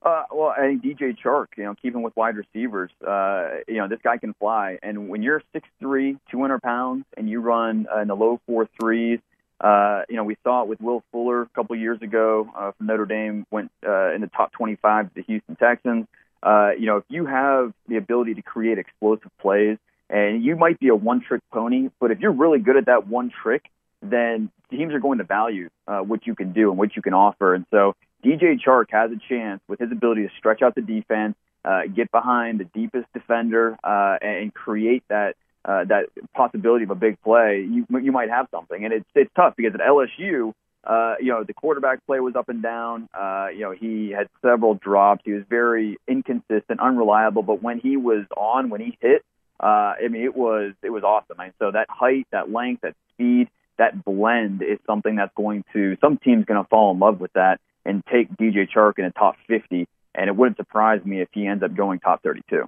Uh, 0.01 0.23
well, 0.31 0.53
I 0.57 0.62
think 0.62 0.83
DJ 0.83 1.15
Chark, 1.17 1.47
you 1.57 1.65
know, 1.65 1.75
keeping 1.81 2.01
with 2.01 2.15
wide 2.15 2.38
receivers, 2.38 2.89
uh, 3.05 3.57
you 3.67 3.77
know, 3.77 3.88
this 3.88 3.99
guy 4.01 4.17
can 4.17 4.33
fly. 4.33 4.79
And 4.81 5.09
when 5.09 5.21
you're 5.21 5.41
6'3", 5.53 6.17
200 6.31 6.62
pounds, 6.62 7.05
and 7.17 7.29
you 7.29 7.41
run 7.41 7.85
uh, 7.93 7.99
in 7.99 8.07
the 8.07 8.15
low 8.15 8.39
four 8.47 8.67
threes, 8.79 9.19
Uh, 9.62 10.03
you 10.07 10.15
know, 10.15 10.23
we 10.23 10.38
saw 10.43 10.62
it 10.63 10.69
with 10.69 10.79
Will 10.79 11.03
Fuller 11.12 11.41
a 11.41 11.47
couple 11.47 11.75
years 11.75 12.01
ago 12.01 12.49
uh, 12.55 12.71
from 12.71 12.88
Notre 12.88 13.05
Dame, 13.05 13.45
went 13.51 13.71
uh, 13.85 14.13
in 14.13 14.21
the 14.21 14.27
top 14.27 14.53
25 14.53 15.09
to 15.09 15.15
the 15.15 15.21
Houston 15.23 15.55
Texans. 15.57 16.07
Uh, 16.41 16.71
you 16.79 16.85
know, 16.85 16.97
if 16.97 17.03
you 17.09 17.25
have 17.25 17.73
the 17.89 17.97
ability 17.97 18.35
to 18.35 18.41
create 18.41 18.77
explosive 18.77 19.31
plays, 19.41 19.77
and 20.09 20.43
you 20.43 20.55
might 20.55 20.79
be 20.79 20.88
a 20.88 20.95
one-trick 20.95 21.41
pony, 21.51 21.89
but 21.99 22.09
if 22.12 22.19
you're 22.19 22.31
really 22.31 22.59
good 22.59 22.77
at 22.77 22.85
that 22.85 23.07
one 23.07 23.31
trick, 23.43 23.63
then 24.01 24.49
teams 24.71 24.93
are 24.93 24.99
going 24.99 25.17
to 25.17 25.25
value 25.25 25.69
uh, 25.88 25.99
what 25.99 26.25
you 26.25 26.35
can 26.35 26.53
do 26.53 26.69
and 26.69 26.77
what 26.79 26.95
you 26.95 27.01
can 27.01 27.13
offer. 27.13 27.53
And 27.53 27.65
so 27.69 27.95
DJ 28.23 28.60
Chark 28.60 28.86
has 28.91 29.12
a 29.12 29.19
chance 29.29 29.62
with 29.67 29.79
his 29.79 29.91
ability 29.91 30.23
to 30.23 30.29
stretch 30.38 30.62
out 30.62 30.75
the 30.75 30.82
defense, 30.82 31.36
uh, 31.63 31.82
get 31.93 32.12
behind 32.12 32.60
the 32.60 32.65
deepest 32.65 33.05
defender, 33.13 33.77
uh, 33.84 34.17
and 34.21 34.53
create 34.53 35.03
that 35.10 35.36
uh, 35.65 35.84
that 35.86 36.05
possibility 36.34 36.84
of 36.84 36.89
a 36.89 36.95
big 36.95 37.21
play. 37.21 37.65
You 37.69 37.86
you 38.01 38.12
might 38.12 38.29
have 38.29 38.47
something, 38.51 38.84
and 38.84 38.93
it's 38.93 39.10
it's 39.15 39.32
tough 39.36 39.55
because 39.55 39.73
at 39.73 39.82
LSU. 39.82 40.53
Uh, 40.82 41.15
you 41.19 41.27
know, 41.27 41.43
the 41.43 41.53
quarterback 41.53 42.03
play 42.08 42.21
was 42.21 42.38
up 42.38 42.47
and 42.47 42.63
down. 42.63 43.10
Uh, 43.13 43.47
you 43.53 43.60
know, 43.60 43.71
he 43.71 44.12
had 44.12 44.29
several 44.41 44.75
drops. 44.75 45.21
He 45.25 45.34
was 45.34 45.43
very 45.49 45.97
inconsistent, 46.08 46.79
unreliable. 46.79 47.43
But 47.43 47.62
when 47.62 47.79
he 47.79 47.97
was 47.97 48.25
on, 48.36 48.69
when 48.69 48.79
he 48.79 48.97
hit, 49.01 49.21
uh, 49.60 49.93
I 50.01 50.08
mean, 50.10 50.23
it 50.23 50.36
was 50.36 50.73
it 50.82 50.89
was 50.89 51.03
awesome. 51.03 51.38
And 51.39 51.51
so 51.60 51.71
that 51.71 51.88
height, 51.89 52.27
that 52.32 52.49
length, 52.49 52.84
that 52.84 52.95
speed, 53.13 53.49
that 53.77 54.05
blend 54.05 54.62
is 54.62 54.79
something 54.88 55.17
that's 55.17 55.34
going 55.36 55.65
to 55.73 55.97
some 55.99 56.17
teams 56.17 56.45
going 56.45 56.63
to 56.63 56.67
fall 56.69 56.93
in 56.93 56.99
love 56.99 57.19
with 57.19 57.34
that 57.34 57.60
and 57.85 58.03
take 58.11 58.29
DJ 58.37 58.67
Chark 58.69 58.93
in 58.97 59.05
the 59.05 59.11
top 59.11 59.35
50. 59.47 59.87
And 60.15 60.27
it 60.27 60.35
wouldn't 60.35 60.57
surprise 60.57 61.03
me 61.05 61.21
if 61.21 61.29
he 61.31 61.47
ends 61.47 61.63
up 61.63 61.75
going 61.75 61.99
top 61.99 62.23
32. 62.23 62.67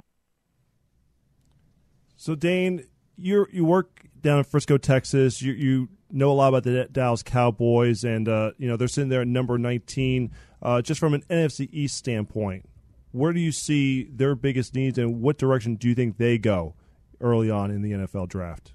So 2.16 2.36
Dane, 2.36 2.84
you 3.18 3.48
you 3.52 3.66
work 3.66 4.06
down 4.22 4.38
in 4.38 4.44
Frisco, 4.44 4.78
Texas. 4.78 5.42
You 5.42 5.54
you 5.54 5.90
know 6.12 6.32
a 6.32 6.34
lot 6.34 6.50
about 6.50 6.64
the 6.64 6.88
Dallas 6.92 7.24
Cowboys, 7.24 8.04
and 8.04 8.30
uh, 8.30 8.52
you 8.58 8.68
know 8.68 8.78
they're 8.78 8.88
sitting 8.88 9.10
there 9.10 9.22
at 9.22 9.28
number 9.28 9.58
19. 9.58 10.32
Uh, 10.62 10.82
just 10.82 11.00
from 11.00 11.16
an 11.16 11.24
NFC 11.30 11.68
East 11.72 11.98
standpoint, 11.98 12.70
where 13.12 13.34
do 13.34 13.40
you 13.40 13.52
see 13.52 14.04
their 14.04 14.36
biggest 14.36 14.76
needs, 14.76 15.00
and 15.00 15.22
what 15.22 15.38
direction 15.38 15.76
do 15.76 15.88
you 15.88 15.96
think 15.96 16.18
they 16.18 16.38
go 16.38 16.76
early 17.20 17.50
on 17.50 17.72
in 17.72 17.82
the 17.82 17.92
NFL 17.92 18.30
draft? 18.30 18.74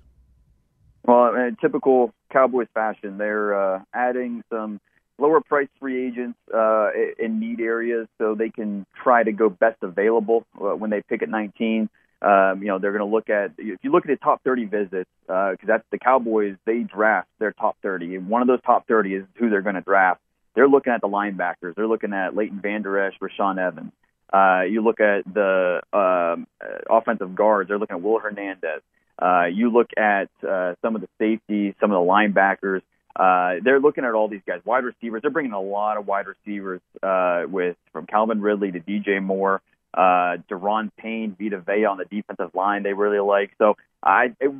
Well, 1.05 1.35
in 1.37 1.57
typical 1.61 2.12
Cowboys 2.33 2.66
fashion, 2.75 3.18
they're 3.18 3.55
uh, 3.55 3.83
adding 3.94 4.42
some 4.51 4.81
lower 5.19 5.41
price 5.41 5.69
free 5.81 6.07
agents 6.07 6.39
uh, 6.53 6.91
in 7.19 7.41
need 7.41 7.61
areas 7.61 8.07
so 8.19 8.35
they 8.35 8.51
can 8.51 8.87
try 9.03 9.23
to 9.23 9.33
go 9.33 9.49
best 9.49 9.83
available 9.83 10.45
uh, 10.61 10.75
when 10.75 10.91
they 10.91 11.03
pick 11.03 11.23
at 11.23 11.29
19. 11.29 11.89
Um, 12.23 12.63
you 12.63 12.69
know, 12.69 12.79
they're 12.79 12.93
going 12.93 13.09
to 13.09 13.15
look 13.15 13.29
at 13.29 13.53
if 13.59 13.79
you 13.83 13.93
look 13.93 14.05
at 14.05 14.09
the 14.09 14.17
top 14.17 14.43
30 14.43 14.65
visits 14.67 15.11
because 15.27 15.59
uh, 15.63 15.67
that's 15.67 15.85
the 15.91 15.99
Cowboys. 15.99 16.57
They 16.65 16.81
draft 16.81 17.29
their 17.39 17.53
top 17.53 17.77
30, 17.83 18.17
and 18.17 18.29
one 18.29 18.43
of 18.43 18.49
those 18.49 18.63
top 18.63 18.87
30 18.89 19.15
is 19.15 19.25
who 19.39 19.51
they're 19.51 19.63
going 19.63 19.75
to 19.75 19.83
draft. 19.83 20.21
They're 20.55 20.69
looking 20.69 20.95
at 20.95 21.03
the 21.03 21.09
linebackers. 21.09 21.75
They're 21.77 21.87
looking 21.87 22.15
at 22.15 22.35
Leighton 22.35 22.61
Vander 22.61 22.99
Esch, 22.99 23.15
Rashaan 23.21 23.59
Evans. 23.59 23.93
Uh, 24.33 24.63
you 24.63 24.83
look 24.83 25.01
at 25.01 25.25
the 25.33 25.83
um, 25.93 26.47
offensive 26.91 27.35
guards. 27.35 27.69
They're 27.69 27.79
looking 27.79 27.97
at 27.97 28.03
Will 28.03 28.19
Hernandez. 28.19 28.81
Uh, 29.21 29.45
you 29.53 29.71
look 29.71 29.91
at 29.97 30.29
uh, 30.47 30.75
some 30.83 30.95
of 30.95 31.03
the 31.03 31.09
safeties, 31.19 31.75
some 31.81 31.93
of 31.93 32.05
the 32.05 32.11
linebackers. 32.11 32.83
Uh, 33.17 33.55
they're 33.65 33.81
looking 33.81 34.05
at 34.05 34.13
all 34.13 34.29
these 34.29 34.43
guys, 34.47 34.61
wide 34.65 34.85
receivers. 34.85 35.23
They're 35.23 35.31
bringing 35.31 35.53
a 35.53 35.61
lot 35.61 35.97
of 35.97 36.07
wide 36.07 36.27
receivers 36.27 36.83
uh, 37.03 37.45
with 37.49 37.77
from 37.93 38.07
Calvin 38.07 38.43
Ridley 38.43 38.73
to 38.73 38.81
DJ 38.81 39.23
Moore, 39.23 39.63
uh, 39.95 40.37
Daron 40.51 40.91
Payne, 40.99 41.35
Vita 41.39 41.61
Vea 41.61 41.87
on 41.87 41.97
the 41.97 42.05
defensive 42.05 42.55
line. 42.55 42.83
They 42.83 42.93
really 42.93 43.21
like. 43.21 43.53
So 43.57 43.77
I 44.03 44.35
it, 44.39 44.53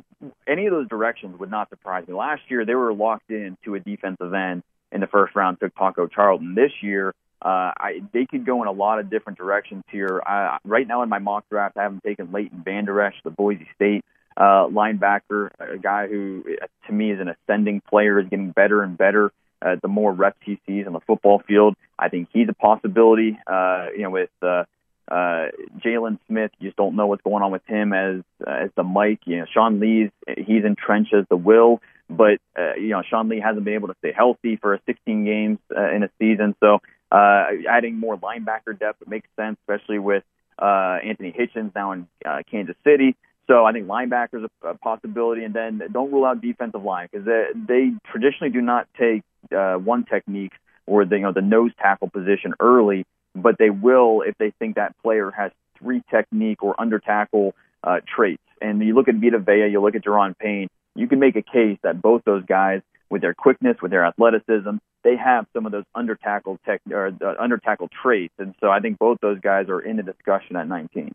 any 0.47 0.65
of 0.65 0.71
those 0.71 0.87
directions 0.87 1.39
would 1.39 1.51
not 1.51 1.69
surprise 1.69 2.07
me. 2.07 2.15
Last 2.15 2.41
year 2.49 2.65
they 2.65 2.73
were 2.73 2.93
locked 2.93 3.29
in 3.29 3.57
to 3.65 3.75
a 3.75 3.79
defensive 3.79 4.33
end 4.33 4.63
in 4.91 5.01
the 5.01 5.07
first 5.07 5.35
round. 5.35 5.59
Took 5.59 5.75
Taco 5.75 6.07
Charlton. 6.07 6.55
This 6.55 6.71
year 6.81 7.13
uh, 7.39 7.71
I, 7.77 8.01
they 8.11 8.25
could 8.25 8.45
go 8.45 8.63
in 8.63 8.67
a 8.67 8.71
lot 8.71 8.97
of 8.97 9.11
different 9.11 9.37
directions 9.37 9.83
here. 9.91 10.19
I, 10.25 10.57
right 10.65 10.87
now 10.87 11.03
in 11.03 11.09
my 11.09 11.19
mock 11.19 11.47
draft, 11.49 11.77
I 11.77 11.83
haven't 11.83 12.03
taken 12.03 12.31
Leighton 12.31 12.63
Vander 12.65 12.99
Esch, 13.01 13.13
the 13.23 13.29
Boise 13.29 13.67
State 13.75 14.03
uh, 14.37 14.67
linebacker, 14.67 15.49
a 15.59 15.77
guy 15.77 16.07
who 16.07 16.43
to 16.85 16.93
me 16.93 17.11
is 17.11 17.19
an 17.19 17.27
ascending 17.27 17.81
player, 17.81 18.19
is 18.19 18.27
getting 18.29 18.51
better 18.51 18.83
and 18.83 18.97
better. 18.97 19.31
Uh, 19.59 19.75
the 19.81 19.87
more 19.87 20.13
reps 20.13 20.37
he 20.45 20.59
sees 20.67 20.85
on 20.85 20.93
the 20.93 20.99
football 20.99 21.41
field, 21.47 21.75
I 21.97 22.09
think 22.09 22.29
he's 22.31 22.47
a 22.47 22.53
possibility. 22.53 23.39
Uh, 23.47 23.87
you 23.95 24.03
know, 24.03 24.11
with 24.11 24.29
uh, 24.43 24.65
uh, 25.07 25.47
Jaylon 25.83 26.19
Smith, 26.27 26.51
you 26.59 26.67
just 26.69 26.77
don't 26.77 26.95
know 26.95 27.07
what's 27.07 27.23
going 27.23 27.41
on 27.41 27.51
with 27.51 27.65
him 27.65 27.91
as 27.91 28.21
uh, 28.45 28.65
as 28.65 28.69
the 28.75 28.83
Mike. 28.83 29.21
You 29.25 29.39
know, 29.39 29.45
Sean 29.51 29.79
Lee's 29.79 30.11
he's 30.27 30.63
entrenched 30.63 31.13
as 31.15 31.25
the 31.29 31.37
Will, 31.37 31.81
but 32.07 32.39
uh, 32.57 32.75
you 32.75 32.89
know 32.89 33.01
Sean 33.09 33.29
Lee 33.29 33.39
hasn't 33.39 33.65
been 33.65 33.73
able 33.73 33.87
to 33.87 33.95
stay 33.99 34.11
healthy 34.15 34.57
for 34.57 34.79
16 34.85 35.25
games 35.25 35.57
uh, 35.75 35.91
in 35.91 36.03
a 36.03 36.09
season. 36.19 36.55
So 36.59 36.79
uh, 37.11 37.45
adding 37.67 37.99
more 37.99 38.17
linebacker 38.17 38.77
depth 38.77 39.01
makes 39.07 39.27
sense, 39.35 39.57
especially 39.63 39.97
with 39.97 40.23
uh, 40.59 40.97
Anthony 41.03 41.31
Hitchens 41.31 41.73
now 41.73 41.93
in 41.93 42.07
uh, 42.25 42.43
Kansas 42.49 42.75
City. 42.83 43.15
So 43.47 43.65
I 43.65 43.71
think 43.71 43.87
linebackers 43.87 44.45
a, 44.63 44.67
a 44.67 44.77
possibility, 44.77 45.43
and 45.43 45.53
then 45.53 45.81
don't 45.91 46.11
rule 46.11 46.25
out 46.25 46.41
defensive 46.41 46.83
line 46.83 47.07
because 47.11 47.25
they, 47.25 47.45
they 47.55 47.91
traditionally 48.11 48.51
do 48.51 48.61
not 48.61 48.87
take 48.99 49.23
uh, 49.55 49.75
one 49.75 50.03
technique 50.03 50.51
or 50.85 51.05
the 51.05 51.15
you 51.15 51.21
know 51.21 51.31
the 51.31 51.41
nose 51.41 51.71
tackle 51.79 52.09
position 52.09 52.53
early, 52.59 53.05
but 53.35 53.57
they 53.57 53.69
will 53.69 54.21
if 54.21 54.35
they 54.37 54.51
think 54.59 54.75
that 54.75 54.95
player 55.01 55.31
has 55.31 55.51
three 55.79 56.01
technique 56.09 56.61
or 56.61 56.79
under 56.79 56.99
tackle 56.99 57.55
uh, 57.83 57.99
traits. 58.13 58.41
And 58.61 58.81
you 58.81 58.95
look 58.95 59.07
at 59.07 59.15
Vita 59.15 59.39
Vea, 59.39 59.69
you 59.71 59.81
look 59.81 59.95
at 59.95 60.03
Daron 60.03 60.37
Payne, 60.37 60.67
you 60.95 61.07
can 61.07 61.19
make 61.19 61.35
a 61.35 61.43
case 61.43 61.77
that 61.83 62.01
both 62.01 62.23
those 62.25 62.43
guys, 62.45 62.81
with 63.09 63.21
their 63.21 63.33
quickness, 63.33 63.77
with 63.81 63.91
their 63.91 64.03
athleticism, 64.05 64.77
they 65.03 65.15
have 65.15 65.45
some 65.53 65.65
of 65.65 65.71
those 65.71 65.85
under 65.95 66.15
tackle 66.15 66.59
tech 66.65 66.81
or 66.91 67.13
uh, 67.21 67.33
under 67.39 67.57
tackle 67.57 67.87
traits. 68.01 68.33
And 68.39 68.55
so 68.59 68.69
I 68.69 68.79
think 68.81 68.97
both 68.97 69.19
those 69.21 69.39
guys 69.39 69.69
are 69.69 69.79
in 69.79 69.95
the 69.95 70.03
discussion 70.03 70.57
at 70.57 70.67
19 70.67 71.13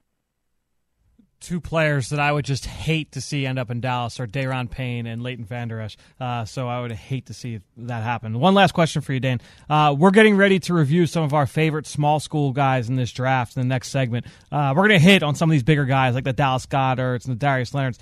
two 1.42 1.60
players 1.60 2.08
that 2.10 2.20
I 2.20 2.32
would 2.32 2.44
just 2.44 2.64
hate 2.64 3.12
to 3.12 3.20
see 3.20 3.44
end 3.44 3.58
up 3.58 3.70
in 3.70 3.80
Dallas 3.80 4.18
are 4.20 4.26
Daron 4.26 4.70
Payne 4.70 5.06
and 5.06 5.22
Leighton 5.22 5.44
Vander 5.44 5.80
Esch. 5.80 5.96
Uh, 6.18 6.44
so 6.44 6.68
I 6.68 6.80
would 6.80 6.92
hate 6.92 7.26
to 7.26 7.34
see 7.34 7.60
that 7.76 8.02
happen. 8.02 8.38
One 8.38 8.54
last 8.54 8.72
question 8.72 9.02
for 9.02 9.12
you, 9.12 9.20
Dan. 9.20 9.40
Uh, 9.68 9.94
we're 9.98 10.12
getting 10.12 10.36
ready 10.36 10.58
to 10.60 10.74
review 10.74 11.06
some 11.06 11.24
of 11.24 11.34
our 11.34 11.46
favorite 11.46 11.86
small 11.86 12.20
school 12.20 12.52
guys 12.52 12.88
in 12.88 12.96
this 12.96 13.12
draft 13.12 13.56
in 13.56 13.62
the 13.62 13.68
next 13.68 13.88
segment. 13.88 14.26
Uh, 14.50 14.72
we're 14.74 14.88
going 14.88 14.98
to 15.00 15.04
hit 15.04 15.22
on 15.22 15.34
some 15.34 15.50
of 15.50 15.52
these 15.52 15.62
bigger 15.62 15.84
guys 15.84 16.14
like 16.14 16.24
the 16.24 16.32
Dallas 16.32 16.66
Goederts 16.66 17.24
and 17.24 17.32
the 17.34 17.38
Darius 17.38 17.74
Leonards. 17.74 17.98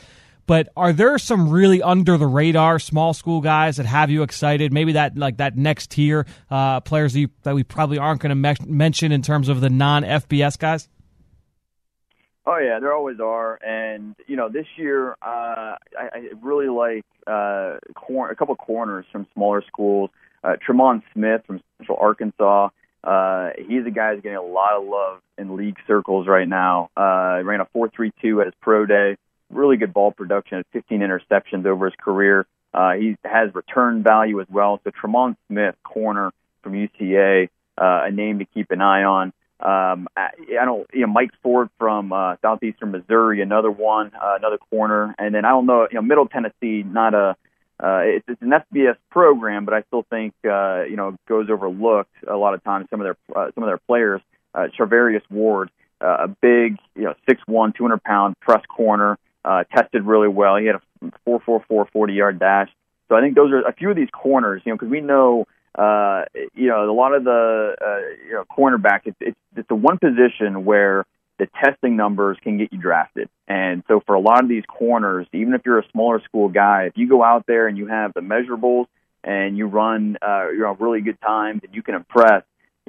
But 0.47 0.69
are 0.77 0.93
there 0.93 1.17
some 1.19 1.49
really 1.49 1.81
under 1.81 2.17
the 2.17 2.27
radar 2.27 2.81
small 2.81 3.15
school 3.15 3.41
guys 3.41 3.77
that 3.77 3.87
have 3.87 4.11
you 4.11 4.23
excited? 4.23 4.73
Maybe 4.73 4.93
that 4.93 5.17
like 5.17 5.37
that 5.37 5.57
next 5.57 5.93
tier 5.93 6.27
uh, 6.51 6.81
players 6.81 7.13
that, 7.13 7.21
you, 7.21 7.29
that, 7.45 7.55
we 7.55 7.63
probably 7.63 7.99
aren't 7.99 8.21
going 8.21 8.31
to 8.31 8.35
me- 8.35 8.67
mention 8.67 9.13
in 9.13 9.23
terms 9.23 9.49
of 9.49 9.61
the 9.61 9.71
non 9.71 10.03
FBS 10.03 10.59
guys. 10.59 10.89
Oh 12.53 12.59
yeah, 12.59 12.81
there 12.81 12.93
always 12.93 13.21
are, 13.21 13.61
and 13.63 14.17
you 14.27 14.35
know 14.35 14.49
this 14.49 14.67
year 14.77 15.13
uh, 15.23 15.77
I, 15.97 16.09
I 16.13 16.29
really 16.43 16.67
like 16.67 17.05
uh, 17.25 17.77
cor- 17.95 18.29
a 18.29 18.35
couple 18.35 18.57
corners 18.57 19.07
from 19.13 19.29
smaller 19.35 19.63
schools. 19.69 20.11
Uh, 20.43 20.57
Tremon 20.57 21.05
Smith 21.13 21.43
from 21.47 21.63
Central 21.79 21.99
Arkansas. 22.01 22.71
Uh, 23.05 23.51
he's 23.57 23.87
a 23.87 23.93
guy 23.93 24.15
who's 24.15 24.23
getting 24.25 24.37
a 24.37 24.43
lot 24.43 24.73
of 24.73 24.85
love 24.85 25.21
in 25.39 25.57
league 25.57 25.77
circles 25.87 26.27
right 26.27 26.49
now. 26.49 26.91
Uh, 26.97 27.37
he 27.37 27.45
ran 27.45 27.61
a 27.61 27.67
4.32 27.67 28.41
at 28.41 28.47
his 28.47 28.55
pro 28.61 28.85
day. 28.85 29.17
Really 29.51 29.77
good 29.77 29.95
ball 29.95 30.11
production, 30.11 30.65
15 30.73 31.01
interceptions 31.01 31.67
over 31.67 31.87
his 31.87 31.95
career. 32.03 32.47
Uh, 32.75 32.95
he 32.95 33.17
has 33.25 33.55
return 33.55 34.03
value 34.03 34.41
as 34.41 34.49
well. 34.51 34.81
So 34.83 34.91
Tremon 34.91 35.37
Smith, 35.47 35.77
corner 35.85 36.33
from 36.63 36.73
UCA, 36.73 37.49
uh, 37.79 38.01
a 38.07 38.11
name 38.11 38.41
to 38.41 38.45
keep 38.45 38.73
an 38.73 38.81
eye 38.81 39.05
on. 39.05 39.33
Um, 39.61 40.09
I, 40.17 40.29
I 40.61 40.65
don't, 40.65 40.87
you 40.93 41.03
know, 41.03 41.13
Mike 41.13 41.31
Ford 41.43 41.69
from 41.79 42.13
uh, 42.13 42.37
southeastern 42.41 42.93
Missouri, 42.93 43.43
another 43.43 43.71
one, 43.71 44.13
uh, 44.15 44.35
another 44.37 44.59
corner, 44.71 45.15
and 45.19 45.35
then 45.35 45.45
I 45.45 45.51
don't 45.51 45.67
know, 45.67 45.87
you 45.91 45.97
know, 45.97 46.03
Middle 46.03 46.27
Tennessee, 46.27 46.83
not 46.83 47.15
a, 47.15 47.37
uh, 47.83 48.01
it's, 48.05 48.25
it's 48.29 48.43
an 48.43 48.51
FBS 48.51 48.97
program, 49.11 49.65
but 49.65 49.75
I 49.75 49.83
still 49.83 50.05
think, 50.09 50.35
uh, 50.45 50.85
you 50.85 50.97
know, 50.97 51.17
goes 51.29 51.49
overlooked 51.51 52.15
a 52.27 52.37
lot 52.37 52.55
of 52.55 52.65
times. 52.65 52.87
Some 52.91 53.01
of 53.01 53.05
their, 53.05 53.17
uh, 53.37 53.51
some 53.55 53.65
of 53.65 53.69
their 53.69 53.81
players, 53.87 54.21
uh, 54.55 54.69
Charvarius 54.79 55.23
Ward, 55.31 55.71
uh, 56.01 56.25
a 56.25 56.29
big, 56.29 56.79
you 56.95 57.05
know, 57.05 57.15
six 57.29 57.41
one, 57.47 57.73
two 57.73 57.85
hundred 57.85 58.03
pound 58.03 58.39
press 58.41 58.63
corner, 58.67 59.19
uh, 59.45 59.65
tested 59.65 60.05
really 60.05 60.29
well. 60.29 60.57
He 60.57 60.67
had 60.67 60.77
a 60.77 60.83
four 61.25 61.41
four 61.41 61.65
four 61.69 61.87
forty 61.93 62.15
yard 62.15 62.39
dash. 62.39 62.69
So 63.09 63.17
I 63.17 63.21
think 63.21 63.35
those 63.35 63.53
are 63.53 63.61
a 63.61 63.73
few 63.73 63.91
of 63.91 63.97
these 63.97 64.11
corners, 64.13 64.63
you 64.65 64.73
know, 64.73 64.77
because 64.77 64.91
we 64.91 65.01
know 65.01 65.47
uh, 65.77 66.25
you 66.55 66.69
know, 66.69 66.91
a 66.91 66.93
lot 66.93 67.15
of 67.15 67.25
the 67.25 67.77
uh, 67.81 68.25
you 68.27 68.33
know 68.33 68.45
cornerback, 68.57 69.03
it's, 69.05 69.17
it's 69.21 69.39
it's 69.57 69.69
the 69.69 69.75
one 69.75 69.99
position 69.99 70.65
where 70.65 71.05
the 71.39 71.49
testing 71.65 71.97
numbers 71.97 72.37
can 72.43 72.59
get 72.59 72.73
you 72.73 72.79
drafted. 72.79 73.29
And 73.49 73.83
so 73.89 74.01
for 74.05 74.15
a 74.15 74.21
lot 74.21 74.43
of 74.43 74.49
these 74.49 74.65
corners, 74.69 75.27
even 75.33 75.55
if 75.55 75.63
you're 75.65 75.79
a 75.79 75.89
smaller 75.91 76.21
school 76.21 76.49
guy, 76.49 76.85
if 76.85 76.99
you 76.99 77.09
go 77.09 77.25
out 77.25 77.47
there 77.47 77.67
and 77.67 77.79
you 77.79 77.87
have 77.87 78.13
the 78.13 78.21
measurables 78.21 78.87
and 79.25 79.57
you 79.57 79.67
run 79.67 80.19
uh, 80.21 80.49
you 80.51 80.61
know 80.61 80.77
really 80.79 81.01
good 81.01 81.21
times 81.21 81.63
and 81.65 81.75
you 81.75 81.83
can 81.83 81.95
impress, 81.95 82.43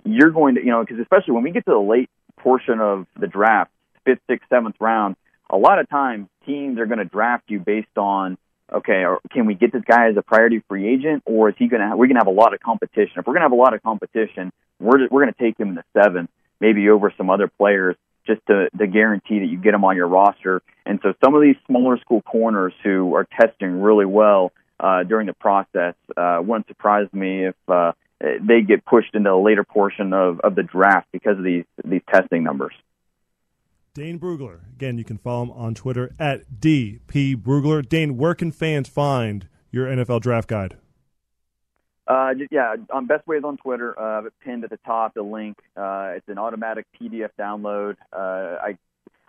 you're 0.04 0.32
going 0.32 0.56
to 0.56 0.62
you 0.62 0.72
know 0.72 0.84
because 0.84 1.00
especially 1.00 1.34
when 1.34 1.44
we 1.44 1.52
get 1.52 1.66
to 1.66 1.72
the 1.72 1.80
late 1.80 2.10
portion 2.38 2.80
of 2.80 3.06
the 3.20 3.28
draft, 3.28 3.72
fifth, 4.06 4.22
sixth, 4.28 4.50
seventh 4.50 4.76
round, 4.80 5.16
a 5.50 5.58
lot 5.58 5.80
of 5.80 5.88
times 5.90 6.28
teams 6.46 6.80
are 6.80 6.88
going 6.88 7.00
to 7.00 7.06
draft 7.06 7.44
you 7.48 7.60
based 7.60 7.98
on 7.98 8.38
okay, 8.72 9.06
or 9.06 9.20
can 9.32 9.46
we 9.46 9.54
get 9.54 9.72
this 9.72 9.84
guy 9.86 10.10
as 10.10 10.18
a 10.18 10.22
priority 10.22 10.64
free 10.68 10.88
agent, 10.88 11.24
or 11.26 11.50
is 11.50 11.56
he 11.58 11.68
going 11.68 11.82
to? 11.82 11.96
We're 11.96 12.08
going 12.08 12.16
to 12.16 12.22
have 12.22 12.28
a 12.28 12.32
lot 12.32 12.54
of 12.54 12.60
competition. 12.60 13.14
If 13.18 13.28
we're 13.28 13.34
going 13.34 13.42
to 13.42 13.46
have 13.46 13.52
a 13.52 13.56
lot 13.56 13.74
of 13.74 13.84
competition, 13.84 14.52
we're 14.80 15.08
we're 15.10 15.24
going 15.24 15.34
to 15.34 15.40
take 15.40 15.60
him 15.60 15.70
in 15.70 15.76
the 15.76 15.84
seventh, 15.94 16.30
maybe 16.60 16.90
over 16.90 17.14
some 17.18 17.30
other 17.30 17.48
players, 17.48 17.96
just 18.26 18.42
to 18.48 18.70
to 18.78 18.88
guarantee 18.88 19.40
that 19.40 19.48
you 19.48 19.58
get 19.58 19.74
him 19.74 19.84
on 19.84 19.96
your 19.96 20.08
roster. 20.08 20.62
And 20.86 21.00
so 21.04 21.14
some 21.24 21.36
of 21.36 21.42
these 21.42 21.58
smaller 21.68 21.98
school 22.00 22.22
corners 22.22 22.74
who 22.84 23.16
are 23.16 23.28
testing 23.40 23.82
really 23.82 24.06
well 24.06 24.52
uh, 24.80 25.04
during 25.04 25.28
the 25.28 25.34
process 25.34 25.96
uh, 26.18 26.40
wouldn't 26.44 26.68
surprise 26.68 27.08
me 27.14 27.48
if. 27.48 27.56
Uh, 27.68 27.94
they 28.40 28.62
get 28.62 28.86
pushed 28.86 29.16
into 29.16 29.32
a 29.32 29.42
later 29.42 29.64
portion 29.64 30.14
of, 30.14 30.40
of 30.42 30.54
the 30.54 30.62
draft 30.62 31.08
because 31.12 31.40
of 31.40 31.44
these 31.44 31.66
these 31.84 32.04
testing 32.08 32.44
numbers. 32.44 32.74
Dane 33.94 34.20
Brugler. 34.20 34.62
Again, 34.74 34.98
you 34.98 35.04
can 35.04 35.18
follow 35.18 35.44
him 35.44 35.52
on 35.52 35.76
Twitter 35.76 36.16
at 36.18 36.62
DP 36.62 37.36
Brugler. 37.36 37.88
Dane, 37.88 38.16
where 38.16 38.34
can 38.34 38.50
fans 38.52 38.88
find 38.88 39.50
your 39.70 39.86
NFL 39.86 40.22
draft 40.22 40.48
guide? 40.48 40.78
Uh, 42.08 42.34
yeah, 42.50 42.76
on 42.94 43.06
Best 43.06 43.28
Ways 43.28 43.44
on 43.44 43.58
Twitter, 43.58 43.98
uh, 44.00 44.30
pinned 44.44 44.64
at 44.64 44.70
the 44.70 44.80
top, 44.86 45.14
the 45.14 45.22
link. 45.22 45.58
Uh, 45.76 46.14
it's 46.16 46.28
an 46.30 46.38
automatic 46.38 46.86
PDF 47.00 47.30
download. 47.38 47.96
Uh, 48.14 48.58
I 48.62 48.78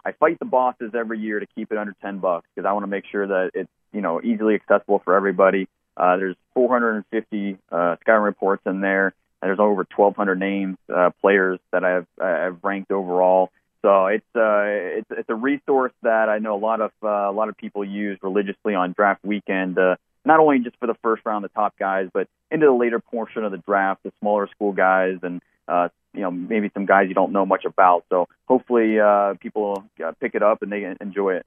I 0.05 0.13
fight 0.13 0.39
the 0.39 0.45
bosses 0.45 0.93
every 0.95 1.19
year 1.19 1.41
to 1.41 1.47
keep 1.47 1.73
it 1.73 1.79
under 1.79 1.95
ten 2.01 2.19
bucks 2.19 2.47
because 2.55 2.67
I 2.67 2.73
want 2.73 2.85
to 2.85 2.89
make 2.89 3.05
sure 3.11 3.27
that 3.27 3.51
it's 3.55 3.71
you 3.93 4.01
know 4.01 4.21
easily 4.23 4.55
accessible 4.55 5.01
for 5.05 5.17
everybody. 5.17 5.69
Uh, 5.97 6.17
there's 6.17 6.37
450 6.55 7.59
uh, 7.71 7.97
scouting 8.01 8.23
reports 8.23 8.63
in 8.65 8.81
there. 8.81 9.13
And 9.43 9.49
There's 9.49 9.59
over 9.59 9.85
1,200 9.95 10.39
names, 10.39 10.79
uh, 10.93 11.11
players 11.21 11.59
that 11.73 11.85
I've 11.85 12.07
I've 12.21 12.63
ranked 12.63 12.93
overall. 12.93 13.51
So 13.83 14.07
it's 14.07 14.25
uh, 14.35 14.63
it's 14.99 15.11
it's 15.11 15.29
a 15.29 15.35
resource 15.35 15.93
that 16.03 16.29
I 16.29 16.39
know 16.39 16.55
a 16.55 16.63
lot 16.63 16.81
of 16.81 16.93
uh, 17.03 17.09
a 17.09 17.33
lot 17.33 17.49
of 17.49 17.57
people 17.57 17.85
use 17.85 18.19
religiously 18.23 18.75
on 18.75 18.93
draft 18.93 19.25
weekend. 19.25 19.77
Uh, 19.77 19.97
not 20.25 20.39
only 20.39 20.61
just 20.61 20.77
for 20.79 20.87
the 20.87 20.95
first 21.03 21.23
round, 21.27 21.45
the 21.45 21.49
top 21.49 21.77
guys, 21.77 22.09
but 22.15 22.29
into 22.51 22.67
the 22.67 22.73
later 22.73 23.01
portion 23.01 23.45
of 23.45 23.51
the 23.51 23.59
draft, 23.59 24.05
the 24.05 24.13
smaller 24.21 24.49
school 24.55 24.73
guys, 24.73 25.19
and 25.23 25.43
uh, 25.67 25.89
you 26.15 26.21
know 26.21 26.31
maybe 26.31 26.71
some 26.75 26.87
guys 26.87 27.07
you 27.09 27.15
don't 27.15 27.33
know 27.33 27.45
much 27.45 27.65
about. 27.65 28.05
So 28.09 28.29
hopefully 28.47 29.01
uh, 29.01 29.35
people 29.41 29.85
uh, 30.05 30.13
pick 30.21 30.37
it 30.37 30.45
up 30.45 30.63
and 30.63 30.71
they 30.71 30.95
enjoy 31.01 31.35
it. 31.35 31.47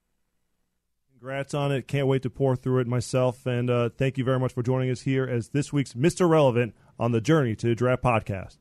Congrats 1.13 1.53
on 1.53 1.71
it! 1.71 1.87
Can't 1.87 2.07
wait 2.07 2.21
to 2.23 2.29
pour 2.29 2.57
through 2.57 2.79
it 2.79 2.87
myself. 2.87 3.45
And 3.45 3.69
uh, 3.69 3.89
thank 3.97 4.17
you 4.17 4.25
very 4.25 4.39
much 4.39 4.53
for 4.53 4.61
joining 4.61 4.91
us 4.91 5.01
here 5.01 5.25
as 5.25 5.49
this 5.49 5.71
week's 5.71 5.93
Mr. 5.93 6.29
Relevant 6.29 6.75
on 6.99 7.13
the 7.13 7.21
Journey 7.21 7.55
to 7.55 7.73
Draft 7.75 8.03
podcast. 8.03 8.57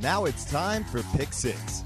Now 0.00 0.24
it's 0.26 0.44
time 0.44 0.84
for 0.84 1.02
Pick 1.16 1.32
Six. 1.32 1.84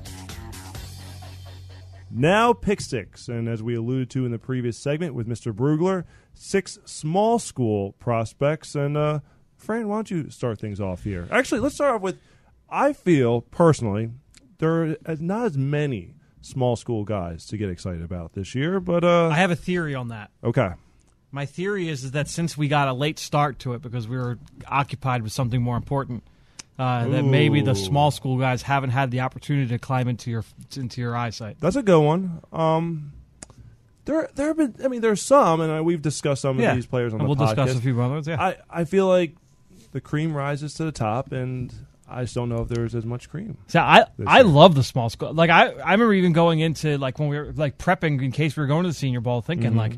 Now, 2.15 2.53
pick 2.53 2.83
six. 2.83 3.29
And 3.29 3.49
as 3.49 3.63
we 3.63 3.75
alluded 3.75 4.11
to 4.11 4.27
in 4.27 4.33
the 4.33 4.39
previous 4.39 4.77
segment 4.77 5.15
with 5.15 5.27
Mr. 5.27 5.51
Brugler, 5.51 6.05
six 6.35 6.79
small 6.85 7.39
school 7.39 7.93
prospects. 7.93 8.75
And, 8.75 8.99
uh, 8.99 9.21
Fran, 9.57 9.89
why 9.89 9.97
don't 9.97 10.11
you 10.11 10.29
start 10.29 10.61
things 10.61 10.79
off 10.79 11.05
here? 11.05 11.27
Actually, 11.31 11.63
let's 11.63 11.75
start 11.75 11.95
off 11.95 12.03
with 12.03 12.19
I 12.69 12.93
feel 12.93 13.41
personally 13.41 14.11
there 14.59 14.97
are 15.07 15.17
not 15.19 15.47
as 15.47 15.57
many 15.57 16.15
small 16.43 16.77
school 16.77 17.05
guys 17.05 17.47
to 17.47 17.57
get 17.57 17.71
excited 17.71 18.03
about 18.03 18.35
this 18.35 18.55
year, 18.55 18.79
but. 18.79 19.05
Uh, 19.05 19.29
I 19.29 19.37
have 19.37 19.51
a 19.51 19.57
theory 19.57 19.95
on 19.95 20.09
that. 20.09 20.31
Okay. 20.45 20.71
My 21.31 21.47
theory 21.47 21.89
is, 21.89 22.05
is 22.05 22.11
that 22.11 22.29
since 22.29 22.59
we 22.59 22.69
got 22.69 22.89
a 22.89 22.93
late 22.93 23.19
start 23.19 23.59
to 23.61 23.73
it 23.73 23.81
because 23.81 24.07
we 24.07 24.19
were 24.19 24.39
occupied 24.67 25.23
with 25.23 25.33
something 25.33 25.63
more 25.63 25.77
important, 25.77 26.25
uh, 26.79 27.07
that 27.09 27.23
maybe 27.23 27.61
the 27.61 27.75
small 27.75 28.11
school 28.11 28.39
guys 28.39 28.63
haven't 28.63 28.91
had 28.91 29.11
the 29.11 29.21
opportunity 29.21 29.69
to 29.69 29.79
climb 29.79 30.09
into 30.09 30.31
your 30.31 30.45
into 30.77 31.01
your 31.01 31.17
eyesight. 31.17 31.57
That's 31.61 31.77
a 31.77 31.83
good 31.83 32.01
one. 32.01 32.41
Um, 32.53 33.13
there, 34.05 34.29
there 34.35 34.49
have 34.49 34.57
been. 34.57 34.75
I 34.85 34.89
mean, 34.89 35.01
there's 35.01 35.23
some, 35.23 35.61
and 35.61 35.79
uh, 35.79 35.85
we've 35.85 36.03
discussed 36.03 36.43
some 36.43 36.59
yeah, 36.59 36.71
of 36.71 36.77
these 36.77 36.87
players 36.87 37.13
on 37.15 37.21
and 37.21 37.29
the 37.29 37.29
we'll 37.35 37.37
podcast. 37.49 37.57
discuss 37.67 37.79
a 37.79 37.83
few 37.83 38.01
others. 38.03 38.27
Yeah, 38.27 38.43
I, 38.43 38.57
I 38.69 38.85
feel 38.85 39.07
like 39.07 39.35
the 39.93 40.01
cream 40.01 40.35
rises 40.35 40.75
to 40.75 40.85
the 40.85 40.91
top, 40.93 41.31
and 41.31 41.73
I 42.09 42.23
just 42.23 42.35
don't 42.35 42.49
know 42.49 42.63
if 42.63 42.69
there's 42.69 42.95
as 42.97 43.07
much 43.07 43.29
cream. 43.29 43.59
So 43.69 43.79
I 43.79 44.07
I 44.27 44.39
year. 44.39 44.45
love 44.45 44.75
the 44.75 44.83
small 44.83 45.09
school. 45.09 45.33
Like 45.33 45.51
I 45.51 45.69
I 45.69 45.93
remember 45.93 46.15
even 46.15 46.33
going 46.33 46.59
into 46.59 46.99
like 46.99 47.19
when 47.21 47.29
we 47.29 47.39
were 47.39 47.53
like 47.55 47.79
prepping 47.79 48.21
in 48.23 48.33
case 48.33 48.57
we 48.57 48.63
were 48.63 48.67
going 48.67 48.83
to 48.83 48.89
the 48.89 48.95
Senior 48.95 49.21
Bowl, 49.21 49.41
thinking 49.41 49.69
Mm-hmm. 49.71 49.79
like, 49.79 49.93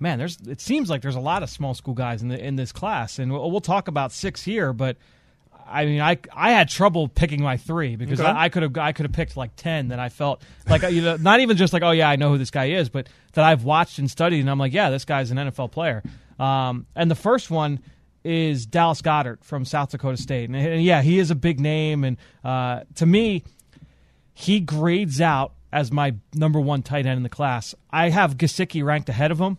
man, 0.00 0.18
there's 0.18 0.38
it 0.48 0.60
seems 0.60 0.90
like 0.90 1.02
there's 1.02 1.14
a 1.14 1.20
lot 1.20 1.44
of 1.44 1.50
small 1.50 1.74
school 1.74 1.94
guys 1.94 2.22
in 2.22 2.28
the 2.28 2.42
in 2.44 2.56
this 2.56 2.72
class, 2.72 3.20
and 3.20 3.30
we'll, 3.30 3.50
we'll 3.52 3.60
talk 3.60 3.86
about 3.88 4.10
six 4.10 4.42
here, 4.42 4.72
but. 4.72 4.96
I 5.66 5.84
mean, 5.86 6.00
I 6.00 6.18
I 6.32 6.50
had 6.52 6.68
trouble 6.68 7.08
picking 7.08 7.42
my 7.42 7.56
three 7.56 7.96
because 7.96 8.20
Okay. 8.20 8.30
I, 8.30 8.48
could 8.48 8.62
have 8.62 8.76
I 8.76 8.92
could 8.92 9.04
have 9.06 9.12
picked 9.12 9.36
like 9.36 9.56
ten 9.56 9.88
that 9.88 9.98
I 9.98 10.08
felt 10.08 10.42
like 10.68 10.82
you 10.90 11.02
know 11.02 11.16
not 11.16 11.40
even 11.40 11.56
just 11.56 11.72
like 11.72 11.82
oh 11.82 11.90
yeah 11.90 12.08
I 12.08 12.16
know 12.16 12.30
who 12.30 12.38
this 12.38 12.50
guy 12.50 12.66
is, 12.66 12.88
but 12.88 13.08
that 13.32 13.44
I've 13.44 13.64
watched 13.64 13.98
and 13.98 14.10
studied 14.10 14.40
and 14.40 14.50
I'm 14.50 14.58
like 14.58 14.72
yeah 14.72 14.90
this 14.90 15.04
guy's 15.04 15.30
an 15.30 15.38
NFL 15.38 15.72
player. 15.72 16.02
Um, 16.38 16.86
and 16.96 17.10
the 17.10 17.14
first 17.14 17.50
one 17.50 17.80
is 18.24 18.66
Dallas 18.66 19.02
Goedert 19.02 19.44
from 19.44 19.64
South 19.64 19.90
Dakota 19.90 20.16
State, 20.16 20.48
and, 20.50 20.56
and 20.56 20.82
yeah 20.82 21.02
he 21.02 21.18
is 21.18 21.30
a 21.30 21.34
big 21.34 21.60
name, 21.60 22.04
and 22.04 22.16
uh, 22.44 22.80
to 22.96 23.06
me 23.06 23.44
he 24.32 24.60
grades 24.60 25.20
out 25.20 25.52
as 25.72 25.90
my 25.92 26.14
number 26.34 26.60
one 26.60 26.82
tight 26.82 27.06
end 27.06 27.16
in 27.16 27.22
the 27.22 27.28
class. 27.28 27.74
I 27.90 28.10
have 28.10 28.36
Gesicki 28.36 28.84
ranked 28.84 29.08
ahead 29.08 29.30
of 29.30 29.38
him 29.40 29.58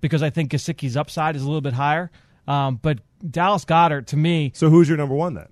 because 0.00 0.22
I 0.22 0.30
think 0.30 0.50
Gesicki's 0.50 0.96
upside 0.96 1.36
is 1.36 1.42
a 1.42 1.46
little 1.46 1.60
bit 1.60 1.74
higher. 1.74 2.10
Um, 2.50 2.80
but 2.82 2.98
Dallas 3.28 3.64
Goedert, 3.64 4.08
to 4.08 4.16
me, 4.16 4.50
So 4.54 4.70
who's 4.70 4.88
your 4.88 4.98
number 4.98 5.14
one 5.14 5.34
then? 5.34 5.46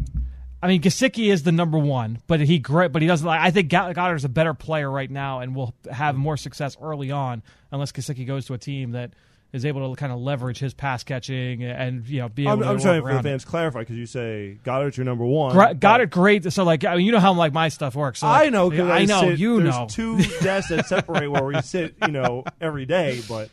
I 0.60 0.66
mean, 0.66 0.82
Gesicki 0.82 1.30
is 1.30 1.44
the 1.44 1.52
number 1.52 1.78
one, 1.78 2.20
but 2.26 2.40
he 2.40 2.58
great, 2.58 2.90
but 2.90 3.00
he 3.00 3.06
doesn't. 3.06 3.24
Like, 3.26 3.40
I 3.40 3.52
think 3.52 3.70
Goedert 3.70 4.16
is 4.16 4.24
a 4.24 4.28
better 4.28 4.54
player 4.54 4.90
right 4.90 5.08
now, 5.08 5.38
and 5.38 5.54
will 5.54 5.72
have 5.88 6.16
more 6.16 6.36
success 6.36 6.76
early 6.82 7.12
on, 7.12 7.44
unless 7.70 7.92
Gesicki 7.92 8.26
goes 8.26 8.46
to 8.46 8.54
a 8.54 8.58
team 8.58 8.92
that 8.92 9.12
is 9.52 9.64
able 9.64 9.88
to 9.88 9.96
kind 9.98 10.12
of 10.12 10.18
leverage 10.18 10.58
his 10.58 10.74
pass 10.74 11.04
catching 11.04 11.64
and 11.64 12.06
you 12.06 12.20
know 12.20 12.28
be 12.28 12.42
able 12.42 12.52
I'm, 12.52 12.58
to. 12.60 12.66
I'm 12.66 12.80
trying 12.80 13.02
for 13.02 13.12
the 13.12 13.18
it. 13.20 13.22
fans 13.22 13.44
to 13.44 13.48
clarify 13.50 13.78
because 13.80 13.96
you 13.96 14.06
say 14.06 14.58
Goedert's 14.64 14.96
your 14.96 15.04
number 15.04 15.24
one. 15.24 15.52
Gra- 15.52 15.74
Goedert, 15.74 16.10
great. 16.10 16.52
So 16.52 16.64
like, 16.64 16.84
I 16.84 16.96
mean, 16.96 17.06
you 17.06 17.12
know 17.12 17.20
how 17.20 17.32
like 17.34 17.52
my 17.52 17.68
stuff 17.68 17.94
works. 17.94 18.18
So, 18.18 18.26
like, 18.26 18.48
I 18.48 18.50
know 18.50 18.68
because 18.68 18.90
I 18.90 19.04
know 19.04 19.20
sit, 19.20 19.38
you 19.38 19.62
there's 19.62 19.74
know. 19.74 19.86
two 19.88 20.18
desks 20.42 20.70
that 20.70 20.86
separate 20.86 21.30
where 21.30 21.44
we 21.44 21.60
sit, 21.62 21.94
you 22.02 22.12
know, 22.12 22.42
every 22.60 22.84
day, 22.84 23.20
but 23.28 23.50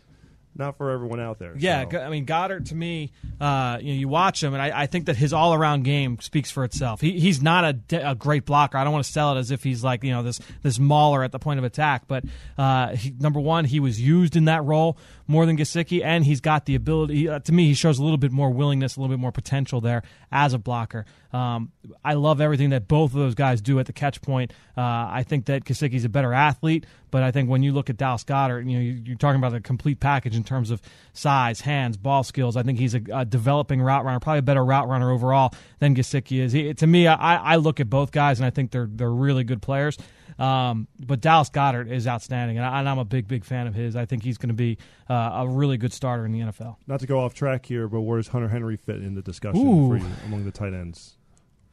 not 0.56 0.78
for 0.78 0.92
everyone 0.92 1.20
out 1.20 1.40
there. 1.40 1.54
Yeah, 1.58 1.86
so. 1.90 2.00
I 2.00 2.10
mean 2.10 2.26
Goedert 2.26 2.70
to 2.70 2.76
me, 2.76 3.12
uh, 3.40 3.78
you 3.82 3.94
know, 3.94 4.00
you 4.00 4.08
watch 4.08 4.42
him, 4.42 4.54
and 4.54 4.62
I, 4.62 4.84
I 4.84 4.86
think 4.86 5.08
that 5.08 5.16
his 5.16 5.34
all 5.34 5.54
around 5.54 5.84
game 5.84 6.18
speaks 6.22 6.50
for 6.50 6.64
itself. 6.64 7.02
He, 7.02 7.20
he's 7.20 7.42
not 7.42 7.66
a, 7.66 7.74
de- 7.74 8.12
a 8.12 8.16
great 8.16 8.46
blocker. 8.46 8.78
I 8.78 8.84
don't 8.84 8.94
want 8.94 9.06
to 9.06 9.12
sell 9.12 9.36
it 9.36 9.40
as 9.40 9.52
if 9.52 9.64
he's 9.64 9.84
like 9.84 10.04
you 10.04 10.12
know 10.12 10.24
this 10.24 10.40
this 10.64 10.80
mauler 10.80 11.24
at 11.24 11.32
the 11.32 11.40
point 11.40 11.60
of 11.60 11.64
attack. 11.64 12.08
But 12.08 12.24
uh, 12.58 12.96
he, 12.96 13.14
number 13.20 13.40
one, 13.40 13.66
he 13.66 13.80
was 13.80 14.00
used 14.00 14.36
in 14.36 14.46
that 14.46 14.64
role 14.64 14.98
more 15.28 15.46
than 15.46 15.58
Gesicki, 15.58 16.04
and 16.04 16.24
he's 16.24 16.42
got 16.42 16.66
the 16.66 16.76
ability. 16.76 17.28
Uh, 17.28 17.40
to 17.40 17.52
me, 17.52 17.68
he 17.68 17.74
shows 17.74 18.00
a 18.00 18.04
little 18.04 18.18
bit 18.18 18.32
more 18.32 18.50
willingness, 18.50 18.96
a 18.96 19.02
little 19.02 19.16
bit 19.16 19.20
more 19.20 19.32
potential 19.32 19.82
there 19.82 20.04
as 20.32 20.54
a 20.54 20.60
blocker. 20.60 21.06
Um, 21.34 21.72
I 22.04 22.14
love 22.14 22.40
everything 22.40 22.70
that 22.70 22.88
both 22.88 23.12
of 23.12 23.20
those 23.20 23.36
guys 23.36 23.62
do 23.62 23.80
at 23.80 23.88
the 23.88 23.94
catch 23.94 24.22
point. 24.22 24.54
Uh, 24.78 24.82
I 24.82 25.26
think 25.28 25.46
that 25.46 25.66
Gesicki's 25.66 26.06
a 26.06 26.10
better 26.10 26.34
athlete, 26.34 26.86
but 27.12 27.24
I 27.24 27.32
think 27.32 27.50
when 27.50 27.64
you 27.64 27.72
look 27.72 27.90
at 27.90 27.98
Dallas 27.98 28.24
Goedert, 28.24 28.70
you 28.70 28.78
know, 28.78 28.82
you- 28.84 29.02
you're 29.06 29.18
talking 29.18 29.40
about 29.40 29.54
a 29.54 29.60
complete 29.62 30.00
package 30.00 30.36
in 30.36 30.44
terms 30.44 30.72
of 30.72 30.82
size, 31.14 31.62
hands, 31.62 31.98
ball 31.98 32.24
skills. 32.24 32.56
I 32.58 32.64
think 32.64 32.80
he's 32.80 32.96
a, 32.96 33.02
a 33.14 33.26
developing 33.26 33.82
route 33.82 34.04
runner, 34.06 34.20
probably 34.20 34.40
a 34.40 34.44
better 34.44 34.64
route 34.66 34.88
runner 34.88 35.12
overall 35.12 35.54
than 35.80 35.96
Gesicki 35.96 36.40
is. 36.40 36.52
He, 36.52 36.74
to 36.74 36.88
me, 36.88 37.08
I, 37.08 37.36
I 37.54 37.56
look 37.58 37.80
at 37.80 37.90
both 37.90 38.12
guys 38.12 38.40
and 38.40 38.46
I 38.46 38.50
think 38.50 38.72
they're 38.72 38.90
they're 38.92 39.12
really 39.12 39.44
good 39.44 39.62
players. 39.62 39.98
Um, 40.38 40.88
but 41.00 41.22
Dallas 41.22 41.50
Goedert 41.50 41.90
is 41.90 42.08
outstanding, 42.08 42.58
and, 42.58 42.66
I, 42.66 42.80
and 42.80 42.90
I'm 42.90 42.98
a 43.00 43.06
big, 43.06 43.26
big 43.28 43.46
fan 43.46 43.68
of 43.68 43.74
his. 43.76 43.96
I 43.96 44.06
think 44.06 44.24
he's 44.24 44.38
going 44.38 44.50
to 44.50 44.54
be 44.54 44.78
uh, 45.10 45.14
a 45.44 45.48
really 45.48 45.78
good 45.78 45.94
starter 45.94 46.26
in 46.26 46.34
the 46.34 46.40
NFL. 46.42 46.76
Not 46.88 47.00
to 47.00 47.08
go 47.08 47.20
off 47.22 47.34
track 47.34 47.66
here, 47.66 47.88
but 47.88 48.02
where 48.02 48.18
does 48.18 48.28
Hunter 48.28 48.50
Henry 48.50 48.76
fit 48.76 48.98
in 48.98 49.16
the 49.16 49.22
discussion 49.22 49.66
Ooh. 49.66 49.88
for 49.88 49.98
you 49.98 50.12
among 50.26 50.44
the 50.44 50.52
tight 50.52 50.74
ends? 50.74 51.16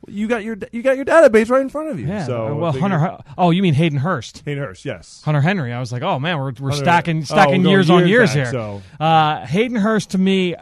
You 0.08 0.26
got 0.26 0.42
your 0.42 0.56
you 0.72 0.82
got 0.82 0.96
your 0.96 1.04
database 1.04 1.48
right 1.48 1.60
in 1.62 1.68
front 1.68 1.90
of 1.90 2.00
you. 2.00 2.06
Yeah. 2.08 2.26
So 2.26 2.56
well, 2.56 2.72
Hunter. 2.72 3.18
Oh, 3.38 3.50
you 3.50 3.62
mean 3.62 3.74
Hayden 3.74 3.98
Hurst? 3.98 4.42
Hayden 4.44 4.62
Hurst, 4.62 4.84
yes. 4.84 5.22
Hunter 5.24 5.40
Henry. 5.40 5.72
I 5.72 5.78
was 5.80 5.92
like, 5.92 6.02
oh 6.02 6.18
man, 6.18 6.38
we're 6.38 6.52
we're 6.58 6.70
Hunter- 6.70 6.76
stacking 6.84 7.18
oh, 7.18 7.24
stacking 7.24 7.62
we're 7.62 7.70
years 7.70 7.90
on 7.90 8.08
years 8.08 8.30
back, 8.30 8.36
here. 8.36 8.50
So 8.50 8.82
Uh, 8.98 9.46
Hayden 9.46 9.76
Hurst 9.76 10.10
to 10.10 10.18
me, 10.18 10.56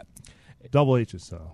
double 0.71 0.97
H's. 0.97 1.23
So 1.23 1.53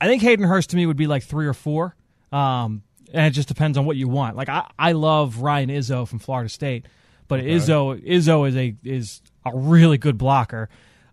I 0.00 0.06
think 0.06 0.22
Hayden 0.22 0.46
Hurst 0.46 0.70
to 0.70 0.76
me 0.76 0.86
would 0.86 0.96
be 0.96 1.06
like 1.06 1.22
three 1.22 1.46
or 1.46 1.54
four. 1.54 1.94
Um, 2.32 2.82
and 3.12 3.26
it 3.26 3.30
just 3.30 3.48
depends 3.48 3.78
on 3.78 3.84
what 3.86 3.96
you 3.96 4.08
want. 4.08 4.36
Like 4.36 4.48
I, 4.48 4.68
I 4.78 4.92
love 4.92 5.38
Ryan 5.40 5.70
Izzo 5.70 6.06
from 6.06 6.18
Florida 6.18 6.48
State, 6.48 6.86
but 7.26 7.40
Izzo 7.40 8.00
Izzo 8.04 8.48
is 8.48 8.56
a 8.56 8.76
is 8.84 9.22
a 9.46 9.52
really 9.56 9.96
good 9.98 10.18
blocker. 10.18 10.68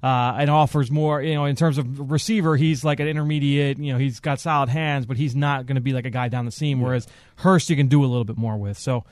Uh, 0.06 0.36
and 0.38 0.51
offers 0.51 0.91
more, 0.91 1.20
you 1.20 1.34
know, 1.34 1.45
in 1.45 1.56
terms 1.56 1.80
of 1.80 2.12
receiver, 2.12 2.56
he's 2.56 2.84
like 2.84 2.99
an 2.99 3.08
intermediate, 3.08 3.80
you 3.80 3.91
know, 3.91 3.97
he's 3.97 4.20
got 4.20 4.39
solid 4.39 4.70
hands, 4.70 5.08
but 5.08 5.18
he's 5.18 5.36
not 5.36 5.66
going 5.66 5.78
to 5.78 5.82
be 5.82 5.93
like 5.93 6.06
a 6.06 6.12
guy 6.12 6.28
down 6.28 6.45
the 6.45 6.51
seam. 6.51 6.80
Whereas 6.80 7.08
Hurst, 7.38 7.72
you 7.72 7.76
can 7.76 7.88
do 7.88 8.03
a 8.03 8.06
little 8.06 8.24
bit 8.24 8.38
more 8.38 8.56
with. 8.56 8.78
So, 8.78 9.03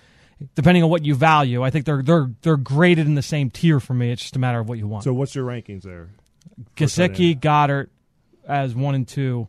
depending 0.53 0.83
on 0.83 0.91
what 0.91 1.03
you 1.03 1.15
value, 1.15 1.63
I 1.63 1.71
think 1.71 1.85
they're 1.85 2.03
they're 2.03 2.29
they're 2.43 2.57
graded 2.57 3.07
in 3.07 3.15
the 3.15 3.23
same 3.23 3.49
tier 3.49 3.79
for 3.79 3.95
me. 3.95 4.11
It's 4.11 4.21
just 4.21 4.35
a 4.35 4.39
matter 4.39 4.59
of 4.59 4.69
what 4.69 4.77
you 4.77 4.87
want. 4.87 5.03
so 5.03 5.13
what's 5.13 5.33
your 5.33 5.47
rankings 5.47 5.81
there? 5.81 6.09
Gesicki. 6.77 7.39
Goedert 7.39 7.89
as 8.47 8.75
one 8.75 8.93
and 8.93 9.07
two. 9.07 9.47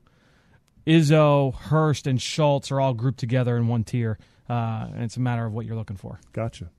Izzo, 0.87 1.55
Hurst, 1.55 2.07
and 2.07 2.23
Schultz 2.23 2.71
are 2.71 2.81
all 2.81 2.95
grouped 2.95 3.19
together 3.19 3.55
in 3.59 3.69
one 3.69 3.85
tier. 3.85 4.19
Uh, 4.49 4.89
and 4.95 5.03
it's 5.03 5.19
a 5.19 5.21
matter 5.21 5.45
of 5.45 5.53
what 5.53 5.67
you're 5.67 5.77
looking 5.77 5.97
for. 5.97 6.21
Gotcha. 6.33 6.71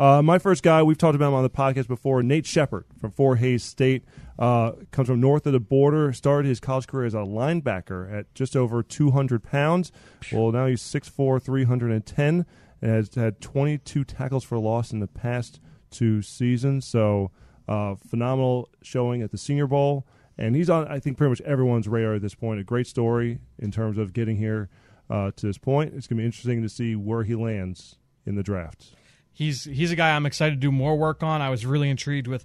Uh, 0.00 0.22
my 0.22 0.38
first 0.38 0.62
guy, 0.62 0.82
we've 0.82 0.96
talked 0.96 1.14
about 1.14 1.28
him 1.28 1.34
on 1.34 1.42
the 1.42 1.50
podcast 1.50 1.86
before, 1.86 2.22
Nate 2.22 2.46
Shepherd 2.46 2.86
from 2.98 3.10
Fort 3.10 3.38
Hays 3.38 3.62
State. 3.62 4.02
Uh, 4.38 4.72
comes 4.92 5.08
from 5.08 5.20
north 5.20 5.44
of 5.44 5.52
the 5.52 5.60
border. 5.60 6.10
Started 6.14 6.48
his 6.48 6.58
college 6.58 6.86
career 6.86 7.04
as 7.04 7.12
a 7.12 7.18
linebacker 7.18 8.10
at 8.10 8.34
just 8.34 8.56
over 8.56 8.82
200 8.82 9.42
pounds. 9.42 9.92
Well, 10.32 10.52
now 10.52 10.64
he's 10.64 10.80
6'4", 10.80 11.42
310, 11.42 12.46
and 12.80 12.90
has 12.90 13.14
had 13.14 13.42
22 13.42 14.04
tackles 14.04 14.42
for 14.42 14.58
loss 14.58 14.90
in 14.90 15.00
the 15.00 15.06
past 15.06 15.60
two 15.90 16.22
seasons. 16.22 16.86
So, 16.86 17.30
uh, 17.68 17.96
phenomenal 17.96 18.70
showing 18.80 19.20
at 19.20 19.32
the 19.32 19.38
Senior 19.38 19.66
Bowl. 19.66 20.06
And 20.38 20.56
he's 20.56 20.70
on, 20.70 20.88
I 20.88 20.98
think, 20.98 21.18
pretty 21.18 21.28
much 21.28 21.42
everyone's 21.42 21.88
radar 21.88 22.14
at 22.14 22.22
this 22.22 22.34
point. 22.34 22.58
A 22.58 22.64
great 22.64 22.86
story 22.86 23.40
in 23.58 23.70
terms 23.70 23.98
of 23.98 24.14
getting 24.14 24.38
here 24.38 24.70
uh, 25.10 25.32
to 25.36 25.46
this 25.46 25.58
point. 25.58 25.92
It's 25.94 26.06
going 26.06 26.16
to 26.16 26.22
be 26.22 26.24
interesting 26.24 26.62
to 26.62 26.70
see 26.70 26.96
where 26.96 27.24
he 27.24 27.34
lands 27.34 27.96
in 28.24 28.36
the 28.36 28.42
draft. 28.42 28.94
He's 29.32 29.64
he's 29.64 29.90
a 29.90 29.96
guy 29.96 30.14
I'm 30.14 30.26
excited 30.26 30.56
to 30.56 30.60
do 30.60 30.72
more 30.72 30.96
work 30.96 31.22
on. 31.22 31.40
I 31.40 31.50
was 31.50 31.64
really 31.64 31.88
intrigued 31.88 32.26
with 32.26 32.44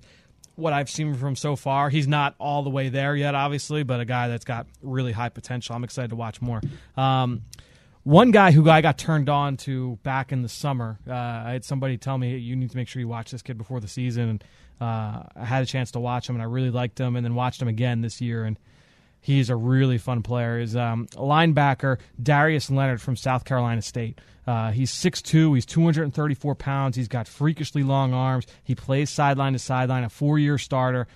what 0.55 0.73
I've 0.73 0.89
seen 0.89 1.13
from 1.15 1.35
so 1.35 1.55
far. 1.55 1.89
He's 1.89 2.07
not 2.07 2.35
all 2.39 2.63
the 2.63 2.69
way 2.69 2.89
there 2.89 3.15
yet, 3.15 3.35
obviously, 3.35 3.83
but 3.83 3.99
a 3.99 4.05
guy 4.05 4.27
that's 4.27 4.45
got 4.45 4.67
really 4.81 5.11
high 5.11 5.29
potential. 5.29 5.75
I'm 5.75 5.83
excited 5.83 6.09
to 6.09 6.15
watch 6.15 6.41
more. 6.41 6.61
Um, 6.95 7.43
one 8.03 8.31
guy 8.31 8.51
who 8.51 8.69
I 8.69 8.81
got 8.81 8.97
turned 8.97 9.29
on 9.29 9.57
to 9.57 9.97
back 10.03 10.31
in 10.31 10.43
the 10.43 10.49
summer, 10.49 10.99
uh, 11.07 11.13
I 11.13 11.51
had 11.51 11.65
somebody 11.65 11.97
tell 11.97 12.17
me 12.17 12.37
you 12.37 12.55
need 12.55 12.69
to 12.69 12.77
make 12.77 12.87
sure 12.87 12.99
you 12.99 13.07
watch 13.07 13.31
this 13.31 13.41
kid 13.41 13.57
before 13.57 13.79
the 13.79 13.87
season, 13.87 14.29
and 14.29 14.43
uh, 14.79 15.23
I 15.35 15.45
had 15.45 15.63
a 15.63 15.65
chance 15.65 15.91
to 15.91 15.99
watch 15.99 16.29
him, 16.29 16.35
and 16.35 16.43
I 16.43 16.45
really 16.45 16.69
liked 16.69 16.99
him, 16.99 17.15
and 17.15 17.25
then 17.25 17.33
watched 17.33 17.61
him 17.61 17.67
again 17.67 18.01
this 18.01 18.21
year, 18.21 18.45
and 18.45 18.59
he's 19.25 19.49
a 19.49 19.55
really 19.55 19.97
fun 19.97 20.21
player. 20.21 20.59
Is 20.59 20.75
um, 20.75 21.07
linebacker 21.13 21.97
Darius 22.21 22.69
Leonard 22.69 23.01
from 23.01 23.15
South 23.15 23.43
Carolina 23.45 23.81
State. 23.81 24.19
Uh, 24.47 24.69
he's 24.71 24.91
6'2", 24.91 25.55
he's 25.55 25.65
234 25.65 26.53
pounds, 26.53 26.95
he's 26.95 27.07
got 27.07 27.27
freakishly 27.27 27.81
long 27.81 28.13
arms, 28.13 28.45
he 28.63 28.75
plays 28.75 29.09
sideline 29.09 29.53
to 29.53 29.59
sideline, 29.59 30.03
a 30.03 30.09
four-year 30.09 30.59
starter. 30.59 31.07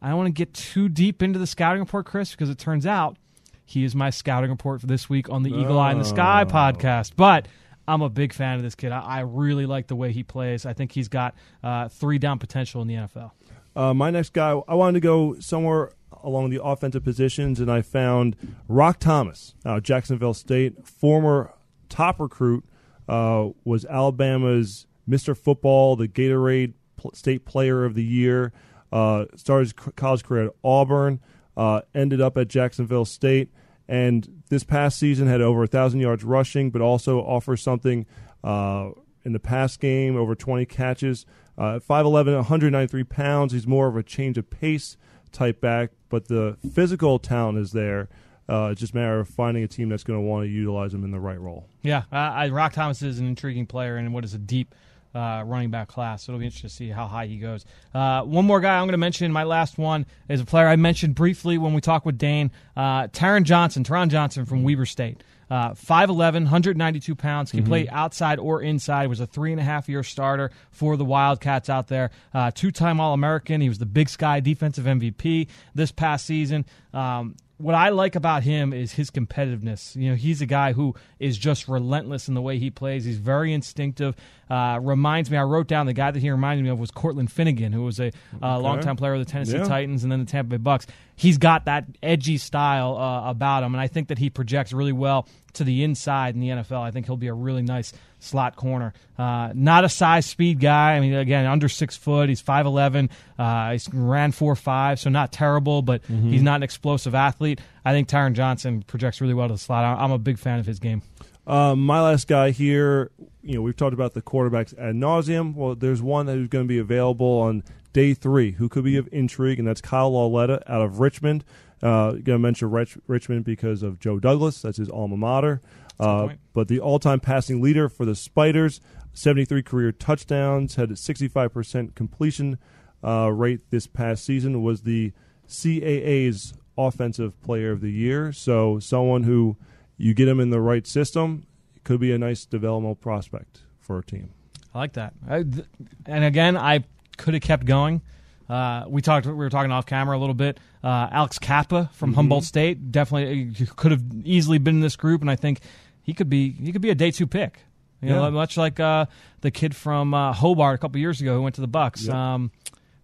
I 0.00 0.08
don't 0.10 0.18
want 0.18 0.28
to 0.28 0.32
get 0.32 0.54
too 0.54 0.88
deep 0.88 1.20
into 1.20 1.40
the 1.40 1.48
scouting 1.48 1.80
report, 1.80 2.06
Chris, 2.06 2.30
because 2.30 2.48
it 2.48 2.58
turns 2.58 2.86
out 2.86 3.16
he 3.64 3.82
is 3.82 3.96
my 3.96 4.10
scouting 4.10 4.50
report 4.50 4.80
for 4.80 4.86
this 4.86 5.08
week 5.10 5.28
on 5.28 5.42
the 5.42 5.50
Eagle 5.50 5.80
Eye 5.80 5.90
in 5.90 5.98
the 5.98 6.04
Sky 6.04 6.44
Oh. 6.46 6.50
podcast. 6.52 7.14
But 7.16 7.48
I'm 7.88 8.02
a 8.02 8.08
big 8.08 8.32
fan 8.32 8.54
of 8.56 8.62
this 8.62 8.76
kid. 8.76 8.92
I, 8.92 9.00
I 9.00 9.20
really 9.22 9.66
like 9.66 9.88
the 9.88 9.96
way 9.96 10.12
he 10.12 10.22
plays. 10.22 10.64
I 10.64 10.72
think 10.72 10.92
he's 10.92 11.08
got 11.08 11.34
uh, 11.64 11.88
three 11.88 12.18
down 12.18 12.38
potential 12.38 12.82
in 12.82 12.86
the 12.88 12.94
NFL. 12.94 13.32
Uh, 13.74 13.94
my 13.94 14.10
next 14.12 14.32
guy, 14.32 14.50
I 14.68 14.74
wanted 14.76 14.92
to 14.94 15.00
go 15.00 15.40
somewhere 15.40 15.90
along 16.22 16.50
the 16.50 16.62
offensive 16.62 17.04
positions, 17.04 17.60
and 17.60 17.70
I 17.70 17.82
found 17.82 18.36
Roc 18.68 18.98
Thomas, 18.98 19.54
uh, 19.64 19.80
Jacksonville 19.80 20.34
State, 20.34 20.86
former 20.86 21.52
top 21.88 22.20
recruit, 22.20 22.64
uh, 23.08 23.48
was 23.64 23.84
Alabama's 23.84 24.86
Mr. 25.08 25.36
Football, 25.36 25.96
the 25.96 26.08
Gatorade 26.08 26.74
pl- 26.96 27.12
State 27.14 27.44
Player 27.44 27.84
of 27.84 27.94
the 27.94 28.04
Year. 28.04 28.52
Uh, 28.92 29.26
started 29.36 29.66
his 29.66 29.84
c- 29.84 29.90
college 29.96 30.24
career 30.24 30.46
at 30.46 30.52
Auburn, 30.64 31.20
uh, 31.56 31.82
ended 31.94 32.20
up 32.20 32.36
at 32.36 32.48
Jacksonville 32.48 33.04
State, 33.04 33.50
and 33.88 34.42
this 34.48 34.64
past 34.64 34.98
season 34.98 35.26
had 35.28 35.40
over 35.40 35.64
a 35.64 35.66
thousand 35.66 36.00
yards 36.00 36.24
rushing, 36.24 36.70
but 36.70 36.80
also 36.80 37.20
offers 37.20 37.62
something 37.62 38.06
uh, 38.42 38.90
in 39.24 39.32
the 39.32 39.40
pass 39.40 39.76
game, 39.76 40.16
over 40.16 40.34
20 40.34 40.66
catches. 40.66 41.26
Uh, 41.58 41.78
5'11", 41.78 42.34
193 42.36 43.04
pounds. 43.04 43.52
He's 43.52 43.66
more 43.66 43.88
of 43.88 43.96
a 43.96 44.02
change 44.02 44.38
of 44.38 44.50
pace 44.50 44.96
type 45.36 45.60
back, 45.60 45.90
but 46.08 46.28
the 46.28 46.56
physical 46.72 47.18
talent 47.18 47.58
is 47.58 47.72
there. 47.72 48.08
Uh, 48.48 48.68
it's 48.70 48.80
just 48.80 48.94
a 48.94 48.96
matter 48.96 49.20
of 49.20 49.28
finding 49.28 49.64
a 49.64 49.68
team 49.68 49.88
that's 49.88 50.04
going 50.04 50.18
to 50.18 50.24
want 50.24 50.44
to 50.44 50.48
utilize 50.48 50.94
him 50.94 51.04
in 51.04 51.10
the 51.10 51.18
right 51.20 51.40
role. 51.40 51.66
Yeah, 51.82 52.04
uh, 52.12 52.16
I, 52.16 52.48
Roc 52.48 52.72
Thomas 52.72 53.02
is 53.02 53.18
an 53.18 53.26
intriguing 53.26 53.66
player 53.66 53.96
and 53.96 54.14
what 54.14 54.24
is 54.24 54.34
a 54.34 54.38
deep 54.38 54.74
uh, 55.14 55.42
running 55.46 55.70
back 55.70 55.88
class. 55.88 56.24
So 56.24 56.32
it'll 56.32 56.40
be 56.40 56.46
interesting 56.46 56.68
to 56.68 56.74
see 56.74 56.88
how 56.90 57.06
high 57.06 57.26
he 57.26 57.38
goes. 57.38 57.64
Uh, 57.94 58.22
one 58.22 58.44
more 58.44 58.60
guy 58.60 58.76
I'm 58.76 58.84
going 58.84 58.92
to 58.92 58.98
mention. 58.98 59.32
My 59.32 59.44
last 59.44 59.78
one 59.78 60.06
is 60.28 60.40
a 60.40 60.44
player 60.44 60.68
I 60.68 60.76
mentioned 60.76 61.14
briefly 61.14 61.58
when 61.58 61.74
we 61.74 61.80
talked 61.80 62.06
with 62.06 62.18
Dane. 62.18 62.50
Uh, 62.76 63.08
Taron 63.08 63.44
Johnson, 63.44 63.82
Taron 63.82 64.08
Johnson 64.08 64.44
from 64.44 64.62
Weber 64.62 64.86
State. 64.86 65.22
Uh, 65.48 65.70
5'11", 65.70 66.32
192 66.32 67.14
pounds, 67.14 67.50
can 67.52 67.64
play 67.64 67.88
outside 67.88 68.38
or 68.38 68.62
inside. 68.62 69.08
Was 69.08 69.20
a 69.20 69.26
three 69.26 69.52
and 69.52 69.60
a 69.60 69.64
half 69.64 69.88
year 69.88 70.02
starter 70.02 70.50
for 70.70 70.96
the 70.96 71.04
Wildcats 71.04 71.70
out 71.70 71.88
there. 71.88 72.10
Uh, 72.34 72.50
Two 72.50 72.70
time 72.70 73.00
All 73.00 73.14
American. 73.14 73.60
He 73.60 73.68
was 73.68 73.78
the 73.78 73.86
Big 73.86 74.08
Sky 74.08 74.40
defensive 74.40 74.84
MVP 74.84 75.48
this 75.74 75.92
past 75.92 76.26
season. 76.26 76.64
Um, 76.92 77.36
what 77.58 77.74
I 77.74 77.88
like 77.88 78.16
about 78.16 78.42
him 78.42 78.72
is 78.72 78.92
his 78.92 79.10
competitiveness. 79.10 79.96
You 79.96 80.10
know, 80.10 80.16
he's 80.16 80.42
a 80.42 80.46
guy 80.46 80.72
who 80.72 80.94
is 81.18 81.38
just 81.38 81.68
relentless 81.68 82.28
in 82.28 82.34
the 82.34 82.42
way 82.42 82.58
he 82.58 82.70
plays. 82.70 83.04
He's 83.04 83.16
very 83.18 83.52
instinctive. 83.52 84.14
Uh, 84.50 84.78
reminds 84.82 85.30
me, 85.30 85.38
I 85.38 85.42
wrote 85.42 85.66
down 85.66 85.86
the 85.86 85.92
guy 85.92 86.10
that 86.10 86.20
he 86.20 86.30
reminded 86.30 86.62
me 86.64 86.70
of 86.70 86.78
was 86.78 86.90
Cortland 86.90 87.32
Finnegan, 87.32 87.72
who 87.72 87.84
was 87.84 87.98
a 87.98 88.12
uh, 88.42 88.58
longtime 88.58 88.96
player 88.96 89.14
of 89.14 89.20
the 89.20 89.24
Tennessee 89.24 89.56
Yeah. 89.56 89.64
Titans 89.64 90.02
and 90.02 90.12
then 90.12 90.20
the 90.20 90.26
Tampa 90.30 90.50
Bay 90.50 90.56
Bucks. 90.58 90.86
He's 91.16 91.38
got 91.38 91.64
that 91.64 91.86
edgy 92.02 92.36
style 92.36 92.96
uh, 92.96 93.30
about 93.30 93.62
him, 93.62 93.74
and 93.74 93.80
I 93.80 93.86
think 93.86 94.08
that 94.08 94.18
he 94.18 94.28
projects 94.28 94.72
really 94.74 94.92
well 94.92 95.26
to 95.56 95.64
the 95.64 95.84
inside 95.84 96.34
in 96.34 96.40
the 96.40 96.48
NFL. 96.48 96.80
I 96.80 96.90
think 96.90 97.06
he'll 97.06 97.16
be 97.16 97.28
a 97.28 97.34
really 97.34 97.62
nice 97.62 97.92
slot 98.18 98.56
corner. 98.56 98.94
Uh, 99.18 99.52
not 99.54 99.84
a 99.84 99.88
size 99.88 100.26
speed 100.26 100.60
guy. 100.60 100.94
I 100.94 101.00
mean, 101.00 101.14
again, 101.14 101.46
under 101.46 101.68
six 101.68 101.96
foot. 101.96 102.28
He's 102.28 102.40
five 102.40 102.66
eleven. 102.66 103.10
Uh, 103.38 103.72
he's 103.72 103.92
ran 103.92 104.32
four 104.32 104.56
five, 104.56 104.98
so 104.98 105.10
not 105.10 105.32
terrible, 105.32 105.82
but 105.82 106.02
he's 106.06 106.42
not 106.42 106.56
an 106.56 106.62
explosive 106.62 107.14
athlete. 107.14 107.60
I 107.84 107.92
think 107.92 108.08
Taron 108.08 108.32
Johnson 108.32 108.82
projects 108.82 109.20
really 109.20 109.34
well 109.34 109.48
to 109.48 109.54
the 109.54 109.58
slot. 109.58 109.98
I'm 109.98 110.12
a 110.12 110.18
big 110.18 110.38
fan 110.38 110.58
of 110.58 110.66
his 110.66 110.78
game. 110.78 111.02
Um, 111.46 111.86
my 111.86 112.00
last 112.00 112.26
guy 112.26 112.50
here, 112.50 113.12
you 113.42 113.54
know, 113.54 113.62
we've 113.62 113.76
talked 113.76 113.94
about 113.94 114.14
the 114.14 114.22
quarterbacks 114.22 114.76
ad 114.76 114.96
nauseum. 114.96 115.54
Well, 115.54 115.76
there's 115.76 116.02
one 116.02 116.26
that 116.26 116.36
is 116.38 116.48
going 116.48 116.64
to 116.64 116.68
be 116.68 116.78
available 116.78 117.26
on 117.40 117.62
day 117.92 118.14
three 118.14 118.52
who 118.52 118.68
could 118.68 118.84
be 118.84 118.96
of 118.96 119.08
intrigue, 119.12 119.58
and 119.58 119.66
that's 119.66 119.80
Kyle 119.80 120.10
Lauletta 120.10 120.62
out 120.70 120.82
of 120.82 120.98
Richmond. 120.98 121.44
Uh, 121.82 122.12
going 122.12 122.24
to 122.24 122.38
mention 122.38 122.70
Rich- 122.70 122.98
Richmond 123.06 123.44
because 123.44 123.82
of 123.82 124.00
Joe 124.00 124.18
Douglas. 124.18 124.62
That's 124.62 124.78
his 124.78 124.88
alma 124.88 125.16
mater. 125.16 125.60
Uh, 126.00 126.28
but 126.52 126.68
the 126.68 126.80
all-time 126.80 127.20
passing 127.20 127.60
leader 127.60 127.88
for 127.88 128.04
the 128.04 128.14
Spiders, 128.14 128.80
73 129.12 129.62
career 129.62 129.92
touchdowns, 129.92 130.74
had 130.76 130.90
a 130.90 130.94
65% 130.94 131.94
completion 131.94 132.58
uh, 133.04 133.30
rate 133.32 133.60
this 133.70 133.86
past 133.86 134.24
season, 134.24 134.62
was 134.62 134.82
the 134.82 135.12
CAA's 135.48 136.54
Offensive 136.78 137.40
Player 137.42 137.72
of 137.72 137.80
the 137.80 137.90
Year. 137.90 138.32
So 138.32 138.78
someone 138.78 139.22
who 139.22 139.56
you 139.96 140.12
get 140.14 140.28
him 140.28 140.40
in 140.40 140.50
the 140.50 140.60
right 140.60 140.86
system 140.86 141.46
could 141.84 142.00
be 142.00 142.12
a 142.12 142.18
nice 142.18 142.44
developmental 142.44 142.96
prospect 142.96 143.62
for 143.80 143.98
a 143.98 144.02
team. 144.04 144.30
I 144.74 144.78
like 144.78 144.92
that. 144.94 145.14
I, 145.26 145.42
th- 145.42 145.66
and 146.04 146.24
again, 146.24 146.56
I 146.56 146.84
could 147.16 147.34
have 147.34 147.42
kept 147.42 147.64
going. 147.64 148.02
Uh, 148.48 148.84
we 148.88 149.02
talked. 149.02 149.26
We 149.26 149.32
were 149.32 149.50
talking 149.50 149.72
off 149.72 149.86
camera 149.86 150.16
a 150.16 150.20
little 150.20 150.34
bit. 150.34 150.60
Uh, 150.82 151.08
Alex 151.10 151.38
Cappa 151.38 151.90
from 151.94 152.14
Humboldt 152.14 152.44
State 152.44 152.92
definitely 152.92 153.50
uh, 153.60 153.64
could 153.74 153.92
have 153.92 154.02
easily 154.24 154.58
been 154.58 154.76
in 154.76 154.80
this 154.80 154.96
group, 154.96 155.20
and 155.20 155.30
I 155.30 155.36
think 155.36 155.60
he 156.02 156.14
could 156.14 156.28
be. 156.28 156.50
He 156.50 156.72
could 156.72 156.82
be 156.82 156.90
a 156.90 156.94
day 156.94 157.10
two 157.10 157.26
pick. 157.26 157.60
You 158.02 158.10
know, 158.10 158.30
much 158.30 158.56
like 158.56 158.78
uh, 158.78 159.06
the 159.40 159.50
kid 159.50 159.74
from 159.74 160.14
uh, 160.14 160.32
Hobart 160.32 160.76
a 160.76 160.78
couple 160.78 161.00
years 161.00 161.20
ago 161.20 161.34
who 161.34 161.42
went 161.42 161.56
to 161.56 161.60
the 161.60 161.66
Bucks. 161.66 162.06
Yep. 162.06 162.14
Um, 162.14 162.52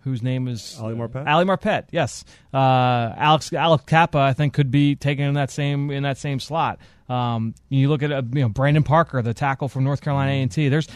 whose 0.00 0.22
name 0.22 0.48
is 0.48 0.78
Ali 0.80 0.94
Marpet? 0.94 1.26
Ali 1.26 1.44
Marpet, 1.44 1.86
yes. 1.90 2.24
Uh, 2.52 2.56
Alex 3.16 3.52
Alex 3.52 3.84
Cappa, 3.86 4.18
I 4.18 4.32
think, 4.32 4.52
could 4.52 4.70
be 4.70 4.94
taken 4.94 5.24
in 5.24 5.34
that 5.34 5.50
same 5.50 5.90
in 5.90 6.02
that 6.04 6.18
same 6.18 6.38
slot. 6.38 6.78
Um, 7.08 7.54
you 7.68 7.88
look 7.88 8.02
at 8.02 8.12
uh, 8.12 8.22
you 8.32 8.42
know 8.42 8.48
Brandon 8.48 8.82
Parker, 8.82 9.20
the 9.22 9.34
tackle 9.34 9.68
from 9.68 9.84
North 9.84 10.02
Carolina 10.02 10.32
A 10.32 10.42
and 10.42 10.50
T. 10.50 10.68
There's 10.68 10.88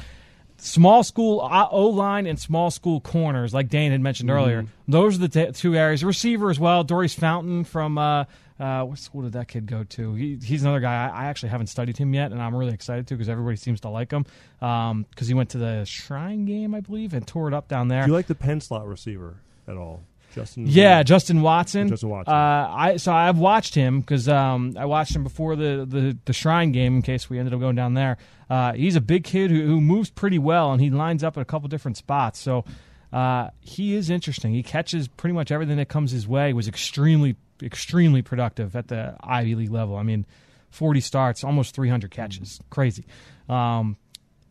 small 0.58 1.02
school 1.02 1.40
O 1.70 1.86
line 1.88 2.26
and 2.26 2.38
small 2.38 2.70
school 2.70 3.00
corners, 3.00 3.52
like 3.54 3.68
Dane 3.68 3.92
had 3.92 4.00
mentioned 4.00 4.30
earlier. 4.30 4.66
Those 4.88 5.16
are 5.16 5.26
the 5.26 5.28
t- 5.28 5.52
two 5.52 5.76
areas. 5.76 6.04
Receiver 6.04 6.50
as 6.50 6.58
well. 6.58 6.84
Daurice 6.84 7.14
Fountain 7.14 7.64
from 7.64 7.98
uh, 7.98 8.24
uh, 8.58 8.82
what 8.84 8.98
school 8.98 9.22
did 9.22 9.32
that 9.32 9.48
kid 9.48 9.66
go 9.66 9.84
to? 9.84 10.14
He, 10.14 10.38
he's 10.42 10.62
another 10.62 10.80
guy. 10.80 11.08
I, 11.08 11.24
I 11.24 11.24
actually 11.26 11.50
haven't 11.50 11.66
studied 11.66 11.96
him 11.98 12.14
yet, 12.14 12.32
and 12.32 12.40
I'm 12.40 12.54
really 12.54 12.72
excited 12.72 13.06
to 13.08 13.14
because 13.14 13.28
everybody 13.28 13.56
seems 13.56 13.80
to 13.82 13.88
like 13.88 14.10
him 14.10 14.24
because 14.60 15.28
he 15.28 15.34
went 15.34 15.50
to 15.50 15.58
the 15.58 15.84
Shrine 15.84 16.44
game, 16.44 16.74
I 16.74 16.80
believe, 16.80 17.12
and 17.12 17.26
tore 17.26 17.48
it 17.48 17.54
up 17.54 17.68
down 17.68 17.88
there. 17.88 18.02
Do 18.02 18.08
you 18.08 18.14
like 18.14 18.26
the 18.26 18.34
Penn 18.34 18.60
slot 18.60 18.86
receiver 18.86 19.36
at 19.68 19.76
all, 19.76 20.04
Justin? 20.36 20.66
Yeah, 20.66 21.02
Justin 21.02 21.40
Watson. 21.40 21.88
Justin 21.88 22.10
Watson. 22.10 22.34
Uh, 22.34 22.70
I 22.70 22.96
so 22.98 23.10
I've 23.10 23.38
watched 23.38 23.74
him 23.74 24.00
because 24.00 24.28
um, 24.28 24.76
I 24.78 24.84
watched 24.84 25.16
him 25.16 25.24
before 25.24 25.56
the, 25.56 25.86
the 25.88 26.16
the 26.26 26.32
Shrine 26.34 26.72
game 26.72 26.96
in 26.96 27.02
case 27.02 27.30
we 27.30 27.38
ended 27.38 27.54
up 27.54 27.60
going 27.60 27.74
down 27.74 27.94
there. 27.94 28.18
Uh, 28.50 28.74
he's 28.74 28.96
a 28.96 29.00
big 29.00 29.24
kid 29.24 29.50
who, 29.50 29.66
who 29.66 29.80
moves 29.80 30.10
pretty 30.10 30.38
well 30.38 30.72
and 30.72 30.80
he 30.80 30.90
lines 30.90 31.24
up 31.24 31.38
at 31.38 31.40
a 31.40 31.44
couple 31.46 31.68
different 31.68 31.96
spots. 31.96 32.38
So 32.38 32.66
uh, 33.14 33.48
he 33.60 33.94
is 33.94 34.10
interesting. 34.10 34.52
He 34.52 34.62
catches 34.62 35.08
pretty 35.08 35.32
much 35.32 35.50
everything 35.50 35.78
that 35.78 35.88
comes 35.88 36.10
his 36.10 36.28
way. 36.28 36.48
He 36.48 36.52
was 36.52 36.68
extremely 36.68 37.36
extremely 37.62 38.20
productive 38.20 38.76
at 38.76 38.88
the 38.88 39.16
Ivy 39.20 39.54
League 39.54 39.72
level. 39.72 39.96
I 39.96 40.02
mean, 40.02 40.26
forty 40.70 41.00
starts, 41.00 41.44
almost 41.44 41.74
three 41.74 41.88
hundred 41.88 42.10
catches, 42.10 42.60
crazy. 42.68 43.06
Um, 43.48 43.96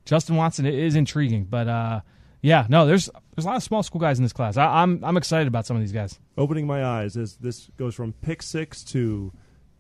Justin 0.06 0.36
Watson 0.36 0.66
is 0.66 0.96
intriguing, 0.96 1.46
but 1.46 1.68
uh, 1.68 2.02
yeah, 2.46 2.66
no, 2.70 2.86
there's 2.86 3.10
there's 3.36 3.46
a 3.46 3.48
lot 3.48 3.56
of 3.58 3.64
small 3.64 3.82
school 3.84 4.00
guys 4.00 4.20
in 4.20 4.24
this 4.24 4.34
class. 4.34 4.56
I, 4.58 4.66
I'm 4.84 5.04
I'm 5.04 5.18
excited 5.18 5.48
about 5.48 5.66
some 5.66 5.76
of 5.76 5.82
these 5.82 5.92
guys. 5.92 6.20
Opening 6.38 6.68
my 6.68 6.86
eyes 6.86 7.18
as 7.18 7.36
this 7.38 7.70
goes 7.78 7.96
from 7.96 8.14
pick 8.14 8.44
six 8.44 8.84
to 8.86 9.32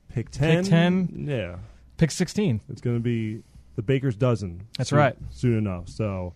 pick 0.09 0.29
ten. 0.31 0.63
Pick 0.63 0.69
10? 0.71 1.25
Yeah, 1.29 1.55
Pick 1.97 2.11
16. 2.11 2.61
it's 2.69 2.81
going 2.81 2.95
to 2.97 3.01
be 3.01 3.43
the 3.75 3.81
baker's 3.81 4.15
dozen. 4.15 4.67
That's 4.77 4.89
soon- 4.89 4.99
right. 4.99 5.15
Soon 5.29 5.57
enough. 5.57 5.89
So 5.89 6.33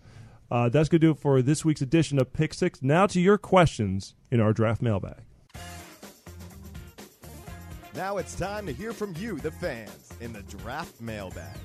Uh, 0.50 0.68
that's 0.68 0.88
going 0.88 1.00
to 1.00 1.06
do 1.06 1.10
it 1.12 1.18
for 1.18 1.42
this 1.42 1.64
week's 1.64 1.80
edition 1.82 2.18
of 2.18 2.32
Pick 2.32 2.54
Six. 2.54 2.82
Now 2.82 3.06
to 3.08 3.20
your 3.20 3.38
questions 3.38 4.14
in 4.30 4.40
our 4.40 4.52
draft 4.52 4.82
mailbag. 4.82 5.20
Now 7.94 8.18
it's 8.18 8.34
time 8.34 8.66
to 8.66 8.72
hear 8.72 8.92
from 8.92 9.14
you, 9.18 9.38
the 9.38 9.50
fans, 9.50 10.10
in 10.20 10.32
the 10.32 10.42
draft 10.42 11.00
mailbag. 11.00 11.56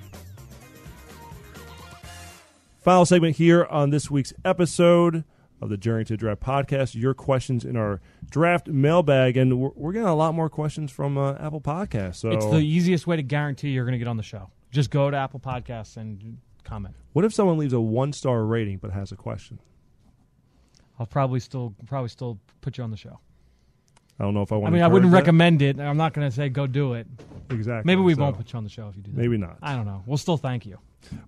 Final 2.86 3.04
segment 3.04 3.38
here 3.38 3.66
on 3.66 3.90
this 3.90 4.12
week's 4.12 4.32
episode 4.46 5.24
of 5.60 5.70
the 5.70 5.76
Journey 5.76 6.06
to 6.06 6.16
Draft 6.16 6.42
podcast. 6.42 6.94
Your 6.94 7.16
questions 7.16 7.66
in 7.66 7.76
our 7.76 8.00
draft 8.30 8.68
mailbag, 8.68 9.38
and 9.38 9.60
we're, 9.60 9.72
we're 9.74 9.92
getting 9.92 10.08
a 10.08 10.14
lot 10.14 10.36
more 10.36 10.50
questions 10.50 10.92
from 10.92 11.18
uh, 11.18 11.34
Apple 11.40 11.62
Podcasts. 11.62 12.18
So, 12.18 12.30
It's 12.30 12.46
the 12.46 12.60
easiest 12.60 13.08
way 13.08 13.16
to 13.16 13.24
guarantee 13.24 13.70
you're 13.70 13.86
going 13.86 13.94
to 13.94 13.98
get 13.98 14.08
on 14.08 14.18
the 14.18 14.24
show. 14.24 14.52
Just 14.70 14.92
go 14.92 15.10
to 15.10 15.18
Apple 15.18 15.40
Podcasts 15.40 15.98
and 15.98 16.38
comment. 16.64 16.94
what 17.14 17.26
if 17.26 17.34
someone 17.34 17.58
leaves 17.58 17.74
a 17.74 17.80
one 17.80 18.14
star 18.14 18.46
rating 18.46 18.78
but 18.78 18.92
has 18.92 19.12
a 19.12 19.16
question? 19.16 19.58
I'll 21.00 21.08
probably 21.08 21.40
still 21.40 21.74
probably 21.88 22.10
still 22.10 22.40
put 22.62 22.78
you 22.78 22.84
on 22.84 22.92
the 22.92 22.98
show. 22.98 23.20
I 24.20 24.26
don't 24.26 24.36
know 24.36 24.44
if 24.44 24.52
I 24.52 24.58
want. 24.58 24.68
I 24.68 24.70
mean, 24.70 24.84
I 24.84 24.88
wouldn't 24.88 25.12
recommend 25.12 25.64
it. 25.64 25.80
I'm 25.80 25.98
not 25.98 26.14
going 26.14 26.30
to 26.30 26.36
say 26.36 26.50
go 26.50 26.68
do 26.68 26.94
it. 26.94 27.08
exactly. 27.50 27.92
Maybe 27.92 28.02
we 28.02 28.14
so 28.14 28.22
won't 28.22 28.38
put 28.38 28.54
you 28.54 28.58
on 28.58 28.64
the 28.64 28.70
show 28.70 28.90
if 28.90 28.96
you 28.96 29.02
do 29.02 29.10
that. 29.10 29.18
Maybe 29.18 29.38
not. 29.38 29.58
I 29.64 29.76
don't 29.76 29.88
know. 29.88 30.04
We'll 30.06 30.20
still 30.20 30.38
thank 30.38 30.68
you. 30.68 30.78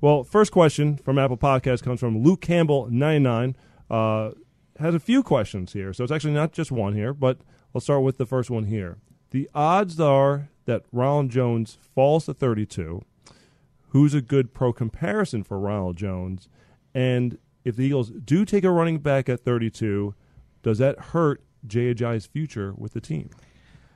Well, 0.01 0.23
first 0.23 0.51
question 0.51 0.97
from 0.97 1.17
Apple 1.17 1.38
Podcast 1.38 1.84
comes 1.84 1.99
from 1.99 2.23
Luke 2.23 2.41
Campbell 2.41 2.88
ninety 2.89 3.19
nine. 3.19 3.55
Uh, 3.89 4.32
has 4.80 4.93
a 4.93 4.99
few 4.99 5.23
questions 5.23 5.73
here, 5.73 5.91
so 5.93 6.03
it's 6.03 6.11
actually 6.11 6.34
not 6.34 6.51
just 6.51 6.71
one 6.71 6.93
here. 6.93 7.13
But 7.13 7.39
let's 7.73 7.86
start 7.86 8.03
with 8.03 8.17
the 8.17 8.25
first 8.25 8.49
one 8.49 8.65
here. 8.65 8.97
The 9.32 9.49
odds 9.53 9.99
are 9.99 10.49
that 10.65 10.84
Ronald 10.91 11.30
Jones 11.30 11.78
falls 11.95 12.25
to 12.25 12.34
thirty 12.34 12.65
two. 12.65 13.01
Who's 13.89 14.13
a 14.13 14.21
good 14.21 14.53
pro 14.53 14.73
comparison 14.73 15.43
for 15.43 15.59
Ronald 15.59 15.95
Jones? 15.95 16.49
And 16.93 17.38
if 17.63 17.75
the 17.75 17.86
Eagles 17.86 18.09
do 18.09 18.45
take 18.45 18.63
a 18.63 18.71
running 18.71 18.99
back 18.99 19.30
at 19.30 19.39
thirty 19.41 19.69
two, 19.69 20.13
does 20.61 20.78
that 20.78 20.99
hurt 20.99 21.41
Jay 21.65 21.93
Ajayi's 21.93 22.25
future 22.25 22.73
with 22.78 22.93
the 22.93 23.01
team? 23.01 23.30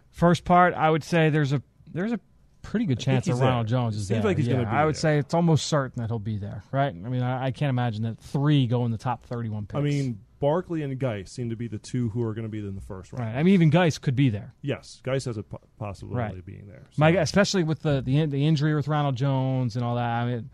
First 0.09 0.43
part, 0.43 0.73
I 0.73 0.89
would 0.89 1.03
say 1.03 1.29
there's 1.29 1.53
a 1.53 1.61
there's 1.86 2.11
a 2.11 2.19
pretty 2.62 2.86
good 2.86 2.99
chance 2.99 3.26
that 3.26 3.34
Ronald 3.36 3.68
there. 3.68 3.72
Jones 3.72 3.95
is 3.95 4.07
Seems 4.07 4.22
there. 4.22 4.30
like 4.30 4.38
he's 4.38 4.47
yeah, 4.47 4.59
be 4.62 4.66
I 4.66 4.86
would 4.86 4.95
there. 4.95 4.99
say 4.99 5.18
it's 5.18 5.34
almost 5.34 5.68
certain 5.68 6.01
that 6.01 6.09
he'll 6.09 6.20
be 6.20 6.38
there, 6.38 6.64
right? 6.72 6.89
I 6.93 7.09
mean, 7.09 7.22
I, 7.22 7.45
I 7.47 7.51
can't 7.51 7.70
imagine 7.70 8.03
that 8.03 8.20
three 8.20 8.68
go 8.68 8.86
in 8.86 8.91
the 8.91 8.97
top 8.97 9.26
31 9.26 9.66
picks. 9.68 9.76
I 9.78 9.82
mean, 9.82 10.20
Barkley 10.39 10.82
and 10.82 10.97
Guice 10.97 11.32
seem 11.32 11.49
to 11.51 11.55
be 11.55 11.68
the 11.68 11.78
two 11.78 12.09
who 12.09 12.24
are 12.24 12.34
going 12.34 12.45
to 12.45 12.49
be 12.49 12.59
in 12.59 12.74
the 12.76 12.82
first 12.82 13.14
round. 13.14 13.26
right? 13.32 13.39
I 13.39 13.43
mean, 13.43 13.53
even 13.53 13.70
Guice 13.70 13.97
could 13.97 14.16
be 14.16 14.30
there. 14.30 14.53
Yes, 14.62 14.99
Guice 15.03 15.26
has 15.26 15.38
a 15.38 15.43
po- 15.43 15.62
possibility 15.78 16.18
Right. 16.20 16.38
of 16.38 16.45
being 16.45 16.68
there. 16.68 16.88
My, 16.97 17.09
especially 17.09 17.64
with 17.64 17.82
the, 17.84 18.01
the 18.01 18.26
the 18.26 18.45
injury 18.47 18.74
with 18.74 18.88
Ronald 18.88 19.16
Jones 19.16 19.76
and 19.76 19.86
all 19.86 19.95
that. 19.95 20.03
I 20.09 20.26
mean, 20.26 20.49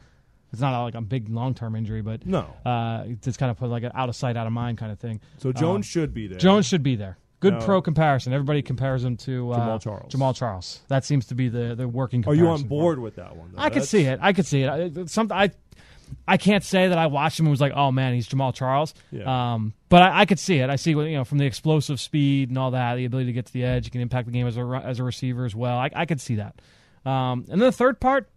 it's 0.51 0.61
not 0.61 0.83
like 0.83 0.95
a 0.95 1.01
big 1.01 1.29
long 1.29 1.53
term 1.53 1.75
injury, 1.75 2.01
but 2.01 2.25
no. 2.25 2.47
uh, 2.65 3.03
it's 3.05 3.37
kind 3.37 3.49
of 3.51 3.57
put 3.57 3.69
like 3.69 3.83
an 3.83 3.91
out 3.95 4.09
of 4.09 4.15
sight, 4.15 4.35
out 4.37 4.47
of 4.47 4.53
mind 4.53 4.77
kind 4.77 4.91
of 4.91 4.99
thing. 4.99 5.19
So 5.39 5.51
Jones 5.51 5.75
um, 5.77 5.81
should 5.83 6.13
be 6.13 6.27
there. 6.27 6.37
Jones 6.39 6.65
should 6.65 6.83
be 6.83 6.95
there. 6.95 7.17
Good 7.39 7.53
Now- 7.53 7.65
pro 7.65 7.81
comparison. 7.81 8.33
Everybody 8.33 8.61
compares 8.63 9.03
him 9.03 9.15
to 9.17 9.51
uh, 9.51 9.59
Jamaal 9.59 9.81
Charles. 9.81 10.11
Jamaal 10.13 10.35
Charles. 10.35 10.79
That 10.87 11.05
seems 11.05 11.27
to 11.27 11.35
be 11.35 11.49
the 11.49 11.75
the 11.75 11.87
working. 11.87 12.23
Comparison 12.23 12.43
are 12.43 12.47
you 12.47 12.49
comparison 12.49 12.65
on 12.65 12.69
board 12.69 12.99
with 12.99 13.15
that 13.17 13.35
one? 13.35 13.51
though? 13.53 13.61
I 13.61 13.69
could 13.69 13.83
see 13.83 14.03
it. 14.05 14.19
I 14.21 14.33
could 14.33 14.45
see 14.47 14.63
it. 14.63 14.69
I, 14.69 15.05
something 15.05 15.37
I, 15.37 15.51
I 16.27 16.37
can't 16.37 16.63
say 16.63 16.87
that 16.87 16.97
I 16.97 17.05
watched 17.07 17.39
him 17.39 17.45
and 17.45 17.51
was 17.51 17.61
like, 17.61 17.73
oh 17.75 17.91
man, 17.91 18.15
he's 18.15 18.27
Jamaal 18.27 18.55
Charles. 18.55 18.95
Yeah. 19.11 19.53
Um, 19.53 19.73
but 19.89 20.01
I, 20.01 20.21
I 20.21 20.25
could 20.25 20.39
see 20.39 20.57
it. 20.57 20.69
I 20.71 20.77
see 20.77 20.91
you 20.91 21.11
know 21.17 21.23
from 21.25 21.37
the 21.37 21.45
explosive 21.45 21.99
speed 21.99 22.49
and 22.49 22.57
all 22.57 22.71
that, 22.71 22.95
the 22.95 23.05
ability 23.05 23.27
to 23.27 23.33
get 23.33 23.45
to 23.45 23.53
the 23.53 23.63
edge. 23.63 23.85
He 23.85 23.91
can 23.91 24.01
impact 24.01 24.25
the 24.25 24.31
game 24.31 24.47
as 24.47 24.57
a 24.57 24.81
as 24.83 24.99
a 24.99 25.03
receiver 25.03 25.45
as 25.45 25.55
well. 25.55 25.77
I, 25.77 25.91
I 25.95 26.05
could 26.07 26.19
see 26.19 26.35
that. 26.35 26.59
Um, 27.05 27.45
and 27.49 27.61
then 27.61 27.67
the 27.67 27.71
third 27.71 27.99
part, 27.99 28.29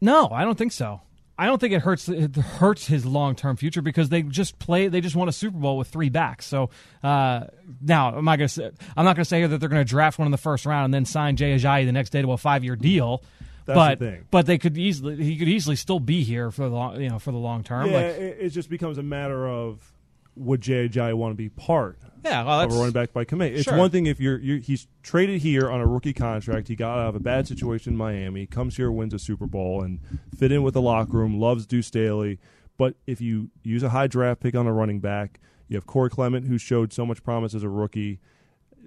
no, 0.00 0.28
I 0.28 0.44
don't 0.44 0.58
think 0.58 0.72
so. 0.72 1.00
I 1.38 1.46
don't 1.46 1.60
think 1.60 1.74
it 1.74 1.82
hurts 1.82 2.08
it 2.08 2.34
hurts 2.36 2.86
his 2.86 3.04
long 3.04 3.34
term 3.34 3.56
future 3.56 3.82
because 3.82 4.08
they 4.08 4.22
just 4.22 4.58
play 4.58 4.88
they 4.88 5.00
just 5.00 5.16
won 5.16 5.28
a 5.28 5.32
Super 5.32 5.58
Bowl 5.58 5.76
with 5.76 5.88
three 5.88 6.08
backs. 6.08 6.46
So 6.46 6.70
uh, 7.02 7.44
now 7.80 8.16
am 8.16 8.28
I 8.28 8.36
going 8.36 8.48
to 8.48 8.72
I'm 8.96 9.04
not 9.04 9.16
going 9.16 9.24
to 9.24 9.28
say 9.28 9.38
here 9.38 9.48
that 9.48 9.58
they're 9.58 9.68
going 9.68 9.84
to 9.84 9.88
draft 9.88 10.18
one 10.18 10.26
in 10.26 10.32
the 10.32 10.38
first 10.38 10.64
round 10.64 10.86
and 10.86 10.94
then 10.94 11.04
sign 11.04 11.36
Jay 11.36 11.54
Ajayi 11.54 11.84
the 11.84 11.92
next 11.92 12.10
day 12.10 12.22
to 12.22 12.32
a 12.32 12.38
five 12.38 12.64
year 12.64 12.76
deal. 12.76 13.22
That's 13.66 13.76
but 13.76 13.98
the 13.98 14.10
thing. 14.10 14.24
but 14.30 14.46
they 14.46 14.58
could 14.58 14.78
easily 14.78 15.16
he 15.16 15.36
could 15.36 15.48
easily 15.48 15.76
still 15.76 16.00
be 16.00 16.22
here 16.22 16.50
for 16.50 16.68
the 16.68 16.74
long, 16.74 17.00
you 17.00 17.08
know 17.08 17.18
for 17.18 17.32
the 17.32 17.38
long 17.38 17.64
term. 17.64 17.88
Yeah, 17.88 17.96
Like 17.96 18.04
it, 18.04 18.36
it 18.40 18.50
just 18.50 18.70
becomes 18.70 18.96
a 18.96 19.02
matter 19.02 19.46
of 19.46 19.92
would 20.36 20.60
Jay 20.60 20.88
Ajayi 20.88 21.14
want 21.14 21.32
to 21.32 21.36
be 21.36 21.48
part 21.48 21.98
yeah, 22.24 22.44
well, 22.44 22.60
of 22.60 22.68
that's 22.68 22.76
a 22.76 22.78
running 22.78 22.92
back 22.92 23.12
by 23.12 23.24
commit? 23.24 23.54
It's 23.54 23.64
Sure. 23.64 23.76
one 23.76 23.90
thing 23.90 24.06
if 24.06 24.20
you're, 24.20 24.38
you're 24.38 24.58
he's 24.58 24.86
traded 25.02 25.40
here 25.40 25.70
on 25.70 25.80
a 25.80 25.86
rookie 25.86 26.12
contract. 26.12 26.68
He 26.68 26.76
got 26.76 26.98
out 26.98 27.08
of 27.08 27.14
a 27.14 27.20
bad 27.20 27.46
situation 27.48 27.94
in 27.94 27.96
Miami, 27.96 28.46
comes 28.46 28.76
here, 28.76 28.90
wins 28.90 29.14
a 29.14 29.18
Super 29.18 29.46
Bowl, 29.46 29.82
and 29.82 30.00
fit 30.36 30.52
in 30.52 30.62
with 30.62 30.74
the 30.74 30.82
locker 30.82 31.16
room. 31.16 31.38
Loves 31.40 31.66
Deuce 31.66 31.86
Staley. 31.86 32.38
But 32.78 32.96
if 33.06 33.20
you 33.20 33.50
use 33.62 33.82
a 33.82 33.88
high 33.90 34.06
draft 34.06 34.40
pick 34.40 34.54
on 34.54 34.66
a 34.66 34.72
running 34.72 35.00
back, 35.00 35.40
you 35.68 35.76
have 35.76 35.86
Corey 35.86 36.10
Clement 36.10 36.46
who 36.46 36.58
showed 36.58 36.92
so 36.92 37.06
much 37.06 37.22
promise 37.24 37.54
as 37.54 37.62
a 37.62 37.68
rookie. 37.68 38.20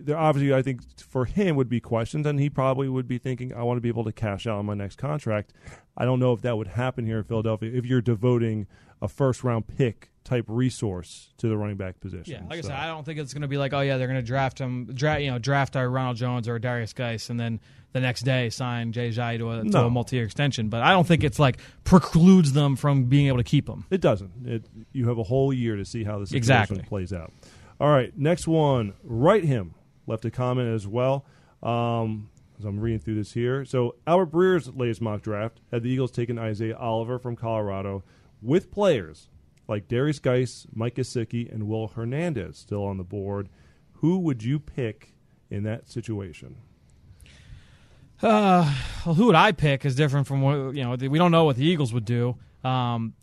There 0.06 0.18
obviously, 0.18 0.54
I 0.54 0.62
think 0.62 0.82
for 1.00 1.26
him 1.26 1.56
would 1.56 1.70
be 1.70 1.80
questions, 1.80 2.26
and 2.26 2.40
he 2.40 2.50
probably 2.50 2.88
would 2.90 3.08
be 3.08 3.18
thinking, 3.18 3.54
"I 3.54 3.64
want 3.64 3.78
to 3.78 3.82
be 3.82 3.90
able 3.90 4.04
to 4.06 4.12
cash 4.12 4.48
out 4.48 4.58
on 4.58 4.66
my 4.66 4.74
next 4.74 4.98
contract." 4.98 5.54
I 5.98 6.06
don't 6.06 6.20
know 6.20 6.34
if 6.34 6.42
that 6.42 6.58
would 6.58 6.68
happen 6.68 7.06
here 7.06 7.18
in 7.20 7.24
Philadelphia 7.26 7.72
if 7.74 7.86
you're 7.86 8.02
devoting 8.02 8.68
a 9.02 9.08
first 9.08 9.44
round 9.44 9.68
pick 9.68 10.10
type 10.24 10.46
resource 10.48 11.30
to 11.38 11.48
the 11.48 11.58
running 11.58 11.78
back 11.78 12.00
position. 12.00 12.34
Yeah, 12.44 12.50
like 12.50 12.64
So- 12.64 12.70
I 12.70 12.72
said, 12.74 12.80
I 12.80 12.88
don't 12.88 13.04
think 13.06 13.20
it's 13.20 13.34
going 13.34 13.42
to 13.42 13.48
be 13.48 13.58
like, 13.58 13.74
oh 13.74 13.80
yeah, 13.82 13.98
they're 13.98 14.08
going 14.08 14.20
to 14.20 14.26
draft 14.26 14.60
him, 14.60 14.86
draft 14.94 15.22
you 15.22 15.32
know, 15.32 15.40
draft 15.40 15.76
a 15.76 15.88
Ronald 15.88 16.18
Jones 16.18 16.48
or 16.48 16.60
Derrius 16.60 16.94
Guice, 16.94 17.30
and 17.30 17.40
then 17.40 17.60
the 17.94 18.00
next 18.02 18.22
day 18.22 18.50
sign 18.50 18.92
Jay 18.92 19.10
Ajayi 19.10 19.40
to 19.40 19.50
a, 19.50 19.64
No. 19.64 19.88
a 19.88 19.90
multi-year 19.90 20.26
extension. 20.26 20.70
But 20.70 20.82
I 20.84 20.92
don't 20.92 21.08
think 21.08 21.24
it's 21.24 21.40
like 21.40 21.60
precludes 21.84 22.54
them 22.54 22.76
from 22.76 23.06
being 23.06 23.28
able 23.28 23.38
to 23.40 23.44
keep 23.44 23.68
him. 23.68 23.86
It 23.90 24.02
doesn't. 24.02 24.32
It 24.46 24.66
you 24.92 25.08
have 25.08 25.18
a 25.18 25.24
whole 25.24 25.52
year 25.52 25.76
to 25.76 25.86
see 25.86 26.04
how 26.04 26.20
this 26.20 26.32
Exactly. 26.34 26.84
plays 26.84 27.12
out. 27.12 27.32
All 27.80 27.90
right, 27.90 28.16
next 28.18 28.48
one. 28.48 28.94
Write 29.04 29.46
him 29.46 29.74
left 30.10 30.26
a 30.26 30.32
comment 30.32 30.68
as 30.74 30.86
well. 30.86 31.26
Um, 31.64 32.30
as 32.58 32.66
I'm 32.66 32.80
reading 32.80 33.00
through 33.00 33.16
this 33.16 33.32
here, 33.34 33.64
so 33.64 33.96
Albert 34.06 34.28
Breer's 34.28 34.68
latest 34.76 35.02
mock 35.02 35.22
draft 35.22 35.62
had 35.72 35.84
the 35.84 35.90
Eagles 35.90 36.12
taking 36.12 36.38
Isaiah 36.38 36.76
Oliver 36.78 37.18
from 37.20 37.38
Colorado 37.38 38.04
with 38.42 38.70
players 38.72 39.30
like 39.68 39.88
Derrius 39.88 40.22
Guice, 40.22 40.68
Mike 40.74 40.96
Gesicki, 40.96 41.50
and 41.54 41.68
Will 41.68 41.88
Hernandez 41.88 42.58
still 42.58 42.84
on 42.84 42.98
the 42.98 43.04
board. 43.04 43.48
Who 43.94 44.18
would 44.20 44.44
you 44.44 44.60
pick 44.60 45.14
in 45.50 45.64
that 45.64 45.88
situation? 45.90 46.58
Uh, 48.22 48.74
well, 49.06 49.16
who 49.16 49.28
would 49.28 49.36
I 49.36 49.54
pick 49.54 49.86
is 49.86 49.96
different 49.96 50.28
from 50.28 50.42
what 50.42 50.76
you 50.76 50.84
know. 50.84 50.96
We 51.10 51.18
don't 51.18 51.32
know 51.32 51.46
what 51.46 51.56
the 51.56 51.66
Eagles 51.66 51.94
would 51.94 52.06
do. 52.06 52.36
Um, 52.64 53.14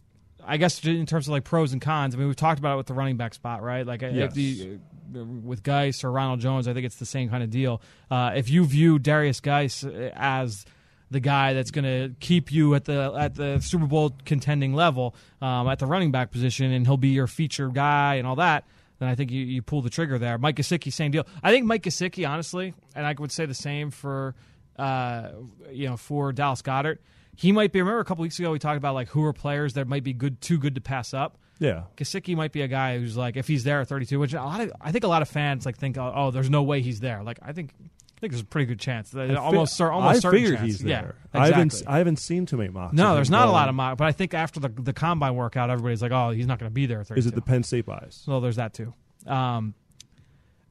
I 0.42 0.56
guess 0.56 0.82
in 0.84 1.04
terms 1.06 1.26
of 1.26 1.32
like 1.32 1.44
pros 1.44 1.72
and 1.72 1.82
cons. 1.82 2.14
I 2.14 2.18
mean, 2.18 2.28
we've 2.28 2.36
talked 2.36 2.58
about 2.58 2.74
it 2.74 2.76
with 2.78 2.86
the 2.86 2.94
running 2.94 3.16
back 3.16 3.34
spot, 3.34 3.62
right? 3.62 3.86
Like 3.86 4.00
Yes. 4.02 4.14
if 4.30 4.34
the 4.34 4.78
with 5.12 5.62
Guice 5.62 6.04
or 6.04 6.10
Ronald 6.10 6.40
Jones, 6.40 6.68
I 6.68 6.74
think 6.74 6.86
it's 6.86 6.96
the 6.96 7.06
same 7.06 7.28
kind 7.28 7.42
of 7.42 7.50
deal. 7.50 7.80
Uh, 8.10 8.32
if 8.34 8.50
you 8.50 8.64
view 8.64 8.98
Derrius 8.98 9.40
Guice 9.40 9.84
as 9.84 10.64
the 11.10 11.20
guy 11.20 11.52
that's 11.52 11.70
going 11.70 11.84
to 11.84 12.14
keep 12.20 12.50
you 12.50 12.74
at 12.74 12.84
the 12.84 13.14
at 13.16 13.34
the 13.34 13.60
Super 13.60 13.86
Bowl 13.86 14.12
contending 14.24 14.74
level 14.74 15.14
um, 15.40 15.68
at 15.68 15.78
the 15.78 15.86
running 15.86 16.10
back 16.10 16.30
position, 16.30 16.72
and 16.72 16.86
he'll 16.86 16.96
be 16.96 17.08
your 17.08 17.26
feature 17.26 17.68
guy 17.68 18.16
and 18.16 18.26
all 18.26 18.36
that. 18.36 18.64
Then 18.98 19.08
I 19.08 19.14
think 19.14 19.30
you, 19.30 19.44
you 19.44 19.62
pull 19.62 19.82
the 19.82 19.90
trigger 19.90 20.18
there. 20.18 20.38
Mike 20.38 20.56
Gesicki, 20.56 20.92
same 20.92 21.10
deal. 21.10 21.26
I 21.42 21.52
think 21.52 21.66
Mike 21.66 21.82
Gesicki, 21.82 22.28
honestly, 22.28 22.74
and 22.94 23.06
I 23.06 23.14
would 23.18 23.30
say 23.30 23.46
the 23.46 23.54
same 23.54 23.90
for 23.90 24.34
uh, 24.78 25.30
you 25.70 25.88
know 25.88 25.96
for 25.96 26.32
Dallas 26.32 26.62
Goedert. 26.62 26.98
He 27.36 27.52
might 27.52 27.72
be. 27.72 27.80
Remember 27.80 28.00
a 28.00 28.04
couple 28.04 28.22
weeks 28.22 28.38
ago 28.38 28.50
we 28.50 28.58
talked 28.58 28.78
about 28.78 28.94
like 28.94 29.08
who 29.08 29.24
are 29.24 29.32
players 29.32 29.74
that 29.74 29.86
might 29.86 30.04
be 30.04 30.12
good, 30.12 30.40
too 30.40 30.58
good 30.58 30.74
to 30.74 30.80
pass 30.80 31.14
up. 31.14 31.38
Yeah, 31.58 31.84
Gesicki 31.96 32.36
might 32.36 32.52
be 32.52 32.60
a 32.62 32.68
guy 32.68 32.98
who's 32.98 33.16
like 33.16 33.36
if 33.36 33.48
he's 33.48 33.64
there 33.64 33.80
at 33.80 33.88
32, 33.88 34.18
which 34.18 34.34
a 34.34 34.42
lot 34.42 34.60
of 34.60 34.72
I 34.80 34.92
think 34.92 35.04
a 35.04 35.08
lot 35.08 35.22
of 35.22 35.28
fans 35.28 35.64
like 35.64 35.78
think 35.78 35.96
oh, 35.96 36.12
oh 36.14 36.30
there's 36.30 36.50
no 36.50 36.62
way 36.62 36.82
he's 36.82 37.00
there. 37.00 37.22
Like 37.22 37.38
I 37.42 37.52
think 37.52 37.70
I 37.78 38.20
think 38.20 38.32
there's 38.32 38.42
a 38.42 38.46
pretty 38.46 38.66
good 38.66 38.78
chance. 38.80 39.14
I 39.14 39.28
fi- 39.28 39.34
almost 39.36 39.80
almost 39.80 40.16
I 40.16 40.18
certain 40.20 40.38
figured 40.40 40.58
chance. 40.58 40.72
he's 40.72 40.82
Yeah, 40.84 41.00
there. 41.02 41.14
I 41.34 41.46
haven't. 41.48 41.82
I 41.86 41.98
haven't 41.98 42.16
seen 42.16 42.44
too 42.46 42.56
many 42.56 42.70
mocks. 42.70 42.94
no, 42.94 43.14
there's 43.14 43.30
not 43.30 43.48
a 43.48 43.50
lot 43.50 43.68
of 43.68 43.74
mock, 43.74 43.96
but 43.98 44.06
I 44.06 44.12
think 44.12 44.34
after 44.34 44.60
the 44.60 44.68
the 44.68 44.92
combine 44.92 45.34
workout, 45.34 45.70
everybody's 45.70 46.02
like, 46.02 46.12
oh, 46.12 46.30
he's 46.30 46.46
not 46.46 46.58
going 46.58 46.70
to 46.70 46.74
be 46.74 46.86
there 46.86 47.00
at 47.00 47.06
32. 47.08 47.18
Is 47.20 47.26
it 47.26 47.34
the 47.34 47.42
Penn 47.42 47.62
State 47.62 47.86
bias? 47.86 48.24
well, 48.26 48.40
there's 48.40 48.56
that 48.56 48.74
too. 48.74 48.92
Um, 49.26 49.74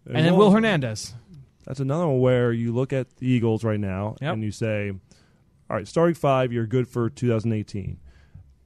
and 0.08 0.26
then 0.26 0.36
Will 0.36 0.52
Hernandez. 0.52 1.14
That's 1.66 1.80
another 1.80 2.08
one 2.08 2.20
where 2.20 2.52
you 2.54 2.72
look 2.74 2.94
at 2.94 3.18
the 3.18 3.26
Eagles 3.28 3.64
right 3.64 3.80
now 3.80 4.16
Yep. 4.22 4.34
and 4.36 4.44
you 4.44 4.52
say, 4.52 4.92
all 5.68 5.76
right, 5.76 5.88
starting 5.88 6.14
five, 6.14 6.54
you're 6.54 6.68
good 6.68 6.88
for 6.88 7.10
2018. 7.10 7.98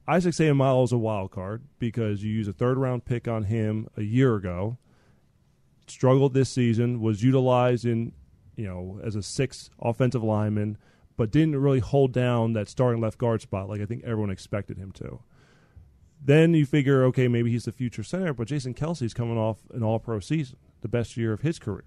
Isaac 0.08 0.34
Seumalo 0.34 0.84
is 0.84 0.92
a 0.92 0.98
wild 0.98 1.30
card 1.30 1.62
because 1.78 2.24
you 2.24 2.32
use 2.32 2.48
a 2.48 2.52
third 2.52 2.78
round 2.78 3.04
pick 3.04 3.28
on 3.28 3.44
him 3.44 3.88
a 3.96 4.02
year 4.02 4.34
ago. 4.34 4.78
Struggled 5.86 6.34
this 6.34 6.48
season, 6.48 7.00
was 7.00 7.22
utilized 7.22 7.84
in, 7.84 8.12
you 8.56 8.66
know, 8.66 9.00
as 9.04 9.16
a 9.16 9.22
sixth 9.22 9.70
offensive 9.80 10.22
lineman, 10.22 10.78
but 11.16 11.30
didn't 11.30 11.60
really 11.60 11.80
hold 11.80 12.12
down 12.12 12.54
that 12.54 12.68
starting 12.68 13.00
left 13.00 13.18
guard 13.18 13.40
spot 13.42 13.68
like 13.68 13.80
I 13.80 13.86
think 13.86 14.02
everyone 14.04 14.30
expected 14.30 14.78
him 14.78 14.92
to. 14.92 15.20
Then 16.22 16.54
you 16.54 16.66
figure, 16.66 17.04
okay, 17.04 17.28
maybe 17.28 17.50
he's 17.50 17.64
the 17.64 17.72
future 17.72 18.02
center, 18.02 18.34
but 18.34 18.46
Jason 18.46 18.74
Kelce's 18.74 19.14
coming 19.14 19.38
off 19.38 19.58
an 19.72 19.82
all 19.82 19.98
pro 19.98 20.20
season, 20.20 20.58
the 20.80 20.88
best 20.88 21.16
year 21.16 21.32
of 21.32 21.40
his 21.40 21.58
career. 21.58 21.84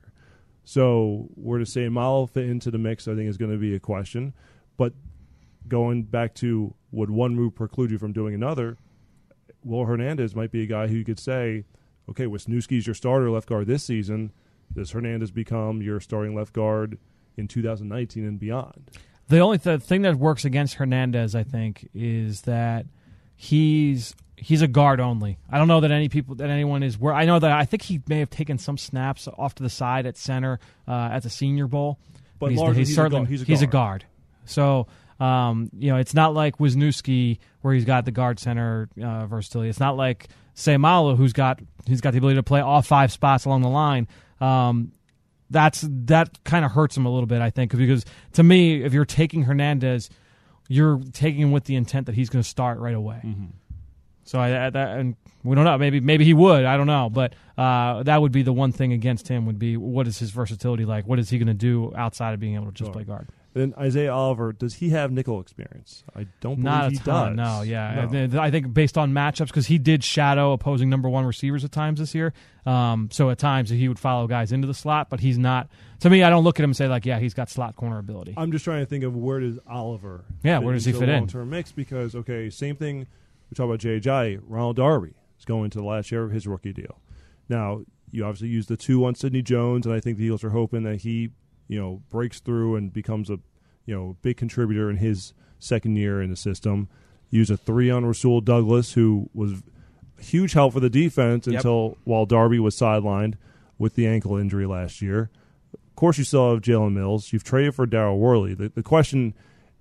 So 0.64 1.30
where 1.36 1.59
to 1.59 1.66
Seumalo 1.66 2.30
fit 2.30 2.49
into 2.49 2.72
the 2.72 2.78
mix, 2.78 3.07
I 3.07 3.16
think 3.16 3.30
is 3.30 3.38
going 3.38 3.51
to 3.51 3.57
be 3.57 3.76
a 3.76 3.80
question. 3.80 4.34
But 4.78 4.93
going 5.68 6.03
back 6.03 6.34
to 6.36 6.74
would 6.94 7.10
one 7.10 7.36
move 7.36 7.56
preclude 7.56 7.91
you 7.91 7.98
from 7.98 8.14
doing 8.14 8.34
another? 8.34 8.78
Will 9.64 9.86
Hernandez 9.86 10.36
might 10.36 10.52
be 10.52 10.64
a 10.64 10.68
guy 10.68 10.88
who 10.88 10.96
you 10.96 11.04
could 11.04 11.20
say, 11.20 11.66
okay, 12.10 12.26
Wisniewski's 12.26 12.86
your 12.86 12.94
starter 12.94 13.30
left 13.30 13.50
guard 13.50 13.68
this 13.68 13.84
season. 13.84 14.32
Does 14.74 14.91
Hernandez 14.91 15.32
become 15.32 15.82
your 15.82 16.00
starting 16.00 16.36
left 16.36 16.54
guard 16.54 16.98
in 17.36 17.48
2019 17.48 18.26
and 18.26 18.39
beyond? 18.39 18.91
The 19.28 19.39
only 19.39 19.58
th- 19.58 19.82
thing 19.82 20.04
that 20.04 20.16
works 20.16 20.46
against 20.46 20.76
Hernandez, 20.76 21.34
I 21.36 21.44
think, 21.44 21.89
is 21.94 22.41
that 22.41 22.86
he's 23.36 24.16
he's 24.36 24.62
a 24.62 24.68
guard 24.68 25.00
only. 25.00 25.39
I 25.50 25.58
don't 25.58 25.68
know 25.68 25.80
that 25.80 25.91
any 25.91 26.10
people 26.10 26.36
that 26.36 26.50
anyone 26.50 26.84
is 26.84 27.00
where 27.00 27.14
I 27.14 27.26
know 27.26 27.39
that 27.39 27.52
I 27.52 27.66
think 27.66 27.84
he 27.84 28.02
may 28.08 28.20
have 28.20 28.30
taken 28.30 28.58
some 28.58 28.78
snaps 28.78 29.28
off 29.28 29.56
to 29.56 29.64
the 29.64 29.70
side 29.70 30.06
at 30.06 30.18
center 30.18 30.60
uh, 30.88 31.10
at 31.12 31.24
the 31.24 31.30
Senior 31.30 31.68
Bowl. 31.68 32.00
But 32.39 32.52
he's, 32.52 32.60
largely 32.60 32.80
he's, 32.82 32.89
he's 32.89 32.98
a 32.98 33.02
certainly 33.02 33.20
guard- 33.22 33.30
he's 33.30 33.41
a 33.41 33.46
he's 33.46 33.62
a 33.62 33.68
guard. 33.68 34.06
So 34.46 34.88
um, 35.20 35.70
you 35.78 35.91
know, 35.91 35.97
it's 35.97 36.14
not 36.14 36.34
like 36.34 36.57
Wisniewski 36.57 37.39
where 37.61 37.74
he's 37.74 37.86
got 37.86 38.05
the 38.05 38.11
guard 38.11 38.39
center 38.39 38.89
uh, 39.01 39.26
versatility. 39.28 39.70
It's 39.70 39.80
not 39.80 39.95
like 39.97 40.28
Seumalo 40.55 41.16
who's 41.18 41.34
got 41.34 41.59
he's 41.86 42.01
got 42.01 42.11
the 42.11 42.18
ability 42.20 42.36
to 42.38 42.43
play 42.43 42.61
all 42.61 42.82
five 42.82 43.11
spots 43.11 43.45
along 43.45 43.61
the 43.61 43.70
line. 43.70 44.07
Um, 44.41 44.91
that's 45.49 45.86
that 45.88 46.43
kind 46.43 46.66
of 46.66 46.72
hurts 46.72 46.97
him 46.97 47.05
a 47.05 47.09
little 47.11 47.28
bit, 47.28 47.41
I 47.41 47.49
think, 47.51 47.76
because 47.76 48.05
to 48.34 48.43
me, 48.43 48.84
if 48.84 48.93
you're 48.93 49.05
taking 49.05 49.43
Hernandez, 49.43 50.09
you're 50.68 50.99
taking 51.14 51.41
him 51.41 51.51
with 51.51 51.66
the 51.66 51.76
intent 51.76 52.07
that 52.07 52.16
he's 52.16 52.30
going 52.30 52.41
to 52.41 52.49
start 52.49 52.80
right 52.80 52.95
away. 52.95 53.22
So 54.26 54.39
I, 54.39 54.68
I 54.68 54.70
that, 54.70 54.97
and 54.97 55.16
we 55.43 55.55
don't 55.55 55.66
know. 55.66 55.78
Maybe 55.78 55.99
maybe 55.99 56.24
he 56.26 56.34
would. 56.34 56.64
I 56.66 56.78
don't 56.78 56.88
know. 56.88 57.09
But 57.09 57.34
uh, 57.57 58.03
that 58.03 58.22
would 58.22 58.32
be 58.32 58.41
the 58.41 58.53
one 58.53 58.72
thing 58.72 58.93
against 58.93 59.28
him 59.28 59.45
would 59.45 59.59
be 59.59 59.76
what 59.78 60.07
is 60.07 60.18
his 60.18 60.32
versatility 60.32 60.86
like? 60.86 61.05
What 61.05 61.20
is 61.20 61.30
he 61.30 61.38
going 61.38 61.47
to 61.47 61.53
do 61.53 61.93
outside 61.95 62.34
of 62.34 62.39
being 62.39 62.55
able 62.55 62.68
to 62.68 62.72
just 62.72 62.88
Sure. 62.88 62.93
play 62.93 63.03
guard? 63.03 63.28
Then 63.54 63.74
Isaiah 63.78 64.12
Oliver, 64.12 64.51
does 64.51 64.74
he 64.76 64.89
have 64.89 65.12
nickel 65.12 65.39
experience? 65.39 66.04
I 66.16 66.26
don't 66.41 66.56
believe 66.56 66.64
Not 66.64 66.88
a 66.88 66.89
he 66.89 66.97
ton. 66.97 67.36
does. 67.36 67.47
No, 67.58 67.62
yeah. 67.62 68.08
No. 68.12 68.39
I, 68.41 68.45
I 68.47 68.51
think 68.51 68.74
based 68.74 68.97
on 68.97 69.14
matchups, 69.14 69.47
because 69.47 69.68
he 69.68 69.78
did 69.78 70.04
shadow 70.04 70.54
opposing 70.54 70.89
number 70.89 71.08
one 71.08 71.24
receivers 71.26 71.64
at 71.64 71.72
times 71.72 71.99
this 71.99 72.16
year. 72.16 72.34
Um, 72.66 73.10
so 73.12 73.30
at 73.30 73.38
times 73.38 73.70
he 73.70 73.88
would 73.88 73.99
follow 73.99 74.26
guys 74.26 74.51
into 74.51 74.66
the 74.68 74.74
slot, 74.74 75.10
but 75.12 75.20
he's 75.20 75.38
not. 75.38 75.70
To 75.99 76.10
me, 76.10 76.24
I 76.24 76.30
don't 76.32 76.43
look 76.43 76.60
at 76.60 76.64
him 76.64 76.72
and 76.72 76.78
say 76.78 76.88
like, 76.88 77.06
yeah, 77.06 77.20
he's 77.20 77.34
got 77.36 77.49
slot 77.49 77.76
corner 77.76 77.99
ability. 77.99 78.34
I'm 78.38 78.51
just 78.51 78.66
trying 78.66 78.80
to 78.82 78.86
think 78.88 79.04
of 79.04 79.16
where 79.16 79.39
does 79.39 79.60
Oliver 79.68 80.26
Yeah, 80.43 80.58
where 80.60 80.74
does 80.74 80.86
he 80.86 80.91
fit 80.91 81.08
in? 81.08 81.16
long-term 81.20 81.49
mix 81.49 81.72
because 81.72 82.16
okay, 82.16 82.49
same 82.49 82.76
thing 82.76 83.06
we 83.51 83.56
talk 83.56 83.66
about 83.66 83.80
JJ, 83.80 84.41
Ronald 84.47 84.78
Darby 84.78 85.14
is 85.38 85.45
going 85.45 85.70
to 85.70 85.78
the 85.78 85.84
last 85.84 86.12
year 86.12 86.24
of 86.24 86.32
his 86.32 86.47
rookie 86.47 86.74
deal. 86.74 86.99
Now, 87.49 87.84
you 88.10 88.26
obviously 88.26 88.47
use 88.49 88.66
the 88.66 88.78
two 88.78 89.06
on 89.06 89.14
Sidney 89.16 89.41
Jones 89.43 89.86
and 89.86 89.93
I 89.93 89.99
think 89.99 90.18
the 90.18 90.26
Eagles 90.26 90.43
are 90.43 90.49
hoping 90.49 90.84
that 90.84 91.01
he, 91.01 91.30
you 91.74 91.80
know, 91.82 92.01
breaks 92.11 92.39
through 92.39 92.76
and 92.76 92.93
becomes 92.93 93.32
a, 93.32 93.39
you 93.88 93.95
know, 93.95 94.15
big 94.21 94.38
contributor 94.38 94.91
in 94.91 94.97
his 94.97 95.34
second 95.57 95.95
year 95.95 96.21
in 96.21 96.30
the 96.30 96.36
system. 96.36 96.88
Use 97.32 97.49
a 97.49 97.57
3 97.57 97.89
on 97.89 98.05
Rasul 98.05 98.41
Douglas 98.41 98.93
who 98.93 99.28
was 99.34 99.53
a 100.19 100.21
huge 100.21 100.53
help 100.53 100.74
for 100.74 100.80
the 100.80 100.89
defense 100.89 101.47
Yep. 101.47 101.55
until 101.55 101.97
while 102.03 102.28
Darby 102.28 102.59
was 102.59 102.76
sidelined 102.76 103.34
with 103.80 103.95
the 103.95 104.05
ankle 104.05 104.38
injury 104.38 104.67
last 104.67 105.01
year. 105.01 105.32
Of 105.74 105.95
course, 105.95 106.19
you 106.19 106.24
still 106.24 106.51
have 106.53 106.61
Jalen 106.61 106.93
Mills. 106.93 107.34
You've 107.34 107.43
traded 107.43 107.74
for 107.74 107.88
Daryl 107.88 108.17
Worley. 108.19 108.53
The, 108.53 108.69
the 108.69 108.84
question 108.84 109.34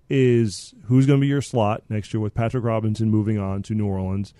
is 0.08 0.74
who's 0.84 1.06
going 1.06 1.18
to 1.18 1.22
be 1.22 1.26
your 1.28 1.42
slot 1.42 1.82
next 1.90 2.14
year 2.14 2.20
with 2.20 2.34
Patrick 2.34 2.64
Robinson 2.64 3.10
moving 3.10 3.38
on 3.38 3.62
to 3.64 3.74
New 3.74 3.86
Orleans. 3.86 4.32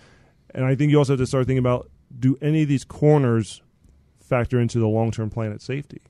And 0.55 0.65
I 0.65 0.75
think 0.75 0.91
you 0.91 0.97
also 0.99 1.13
have 1.13 1.21
to 1.21 1.27
start 1.27 1.47
thinking 1.47 1.59
about 1.59 1.91
do 2.19 2.39
any 2.41 2.63
of 2.63 2.69
these 2.69 2.85
corners 2.85 3.63
factor 4.21 4.59
into 4.59 4.79
the 4.79 4.89
long 4.89 5.11
term 5.11 5.29
plan 5.29 5.53
at 5.53 5.61
safety? 5.61 6.01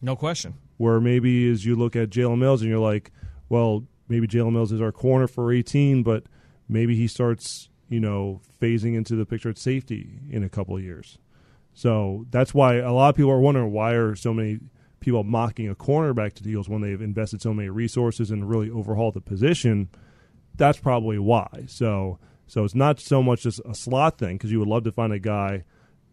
No 0.00 0.14
question. 0.14 0.54
Where 0.76 1.00
maybe 1.00 1.50
as 1.50 1.64
you 1.64 1.74
look 1.74 1.96
at 1.96 2.10
Jalen 2.10 2.38
Mills 2.38 2.60
and 2.60 2.70
you're 2.70 2.78
like, 2.78 3.10
well, 3.48 3.84
maybe 4.08 4.26
Jalen 4.26 4.52
Mills 4.52 4.72
is 4.72 4.80
our 4.80 4.92
corner 4.92 5.26
for 5.26 5.52
18, 5.52 6.02
but 6.02 6.24
maybe 6.68 6.96
he 6.96 7.06
starts, 7.06 7.68
you 7.88 8.00
know, 8.00 8.40
phasing 8.60 8.94
into 8.94 9.16
the 9.16 9.26
picture 9.26 9.50
at 9.50 9.58
safety 9.58 10.20
in 10.30 10.42
a 10.42 10.48
couple 10.48 10.76
of 10.76 10.82
years. 10.82 11.18
So 11.72 12.26
that's 12.30 12.54
why 12.54 12.76
a 12.76 12.92
lot 12.92 13.10
of 13.10 13.16
people 13.16 13.30
are 13.30 13.40
wondering 13.40 13.72
why 13.72 13.92
are 13.92 14.14
so 14.14 14.32
many 14.32 14.60
people 15.00 15.24
mocking 15.24 15.68
a 15.68 15.74
cornerback 15.74 16.34
to 16.34 16.42
the 16.42 16.50
Eagles 16.50 16.68
when 16.68 16.80
they've 16.80 17.00
invested 17.00 17.42
so 17.42 17.52
many 17.52 17.68
resources 17.68 18.30
and 18.30 18.48
really 18.48 18.70
overhauled 18.70 19.14
the 19.14 19.20
position. 19.20 19.88
That's 20.56 20.78
probably 20.78 21.18
why. 21.18 21.64
So 21.68 22.18
so 22.46 22.64
it's 22.64 22.74
not 22.74 23.00
so 23.00 23.22
much 23.22 23.42
just 23.42 23.60
a 23.64 23.74
slot 23.74 24.18
thing 24.18 24.36
because 24.36 24.52
you 24.52 24.58
would 24.58 24.68
love 24.68 24.84
to 24.84 24.92
find 24.92 25.12
a 25.12 25.18
guy 25.18 25.64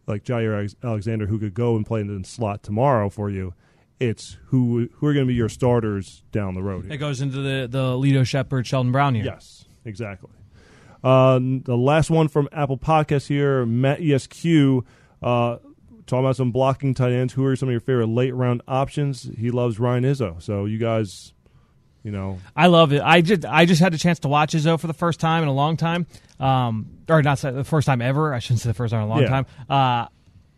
like 0.07 0.23
Jaire 0.23 0.53
Alex- 0.53 0.75
Alexander 0.83 1.27
who 1.27 1.39
could 1.39 1.53
go 1.53 1.75
and 1.75 1.85
play 1.85 2.01
in 2.01 2.21
the 2.21 2.27
slot 2.27 2.63
tomorrow 2.63 3.09
for 3.09 3.29
you. 3.29 3.53
It's 3.99 4.37
who 4.47 4.89
who 4.95 5.07
are 5.07 5.13
going 5.13 5.25
to 5.25 5.29
be 5.29 5.35
your 5.35 5.49
starters 5.49 6.23
down 6.31 6.55
the 6.55 6.63
road. 6.63 6.91
It 6.91 6.97
goes 6.97 7.21
into 7.21 7.37
the 7.37 7.67
the 7.69 7.83
Lito 7.93 8.25
Sheppard, 8.25 8.67
Sheldon 8.67 8.91
Brown 8.91 9.15
here. 9.15 9.23
Yes, 9.25 9.65
exactly. 9.85 10.29
Um, 11.03 11.61
the 11.61 11.77
last 11.77 12.09
one 12.09 12.27
from 12.27 12.47
Apple 12.51 12.77
Podcast 12.77 13.27
here, 13.27 13.65
Matt 13.65 13.99
ESQ, 14.01 14.85
uh, 15.21 15.57
talking 16.05 16.19
about 16.25 16.35
some 16.37 16.51
blocking 16.51 16.93
tight 16.93 17.11
ends. 17.11 17.33
Who 17.33 17.45
are 17.45 17.55
some 17.55 17.69
of 17.69 17.73
your 17.73 17.81
favorite 17.81 18.07
late 18.07 18.33
round 18.33 18.61
options? 18.67 19.29
He 19.37 19.51
loves 19.51 19.79
Ryan 19.79 20.03
Izzo. 20.05 20.41
So 20.41 20.65
you 20.65 20.77
guys, 20.77 21.33
you 22.03 22.11
know, 22.11 22.39
I 22.55 22.67
love 22.67 22.93
it. 22.93 23.01
I 23.01 23.21
just 23.21 23.45
I 23.45 23.65
just 23.65 23.81
had 23.81 23.93
a 23.93 23.97
chance 23.97 24.19
to 24.19 24.27
watch 24.29 24.53
Izzo 24.53 24.79
for 24.79 24.87
the 24.87 24.93
first 24.93 25.19
time 25.19 25.43
in 25.43 25.49
a 25.49 25.53
long 25.53 25.75
time, 25.77 26.07
um, 26.39 26.87
or 27.09 27.21
not 27.21 27.37
the 27.39 27.63
first 27.65 27.85
time 27.85 28.01
ever. 28.01 28.33
I 28.33 28.39
shouldn't 28.39 28.61
say 28.61 28.69
the 28.69 28.73
first 28.73 28.91
time 28.91 29.01
in 29.03 29.07
a 29.07 29.09
long 29.09 29.21
Yeah. 29.23 29.27
time. 29.29 29.45
Uh, 29.69 30.07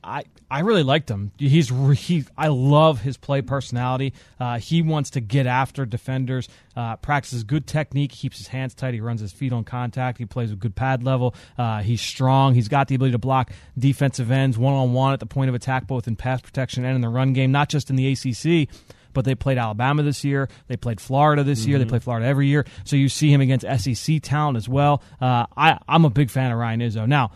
I 0.06 0.24
I 0.50 0.60
really 0.60 0.84
liked 0.84 1.10
him. 1.10 1.32
He's 1.38 1.70
he. 1.98 2.24
I 2.38 2.50
love 2.50 3.02
his 3.02 3.18
play 3.18 3.42
personality. 3.42 4.14
Uh, 4.40 4.60
he 4.60 4.82
wants 4.82 5.12
to 5.12 5.22
get 5.22 5.48
after 5.48 5.86
defenders. 5.86 6.48
Uh, 6.76 6.96
practices 6.98 7.44
good 7.44 7.66
technique. 7.66 8.12
Keeps 8.12 8.38
his 8.38 8.48
hands 8.48 8.76
tight. 8.76 8.94
He 8.94 9.02
runs 9.02 9.22
his 9.22 9.32
feet 9.32 9.52
on 9.52 9.64
contact. 9.64 10.18
He 10.18 10.26
plays 10.26 10.52
with 10.52 10.60
good 10.60 10.76
pad 10.76 11.04
level. 11.04 11.34
Uh, 11.58 11.82
he's 11.82 12.02
strong. 12.02 12.54
He's 12.54 12.68
got 12.68 12.88
the 12.88 12.96
ability 12.96 13.14
to 13.14 13.18
block 13.18 13.52
defensive 13.78 14.30
ends 14.30 14.58
one 14.58 14.74
on 14.74 14.94
one 14.94 15.14
at 15.14 15.20
the 15.20 15.26
point 15.26 15.50
of 15.50 15.56
attack, 15.56 15.88
both 15.88 16.08
in 16.08 16.16
pass 16.16 16.42
protection 16.42 16.86
and 16.86 16.96
in 16.96 17.02
the 17.02 17.10
run 17.10 17.34
game. 17.34 17.52
Not 17.52 17.70
just 17.70 17.90
in 17.90 17.96
the 17.96 18.12
ACC 18.12 18.70
but 19.16 19.24
they 19.24 19.34
played 19.34 19.58
Alabama 19.58 20.04
this 20.04 20.26
year. 20.26 20.50
They 20.68 20.76
played 20.76 21.00
Florida 21.00 21.42
this 21.44 21.66
year. 21.66 21.80
They 21.80 21.86
play 21.86 22.00
Florida 22.00 22.28
every 22.28 22.48
year. 22.48 22.66
So 22.84 22.98
you 22.98 23.08
see 23.08 23.32
him 23.32 23.40
against 23.40 23.66
SEC 23.66 24.22
talent 24.22 24.58
as 24.58 24.68
well. 24.68 25.02
Uh, 25.22 25.46
I, 25.56 25.80
I'm 25.88 26.04
a 26.04 26.10
big 26.10 26.30
fan 26.30 26.52
of 26.52 26.58
Ryan 26.60 26.82
Izzo. 26.82 27.08
Now, 27.08 27.32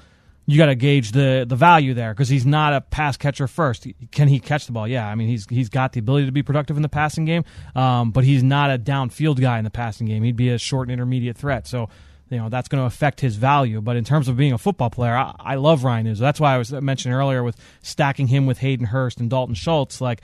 you 0.50 0.58
got 0.58 0.66
to 0.66 0.76
gauge 0.76 1.12
the 1.12 1.46
the 1.48 1.56
value 1.56 1.94
there 1.94 2.12
because 2.12 2.28
he's 2.28 2.46
not 2.46 2.74
a 2.74 2.82
pass 2.82 3.18
catcher 3.18 3.48
first. 3.48 3.86
Can 4.12 4.28
he 4.28 4.40
catch 4.40 4.66
the 4.66 4.72
ball? 4.72 4.88
Yeah, 4.88 5.08
I 5.08 5.14
mean 5.14 5.28
he's 5.28 5.46
he's 5.48 5.70
got 5.70 5.94
the 5.94 6.00
ability 6.00 6.26
to 6.26 6.32
be 6.32 6.42
productive 6.42 6.76
in 6.76 6.82
the 6.82 6.90
passing 6.90 7.26
game, 7.26 7.46
um, 7.76 8.10
but 8.10 8.24
he's 8.24 8.42
not 8.42 8.72
a 8.72 8.80
downfield 8.80 9.40
guy 9.40 9.60
in 9.60 9.64
the 9.64 9.70
passing 9.70 10.08
game. 10.08 10.24
He'd 10.24 10.36
be 10.36 10.50
a 10.50 10.58
short 10.58 10.88
and 10.88 10.94
intermediate 10.94 11.38
threat. 11.38 11.68
So 11.68 11.90
you 12.30 12.38
know 12.38 12.50
that's 12.50 12.68
going 12.68 12.82
to 12.82 12.88
affect 12.88 13.22
his 13.22 13.36
value. 13.36 13.80
But 13.80 13.96
in 13.96 14.04
terms 14.04 14.28
of 14.28 14.38
being 14.38 14.54
a 14.54 14.58
football 14.58 14.90
player, 14.90 15.16
I, 15.16 15.36
I 15.40 15.56
love 15.56 15.84
Ryan 15.84 16.08
Izzo. 16.08 16.20
That's 16.20 16.40
why 16.40 16.56
I 16.56 16.58
was 16.58 16.72
mentioning 16.72 17.16
earlier 17.16 17.44
with 17.44 17.56
stacking 17.84 18.28
him 18.28 18.48
with 18.48 18.58
Hayden 18.58 18.88
Hurst 18.88 19.20
and 19.20 19.30
Dalton 19.30 19.56
Schultz. 19.56 20.02
Like 20.02 20.22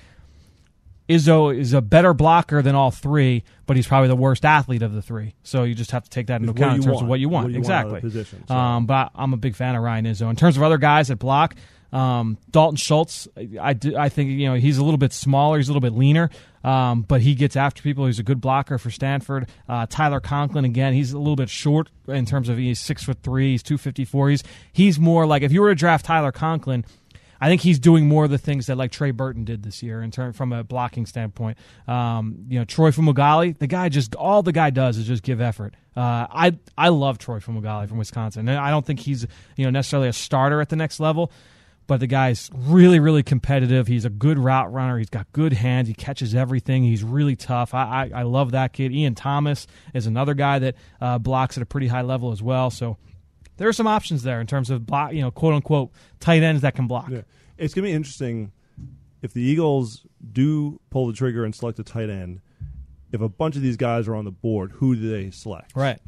Izzo 1.08 1.56
is 1.56 1.74
a 1.74 1.82
better 1.82 2.14
blocker 2.14 2.62
than 2.62 2.74
all 2.74 2.92
three, 2.92 3.44
but 3.66 3.76
he's 3.76 3.88
probably 3.88 4.08
the 4.08 4.16
worst 4.16 4.44
athlete 4.44 4.82
of 4.82 4.94
the 4.94 5.02
three. 5.02 5.36
So 5.44 5.64
you 5.64 5.76
just 5.76 5.92
have 5.92 6.04
to 6.04 6.10
take 6.10 6.28
that 6.28 6.42
into 6.42 6.52
account 6.52 6.78
in 6.78 6.82
terms 6.82 6.96
want. 6.96 7.04
of 7.04 7.10
what 7.10 7.20
you 7.20 7.30
want. 7.30 7.46
What 7.46 7.52
you 7.52 7.58
want 7.58 7.66
exactly. 7.66 8.00
the 8.00 8.02
position, 8.02 8.44
so. 8.48 8.56
Um, 8.56 8.86
but 8.86 9.12
I'm 9.14 9.34
a 9.34 9.38
big 9.38 9.56
fan 9.56 9.76
of 9.76 9.84
Ryan 9.84 10.06
Izzo. 10.06 10.30
In 10.30 10.36
terms 10.36 10.58
of 10.58 10.64
other 10.64 10.80
guys 10.80 11.10
that 11.10 11.18
block, 11.18 11.56
um, 11.94 12.38
Dalton 12.50 12.76
Schultz, 12.76 13.28
I, 13.62 13.74
do- 13.74 13.96
I 13.96 14.10
think 14.10 14.32
you 14.32 14.48
know 14.48 14.56
he's 14.56 14.78
a 14.80 14.84
little 14.84 14.98
bit 14.98 15.14
smaller, 15.14 15.58
he's 15.58 15.70
a 15.70 15.72
little 15.72 15.88
bit 15.88 15.94
leaner, 15.94 16.32
um, 16.64 17.04
but 17.04 17.22
he 17.22 17.36
gets 17.36 17.56
after 17.56 17.84
people. 17.84 18.08
He's 18.08 18.20
a 18.20 18.24
good 18.24 18.42
blocker 18.42 18.78
for 18.80 18.90
Stanford. 18.90 19.48
Uh, 19.70 19.86
Tyler 19.88 20.20
Conklin 20.20 20.66
again, 20.66 20.94
he's 20.94 21.14
a 21.14 21.20
little 21.20 21.36
bit 21.36 21.50
short 21.50 21.90
in 22.08 22.26
terms 22.26 22.50
of 22.50 22.58
he's 22.58 22.80
six 22.80 23.04
foot 23.04 23.20
three, 23.22 23.52
he's 23.52 23.64
two 23.64 23.78
fifty 23.78 24.06
four. 24.06 24.30
He's 24.30 24.44
he's 24.74 25.00
more 25.00 25.28
like 25.28 25.44
if 25.44 25.52
you 25.52 25.62
were 25.62 25.70
to 25.70 25.76
draft 25.76 26.06
Tyler 26.06 26.32
Conklin. 26.32 26.84
I 27.40 27.50
think 27.50 27.62
he's 27.62 27.80
doing 27.80 28.08
more 28.08 28.26
of 28.26 28.32
the 28.32 28.38
things 28.38 28.68
that 28.68 28.78
like 28.78 28.92
Trey 28.92 29.12
Burton 29.12 29.44
did 29.44 29.64
this 29.64 29.84
year 29.84 30.02
in 30.02 30.12
term 30.12 30.34
from 30.34 30.54
a 30.54 30.64
blocking 30.64 31.06
standpoint. 31.06 31.58
Um, 31.88 32.46
you 32.48 32.60
know, 32.60 32.66
Troy 32.66 32.92
Fumagalli, 32.92 33.58
the 33.58 33.68
guy 33.68 33.90
just 33.90 34.16
all 34.16 34.44
the 34.44 34.52
guy 34.52 34.70
does 34.70 34.98
is 34.98 35.06
just 35.06 35.24
give 35.24 35.42
effort. 35.42 35.76
Uh, 35.96 36.28
I 36.30 36.58
I 36.78 36.90
love 36.90 37.18
Troy 37.18 37.40
Fumagalli 37.40 37.88
from 37.88 37.98
Wisconsin. 37.98 38.48
And 38.48 38.58
I 38.58 38.70
don't 38.70 38.86
think 38.86 39.00
he's 39.00 39.26
you 39.56 39.66
know 39.66 39.72
necessarily 39.72 40.10
a 40.10 40.14
starter 40.14 40.62
at 40.62 40.70
the 40.70 40.76
next 40.76 41.00
level, 41.00 41.32
but 41.88 42.00
the 42.00 42.08
guy's 42.08 42.50
really 42.54 43.00
really 43.00 43.24
competitive. 43.24 43.88
He's 43.88 44.06
a 44.06 44.10
good 44.10 44.38
route 44.38 44.72
runner. 44.74 44.98
He's 44.98 45.10
got 45.10 45.32
good 45.32 45.54
hands. 45.54 45.88
He 45.88 45.94
catches 45.94 46.36
everything. 46.36 46.84
He's 46.84 47.04
really 47.04 47.36
tough. 47.36 47.74
I 47.74 48.10
I, 48.14 48.20
I 48.20 48.24
love 48.24 48.52
that 48.52 48.74
kid. 48.74 48.92
Ian 48.92 49.16
Thomas 49.16 49.68
is 49.94 50.06
another 50.06 50.34
guy 50.34 50.60
that 50.60 50.76
uh, 51.00 51.18
blocks 51.18 51.58
at 51.58 51.64
a 51.64 51.66
pretty 51.66 51.88
high 51.88 52.02
level 52.02 52.32
as 52.32 52.42
well. 52.42 52.70
So 52.70 52.98
there 53.58 53.68
are 53.68 53.74
some 53.74 53.88
options 53.88 54.24
there 54.24 54.42
in 54.42 54.48
terms 54.48 54.70
of 54.70 54.86
block, 54.86 55.14
you 55.14 55.22
know, 55.22 55.32
quote 55.32 55.54
unquote 55.54 55.92
tight 56.20 56.44
ends 56.44 56.62
that 56.62 56.76
can 56.76 56.88
block. 56.88 57.10
Yeah. 57.10 57.22
It's 57.58 57.74
going 57.74 57.84
to 57.84 57.90
be 57.90 57.96
interesting 57.96 58.52
if 59.22 59.34
the 59.34 59.42
Eagles 59.42 60.06
do 60.32 60.80
pull 60.90 61.08
the 61.08 61.14
trigger 61.14 61.46
and 61.46 61.56
select 61.56 61.80
a 61.80 61.84
tight 61.84 62.10
end. 62.10 62.42
If 63.12 63.22
a 63.22 63.30
bunch 63.30 63.56
of 63.56 63.62
these 63.62 63.78
guys 63.78 64.08
are 64.08 64.16
on 64.16 64.26
the 64.26 64.32
board, 64.32 64.74
who 64.74 64.96
do 64.96 65.10
they 65.10 65.32
select? 65.32 65.76
Right. 65.76 66.00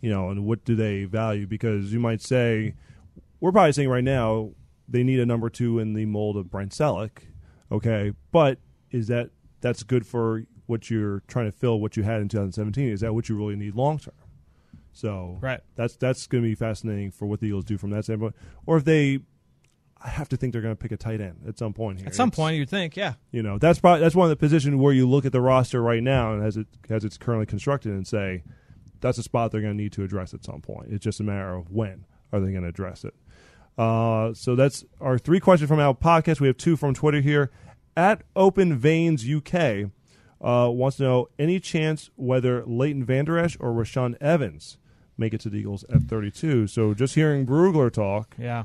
You 0.00 0.10
know, 0.10 0.30
and 0.30 0.44
what 0.44 0.64
do 0.64 0.74
they 0.74 1.04
value? 1.04 1.46
Because 1.46 1.92
you 1.92 2.00
might 2.00 2.22
say, 2.22 2.74
we're 3.40 3.52
probably 3.52 3.72
saying 3.72 3.88
right 3.88 4.04
now 4.04 4.52
they 4.88 5.02
need 5.02 5.20
a 5.20 5.26
number 5.26 5.50
two 5.50 5.78
in 5.78 5.92
the 5.92 6.06
mold 6.06 6.36
of 6.36 6.50
Brent 6.50 6.72
Celek. 6.72 7.10
Okay, 7.70 8.12
but 8.30 8.58
is 8.90 9.08
that 9.08 9.30
that's 9.60 9.82
good 9.82 10.06
for 10.06 10.44
what 10.66 10.90
you're 10.90 11.22
trying 11.26 11.50
to 11.50 11.52
fill? 11.52 11.80
What 11.80 11.96
you 11.96 12.02
had 12.02 12.20
in 12.20 12.28
2017 12.28 12.88
is 12.88 13.00
that 13.00 13.14
what 13.14 13.28
you 13.28 13.36
really 13.36 13.56
need 13.56 13.74
long 13.74 13.98
term? 13.98 14.14
So 14.94 15.38
Right. 15.42 15.60
that's 15.76 15.96
that's 15.96 16.26
going 16.26 16.42
to 16.42 16.48
be 16.48 16.54
fascinating 16.54 17.10
for 17.10 17.26
what 17.26 17.40
the 17.40 17.46
Eagles 17.48 17.64
do 17.66 17.76
from 17.76 17.90
that 17.90 18.04
standpoint, 18.04 18.34
or 18.66 18.78
if 18.78 18.84
they. 18.84 19.20
I 20.06 20.08
have 20.08 20.28
to 20.30 20.36
think 20.36 20.52
they're 20.52 20.60
going 20.60 20.74
to 20.76 20.78
pick 20.80 20.92
a 20.92 20.98
tight 20.98 21.22
end 21.22 21.44
at 21.48 21.56
some 21.58 21.72
point 21.72 21.98
here. 21.98 22.08
At 22.08 22.14
some 22.14 22.28
It's- 22.28 22.36
point, 22.36 22.56
you'd 22.58 22.68
think, 22.68 22.94
yeah. 22.94 23.14
you 23.30 23.42
know, 23.42 23.56
that's 23.56 23.78
probably 23.80 24.00
that's 24.00 24.14
one 24.14 24.26
of 24.26 24.28
the 24.30 24.36
positions 24.36 24.76
where 24.76 24.92
you 24.92 25.08
look 25.08 25.24
at 25.24 25.32
the 25.32 25.40
roster 25.40 25.80
right 25.80 26.02
now 26.02 26.34
and 26.34 26.42
as 26.44 26.58
it 26.58 26.66
as 26.90 27.04
it's 27.06 27.16
currently 27.16 27.46
constructed 27.46 27.92
and 27.92 28.06
say 28.06 28.42
that's 29.00 29.16
a 29.16 29.22
spot 29.22 29.50
they're 29.50 29.62
going 29.62 29.72
to 29.76 29.82
need 29.82 29.92
to 29.92 30.04
address 30.04 30.34
at 30.34 30.44
some 30.44 30.60
point. 30.60 30.88
It's 30.90 31.02
just 31.02 31.20
a 31.20 31.22
matter 31.22 31.54
of 31.54 31.70
when 31.70 32.04
are 32.32 32.40
they 32.40 32.50
going 32.50 32.64
to 32.64 32.68
address 32.68 33.04
it. 33.04 33.14
Uh, 33.78 34.34
so 34.34 34.54
that's 34.54 34.84
our 35.00 35.16
three 35.18 35.40
questions 35.40 35.68
from 35.68 35.80
our 35.80 35.94
podcast. 35.94 36.38
We 36.40 36.48
have 36.48 36.56
two 36.58 36.76
from 36.76 36.92
Twitter 36.94 37.20
here. 37.22 37.50
At 37.96 38.22
Open 38.36 38.76
Veins 38.76 39.24
UK 39.26 39.90
uh, 40.40 40.68
wants 40.70 40.98
to 40.98 41.02
know 41.04 41.28
any 41.38 41.60
chance 41.60 42.10
whether 42.16 42.62
Leighton 42.66 43.04
Vander 43.04 43.38
Esch 43.38 43.56
or 43.58 43.72
Rashaan 43.72 44.16
Evans 44.20 44.76
make 45.16 45.34
it 45.34 45.40
to 45.42 45.48
the 45.48 45.58
Eagles 45.58 45.84
at 45.92 46.02
32. 46.02 46.66
So 46.66 46.94
just 46.94 47.14
hearing 47.14 47.46
Brugler 47.46 47.92
talk, 47.92 48.34
Yeah. 48.38 48.64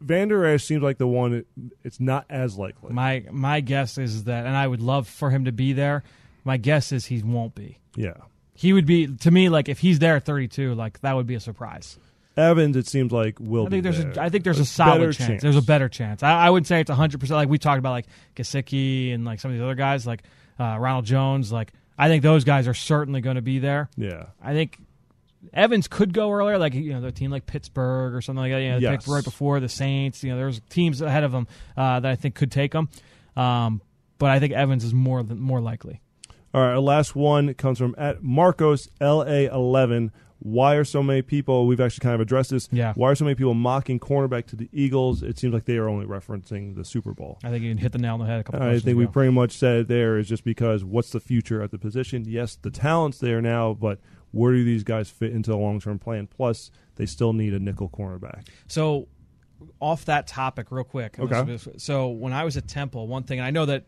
Vander 0.00 0.44
Esch 0.44 0.64
seems 0.64 0.82
like 0.82 0.98
the 0.98 1.06
one. 1.06 1.32
It, 1.32 1.46
it's 1.82 1.98
not 2.00 2.26
as 2.28 2.58
likely. 2.58 2.92
My 2.92 3.24
my 3.30 3.60
guess 3.60 3.96
is 3.96 4.24
that, 4.24 4.44
and 4.44 4.54
I 4.54 4.66
would 4.66 4.82
love 4.82 5.08
for 5.08 5.30
him 5.30 5.46
to 5.46 5.52
be 5.52 5.72
there. 5.72 6.02
My 6.44 6.58
guess 6.58 6.92
is 6.92 7.06
he 7.06 7.22
won't 7.22 7.54
be. 7.54 7.78
yeah. 7.96 8.12
He 8.52 8.72
would 8.74 8.84
be 8.86 9.06
to 9.06 9.30
me 9.30 9.48
like 9.48 9.68
if 9.70 9.78
he's 9.78 9.98
there 9.98 10.16
at 10.16 10.24
32, 10.26 10.74
like 10.74 11.00
that 11.00 11.14
would 11.14 11.26
be 11.26 11.34
a 11.34 11.40
surprise. 11.40 11.98
Evans, 12.36 12.76
it 12.76 12.86
seems 12.86 13.10
like 13.12 13.38
will. 13.40 13.66
I 13.66 13.70
think 13.70 13.82
be 13.84 13.90
there's 13.90 14.02
there. 14.04 14.12
a 14.22 14.26
I 14.26 14.28
think 14.28 14.44
there's 14.44 14.58
a, 14.58 14.60
better 14.60 15.12
solid 15.12 15.12
chance. 15.14 15.40
There's 15.42 15.56
a 15.56 15.62
better 15.62 15.88
chance. 15.88 16.22
I, 16.22 16.46
I 16.46 16.50
would 16.50 16.66
say 16.66 16.80
it's 16.82 16.90
100 16.90 17.18
percent. 17.18 17.36
Like 17.36 17.48
we 17.48 17.56
talked 17.58 17.78
about, 17.78 17.92
like 17.92 18.06
Gesicki 18.34 19.14
and 19.14 19.24
like 19.24 19.40
some 19.40 19.50
of 19.50 19.56
these 19.56 19.62
other 19.62 19.74
guys, 19.74 20.06
like 20.06 20.22
uh, 20.60 20.76
Ronald 20.78 21.06
Jones. 21.06 21.50
Like 21.50 21.72
I 21.98 22.08
think 22.08 22.22
those 22.22 22.44
guys 22.44 22.68
are 22.68 22.74
certainly 22.74 23.22
going 23.22 23.36
to 23.36 23.42
be 23.42 23.58
there. 23.60 23.88
Yeah, 23.96 24.26
I 24.42 24.52
think 24.52 24.78
Evans 25.52 25.88
could 25.88 26.12
go 26.12 26.30
earlier, 26.30 26.58
like 26.58 26.74
you 26.74 26.92
know, 26.92 27.00
the 27.00 27.12
team 27.12 27.30
like 27.30 27.46
Pittsburgh 27.46 28.14
or 28.14 28.20
something 28.20 28.40
like 28.40 28.52
that. 28.52 28.60
You 28.62 28.70
know, 28.72 28.78
Yes. 28.78 28.90
picked 28.92 29.08
right 29.08 29.24
before 29.24 29.60
the 29.60 29.68
Saints. 29.68 30.22
You 30.22 30.30
know, 30.32 30.36
there's 30.36 30.60
teams 30.70 31.00
ahead 31.00 31.24
of 31.24 31.32
them 31.32 31.46
uh, 31.76 32.00
that 32.00 32.10
I 32.10 32.16
think 32.16 32.34
could 32.34 32.50
take 32.52 32.72
them. 32.72 32.88
Um, 33.36 33.80
but 34.18 34.30
I 34.30 34.38
think 34.40 34.52
Evans 34.54 34.84
is 34.84 34.94
more 34.94 35.22
than 35.22 35.38
more 35.40 35.60
likely. 35.60 36.00
All 36.54 36.62
right, 36.62 36.70
our 36.72 36.78
last 36.80 37.14
one 37.14 37.52
comes 37.54 37.78
from 37.78 37.94
at 37.98 38.22
Marcos 38.22 38.88
LA11. 39.00 40.10
Why 40.38 40.74
are 40.74 40.84
so 40.84 41.02
many 41.02 41.22
people? 41.22 41.66
We've 41.66 41.80
actually 41.80 42.02
kind 42.02 42.14
of 42.14 42.20
addressed 42.20 42.50
this. 42.50 42.68
Yeah. 42.70 42.92
Why 42.94 43.10
are 43.10 43.14
so 43.14 43.24
many 43.24 43.34
people 43.34 43.54
mocking 43.54 43.98
cornerback 43.98 44.46
to 44.48 44.56
the 44.56 44.68
Eagles? 44.70 45.22
It 45.22 45.38
seems 45.38 45.54
like 45.54 45.64
they 45.64 45.76
are 45.78 45.88
only 45.88 46.04
referencing 46.06 46.76
the 46.76 46.84
Super 46.84 47.14
Bowl. 47.14 47.38
I 47.42 47.48
think 47.50 47.64
you 47.64 47.70
can 47.70 47.78
hit 47.78 47.92
the 47.92 47.98
nail 47.98 48.14
on 48.14 48.20
the 48.20 48.26
head 48.26 48.40
a 48.40 48.44
couple. 48.44 48.62
I 48.62 48.78
think 48.78 48.98
we 48.98 49.06
pretty 49.06 49.32
much 49.32 49.52
said 49.52 49.76
it 49.80 49.88
there 49.88 50.18
is 50.18 50.28
just 50.28 50.44
because 50.44 50.84
what's 50.84 51.10
the 51.10 51.20
future 51.20 51.62
at 51.62 51.70
the 51.70 51.78
position? 51.78 52.24
Yes, 52.26 52.54
the 52.54 52.70
talent's 52.70 53.18
there 53.18 53.40
now, 53.40 53.72
but 53.72 53.98
where 54.36 54.52
do 54.52 54.64
these 54.64 54.84
guys 54.84 55.08
fit 55.08 55.32
into 55.32 55.50
the 55.50 55.56
long 55.56 55.80
term 55.80 55.98
plan? 55.98 56.26
Plus, 56.26 56.70
they 56.96 57.06
still 57.06 57.32
need 57.32 57.54
a 57.54 57.58
nickel 57.58 57.88
cornerback. 57.88 58.46
So, 58.68 59.08
off 59.80 60.04
that 60.04 60.26
topic, 60.26 60.70
real 60.70 60.84
quick. 60.84 61.18
Okay. 61.18 61.58
So 61.78 62.08
when 62.08 62.32
I 62.32 62.44
was 62.44 62.56
at 62.56 62.68
Temple, 62.68 63.06
one 63.08 63.22
thing 63.22 63.38
and 63.38 63.46
I 63.46 63.50
know 63.50 63.66
that 63.66 63.86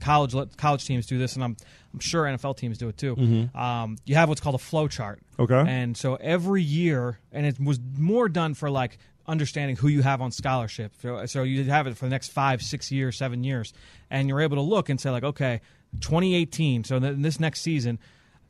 college 0.00 0.34
college 0.56 0.84
teams 0.84 1.06
do 1.06 1.18
this, 1.18 1.34
and 1.34 1.44
I'm 1.44 1.56
I'm 1.92 2.00
sure 2.00 2.24
NFL 2.24 2.56
teams 2.56 2.78
do 2.78 2.88
it 2.88 2.98
too. 2.98 3.48
Um, 3.54 3.96
you 4.04 4.14
have 4.16 4.28
what's 4.28 4.40
called 4.40 4.54
a 4.54 4.58
flow 4.58 4.88
chart. 4.88 5.20
Mm-hmm. 5.38 5.52
Okay. 5.52 5.70
And 5.70 5.96
so 5.96 6.16
every 6.16 6.62
year, 6.62 7.18
and 7.32 7.46
it 7.46 7.58
was 7.58 7.80
more 7.96 8.28
done 8.28 8.54
for 8.54 8.70
like 8.70 8.98
understanding 9.26 9.76
who 9.76 9.88
you 9.88 10.02
have 10.02 10.20
on 10.20 10.32
scholarship. 10.32 10.92
So, 11.00 11.26
so 11.26 11.42
you 11.42 11.64
have 11.64 11.86
it 11.86 11.96
for 11.96 12.06
the 12.06 12.10
next 12.10 12.32
five, 12.32 12.62
six 12.62 12.90
years, 12.90 13.16
seven 13.16 13.44
years, 13.44 13.72
and 14.10 14.28
you're 14.28 14.40
able 14.40 14.56
to 14.56 14.62
look 14.62 14.88
and 14.88 15.00
say 15.00 15.10
like, 15.10 15.24
okay, 15.24 15.60
2018. 16.00 16.84
So 16.84 16.96
in 16.96 17.22
this 17.22 17.38
next 17.38 17.60
season, 17.60 17.98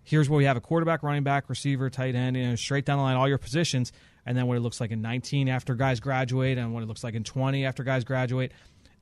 here's 0.09 0.29
where 0.31 0.39
we 0.39 0.45
have 0.45 0.57
a 0.57 0.61
quarterback, 0.61 1.03
running 1.03 1.23
back, 1.23 1.51
receiver, 1.51 1.91
tight 1.91 2.15
end, 2.15 2.37
you 2.37 2.49
know, 2.49 2.57
straight 2.57 2.87
down 2.87 2.97
the 2.97 3.03
line, 3.03 3.17
all 3.17 3.29
your 3.29 3.39
positions, 3.39 3.93
and 4.25 4.37
then 4.37 4.47
what 4.47 4.57
it 4.57 4.61
looks 4.61 4.81
like 4.81 4.91
in 4.91 5.03
19 5.03 5.49
after 5.49 5.75
guys 5.75 6.01
graduate, 6.01 6.57
and 6.57 6.73
what 6.73 6.83
it 6.83 6.87
looks 6.87 7.05
like 7.05 7.15
in 7.15 7.25
20 7.25 7.65
after 7.67 7.85
guys 7.85 8.05
graduate. 8.05 8.53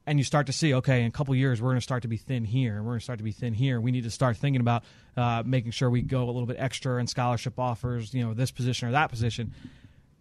And 0.08 0.18
you 0.18 0.24
start 0.24 0.46
to 0.46 0.52
see, 0.52 0.74
okay, 0.74 1.00
in 1.00 1.06
a 1.06 1.10
couple 1.10 1.34
years, 1.34 1.62
we're 1.62 1.70
going 1.70 1.78
to 1.78 1.82
start 1.82 2.02
to 2.02 2.08
be 2.08 2.16
thin 2.16 2.44
here. 2.44 2.76
We're 2.82 2.90
going 2.90 2.98
to 3.00 3.04
start 3.04 3.18
to 3.18 3.24
be 3.24 3.32
thin 3.32 3.54
here. 3.54 3.80
We 3.80 3.90
need 3.90 4.04
to 4.04 4.10
start 4.10 4.36
thinking 4.36 4.60
about 4.60 4.84
uh, 5.16 5.42
making 5.46 5.72
sure 5.72 5.90
we 5.90 6.02
go 6.02 6.24
a 6.24 6.26
little 6.26 6.46
bit 6.46 6.56
extra 6.58 6.98
in 7.00 7.06
scholarship 7.06 7.58
offers, 7.58 8.12
you 8.12 8.24
know, 8.24 8.34
this 8.34 8.50
position 8.50 8.88
or 8.88 8.92
that 8.92 9.10
position. 9.10 9.52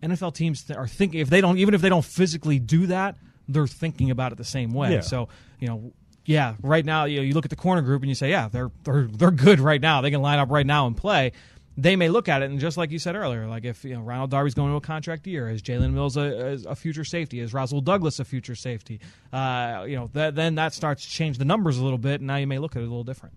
NFL 0.02 0.34
teams 0.34 0.70
are 0.72 0.88
thinking 0.88 1.20
if 1.20 1.30
they 1.30 1.42
don't, 1.42 1.58
even 1.58 1.74
if 1.74 1.82
they 1.82 1.90
don't 1.90 2.06
physically 2.06 2.60
do 2.60 2.88
that, 2.88 3.18
they're 3.48 3.68
thinking 3.68 4.12
about 4.12 4.32
it 4.32 4.38
the 4.38 4.44
same 4.44 4.72
way. 4.72 4.94
Yeah. 4.94 5.02
So 5.02 5.30
you 5.60 5.68
know, 5.68 5.94
yeah, 6.26 6.56
right 6.62 6.86
now 6.86 7.06
you 7.06 7.18
know, 7.18 7.24
you 7.24 7.34
look 7.34 7.46
at 7.46 7.50
the 7.50 7.56
corner 7.56 7.82
group 7.82 8.02
and 8.02 8.10
you 8.10 8.16
say, 8.16 8.30
yeah, 8.30 8.48
they're 8.50 8.72
they're 8.84 9.08
they're 9.12 9.32
good 9.32 9.60
right 9.60 9.82
now. 9.82 10.02
They 10.02 10.12
can 10.12 10.22
line 10.22 10.40
up 10.40 10.50
right 10.50 10.66
now 10.66 10.88
and 10.88 10.98
play. 10.98 11.32
They 11.78 11.98
may 11.98 12.08
look 12.08 12.30
at 12.30 12.42
it 12.42 12.50
and 12.50 12.60
just 12.60 12.78
like 12.78 12.92
you 12.92 13.00
said 13.00 13.16
earlier, 13.16 13.48
like 13.48 13.66
if 13.66 13.84
you 13.84 13.96
know 13.96 14.02
Ronald 14.02 14.32
Darby's 14.32 14.54
going 14.54 14.72
to 14.72 14.78
a 14.78 14.82
contract 14.82 15.28
year, 15.28 15.50
is 15.50 15.62
Jalen 15.62 15.92
Mills 15.94 16.16
a, 16.16 16.60
a 16.68 16.76
future 16.76 17.04
safety, 17.04 17.40
is 17.40 17.54
Rasul 17.54 17.82
Douglas 17.82 18.20
a 18.20 18.26
future 18.26 18.56
safety? 18.56 19.02
Uh, 19.34 19.86
you 19.88 19.98
know, 19.98 20.10
that, 20.14 20.36
then 20.36 20.56
that 20.56 20.74
starts 20.74 21.04
to 21.04 21.10
change 21.10 21.38
the 21.38 21.46
numbers 21.46 21.78
a 21.78 21.84
little 21.84 21.98
bit, 21.98 22.22
and 22.22 22.28
now 22.28 22.38
you 22.38 22.48
may 22.48 22.60
look 22.60 22.76
at 22.76 22.82
it 22.82 22.86
a 22.86 22.88
little 22.88 23.04
different. 23.04 23.36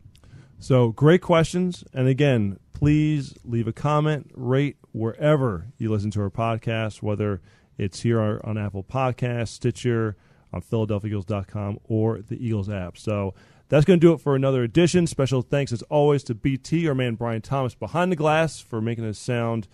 So 0.61 0.91
great 0.91 1.23
questions. 1.23 1.85
And 1.93 2.09
again, 2.09 2.59
please 2.73 3.35
leave 3.45 3.67
a 3.67 3.73
comment, 3.73 4.31
rate 4.35 4.77
wherever 4.93 5.67
you 5.79 5.91
listen 5.91 6.11
to 6.13 6.21
our 6.23 6.31
podcast, 6.31 7.03
whether 7.03 7.41
it's 7.77 8.01
here 8.01 8.41
on 8.43 8.59
Apple 8.59 8.83
Podcasts, 8.83 9.49
Stitcher, 9.49 10.17
on 10.53 10.63
PhiladelphiaEagles.com, 10.63 11.79
or 11.85 12.21
the 12.21 12.45
Eagles 12.45 12.69
app. 12.71 12.97
So 12.97 13.35
that's 13.69 13.85
going 13.85 14.01
to 14.01 14.07
do 14.07 14.13
it 14.13 14.21
for 14.21 14.35
another 14.35 14.63
edition. 14.63 15.07
Special 15.07 15.43
thanks, 15.43 15.73
as 15.73 15.83
always, 15.83 16.23
to 16.25 16.35
BT, 16.35 16.89
our 16.89 16.95
man 16.95 17.15
Brian 17.17 17.43
Thomas 17.43 17.75
behind 17.75 18.11
the 18.13 18.17
glass, 18.17 18.61
for 18.61 18.81
making 18.81 19.05
us 19.05 19.19
sound 19.19 19.69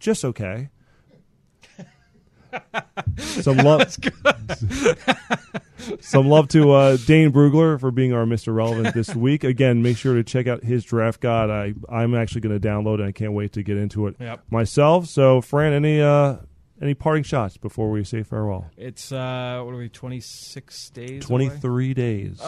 just 0.00 0.24
okay. 0.24 0.70
Some 3.18 3.58
love, 3.58 3.82
some 6.00 6.28
love 6.28 6.48
to 6.48 6.70
uh, 6.72 6.96
Dane 7.06 7.30
Brugler 7.32 7.78
for 7.78 7.90
being 7.90 8.12
our 8.12 8.24
Mr. 8.24 8.54
Relevant 8.54 8.94
this 8.94 9.14
week. 9.14 9.44
Again, 9.44 9.82
make 9.82 9.96
sure 9.96 10.14
to 10.14 10.24
check 10.24 10.46
out 10.46 10.64
his 10.64 10.84
draft 10.84 11.20
guide. 11.20 11.50
I 11.50 11.74
I'm 11.94 12.14
actually 12.14 12.42
going 12.42 12.58
to 12.58 12.68
download 12.68 12.94
it. 12.94 13.00
and 13.00 13.08
I 13.08 13.12
can't 13.12 13.32
wait 13.32 13.52
to 13.54 13.62
get 13.62 13.76
into 13.76 14.06
it 14.06 14.16
Yep. 14.20 14.44
myself. 14.50 15.06
So, 15.06 15.40
Fran, 15.40 15.72
any 15.72 16.00
uh, 16.00 16.36
any 16.80 16.94
parting 16.94 17.22
shots 17.22 17.56
before 17.56 17.90
we 17.90 18.04
say 18.04 18.22
farewell? 18.22 18.70
It's 18.76 19.10
uh, 19.12 19.62
what 19.64 19.72
are 19.74 19.76
we? 19.78 19.88
Twenty 19.88 20.20
six 20.20 20.90
days. 20.90 21.24
Twenty 21.24 21.48
three 21.48 21.94
days. 21.94 22.40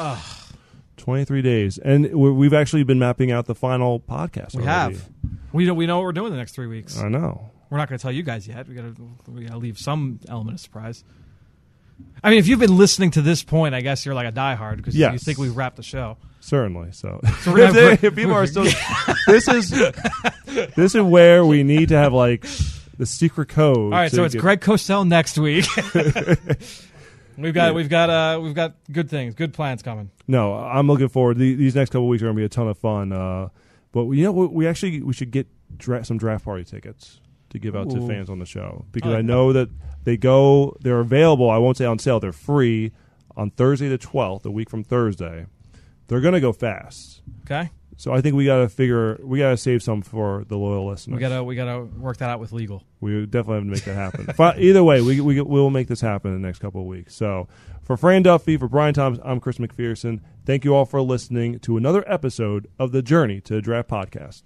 23 0.97 1.43
days. 1.43 1.79
And 1.79 2.12
we- 2.12 2.33
we've 2.33 2.53
actually 2.53 2.83
been 2.83 2.99
mapping 2.99 3.31
out 3.31 3.47
the 3.47 3.55
final 3.55 4.01
podcast. 4.01 4.55
We 4.57 4.64
already. 4.64 4.97
have. 4.97 5.09
We 5.53 5.64
know 5.64 5.74
we 5.74 5.87
know 5.87 5.97
what 5.99 6.05
we're 6.05 6.12
doing 6.12 6.33
the 6.33 6.37
next 6.37 6.53
three 6.57 6.66
weeks. 6.66 6.99
I 6.99 7.09
know. 7.09 7.51
We're 7.70 7.79
not 7.79 7.89
going 7.89 7.99
to 7.99 8.03
tell 8.03 8.11
you 8.12 8.22
guys 8.22 8.49
yet. 8.49 8.66
We 8.68 8.74
got 8.74 8.97
to 8.97 9.11
we 9.31 9.45
got 9.45 9.53
to 9.53 9.59
leave 9.59 9.79
some 9.79 10.18
element 10.29 10.57
of 10.57 10.61
surprise. 10.61 11.05
I 12.22 12.31
mean, 12.31 12.39
if 12.39 12.47
you've 12.49 12.59
been 12.61 12.76
listening 12.76 13.12
to 13.12 13.22
this 13.22 13.43
point, 13.43 13.74
I 13.74 13.81
guess 13.81 14.05
you're 14.07 14.14
like 14.14 14.29
a 14.29 14.33
diehard 14.33 14.76
because 14.79 14.95
you 14.97 15.18
think 15.18 15.39
we've 15.39 15.57
wrapped 15.57 15.76
the 15.76 15.83
show. 15.83 16.16
Certainly. 16.41 16.93
So, 16.93 17.20
So 17.43 17.53
we're 17.53 17.59
if, 17.68 17.72
they- 18.01 18.07
if 18.09 18.14
people 18.14 18.33
are 18.35 18.47
still, 18.49 18.64
this 19.26 19.49
is 19.49 19.70
this 20.74 20.95
is 20.95 21.01
where 21.03 21.45
we 21.45 21.62
need 21.62 21.89
to 21.91 21.97
have 21.97 22.12
like 22.12 22.45
the 22.99 23.07
secret 23.07 23.49
code. 23.49 23.76
All 23.76 23.90
right, 23.90 24.11
so 24.12 24.24
it's 24.24 24.34
get- 24.34 24.40
Greg 24.40 24.61
Cosell 24.61 25.07
next 25.09 25.38
week. 25.38 25.64
we've 27.36 27.55
got 27.55 27.66
Yeah. 27.68 27.70
we've 27.72 27.88
got 27.88 28.11
uh 28.11 28.40
we've 28.40 28.55
got 28.55 28.74
good 28.92 29.09
things, 29.09 29.34
good 29.34 29.53
plans 29.55 29.82
coming. 29.82 30.11
No, 30.26 30.55
I'm 30.55 30.86
looking 30.86 31.09
forward. 31.09 31.38
The- 31.38 31.55
These 31.55 31.74
next 31.74 31.90
couple 31.90 32.09
weeks 32.09 32.22
are 32.22 32.26
going 32.26 32.36
to 32.36 32.40
be 32.40 32.44
a 32.44 32.49
ton 32.49 32.68
of 32.68 32.78
fun. 32.78 33.12
Uh, 33.12 33.49
but 33.92 34.05
you 34.11 34.24
know, 34.24 34.32
what? 34.32 34.53
we 34.53 34.66
actually 34.66 35.03
we 35.03 35.12
should 35.12 35.30
get 35.30 35.46
dra- 35.76 36.05
some 36.05 36.18
draft 36.18 36.44
party 36.44 36.64
tickets 36.64 37.20
to 37.51 37.59
give 37.59 37.74
out 37.74 37.88
to 37.90 38.07
fans 38.07 38.28
on 38.28 38.38
the 38.38 38.44
show 38.46 38.84
because 38.92 39.14
I 39.14 39.18
I 39.18 39.22
know 39.22 39.53
that 39.55 39.70
they 40.05 40.16
go. 40.16 40.76
They're 40.80 41.01
available. 41.01 41.49
I 41.51 41.57
won't 41.59 41.76
say 41.78 41.86
on 41.86 41.99
sale. 41.99 42.20
They're 42.20 42.32
free 42.32 42.92
on 43.36 43.51
Thursday 43.51 43.88
the 43.88 43.96
12th, 43.99 44.44
a 44.44 44.51
week 44.51 44.68
from 44.68 44.84
Thursday. 44.84 45.46
They're 46.09 46.20
going 46.20 46.34
to 46.34 46.40
go 46.40 46.53
fast. 46.53 47.22
Okay, 47.44 47.70
So 47.99 48.12
I 48.12 48.20
think 48.20 48.36
we 48.36 48.44
got 48.44 48.59
to 48.59 48.68
figure. 48.68 49.18
We 49.20 49.40
got 49.40 49.51
to 49.51 49.57
save 49.57 49.82
some 49.82 50.03
for 50.03 50.44
the 50.46 50.57
loyal 50.57 50.86
listeners. 50.86 51.16
we 51.16 51.20
gotta 51.20 51.42
we 51.42 51.57
gotta 51.57 51.82
work 51.82 52.18
that 52.18 52.30
out 52.30 52.38
with 52.38 52.53
legal. 52.53 52.84
We 53.01 53.26
definitely 53.26 53.55
have 53.57 53.64
to 53.64 53.70
make 53.70 53.84
that 53.84 53.94
happen. 53.94 54.61
Either 54.62 54.84
way, 54.84 55.01
we, 55.01 55.20
we 55.20 55.42
will 55.42 55.70
make 55.70 55.88
this 55.88 56.01
happen 56.01 56.32
in 56.32 56.40
the 56.40 56.46
next 56.46 56.61
couple 56.61 56.80
of 56.80 56.86
weeks. 56.86 57.16
So, 57.16 57.49
for 57.82 57.96
Fran 57.96 58.22
Duffy, 58.22 58.57
for 58.57 58.68
Brian 58.68 58.94
Thomas, 58.94 59.18
I'm 59.24 59.40
Chris 59.40 59.59
McPherson. 59.59 60.20
Thank 60.46 60.64
you 60.64 60.76
all 60.76 60.84
for 60.84 61.03
listening 61.03 61.59
to 61.59 61.76
another 61.76 62.05
episode 62.07 62.68
of 62.78 62.92
the 62.92 63.03
Journey 63.03 63.40
to 63.42 63.61
Draft 63.61 63.88
Podcast. 63.88 64.44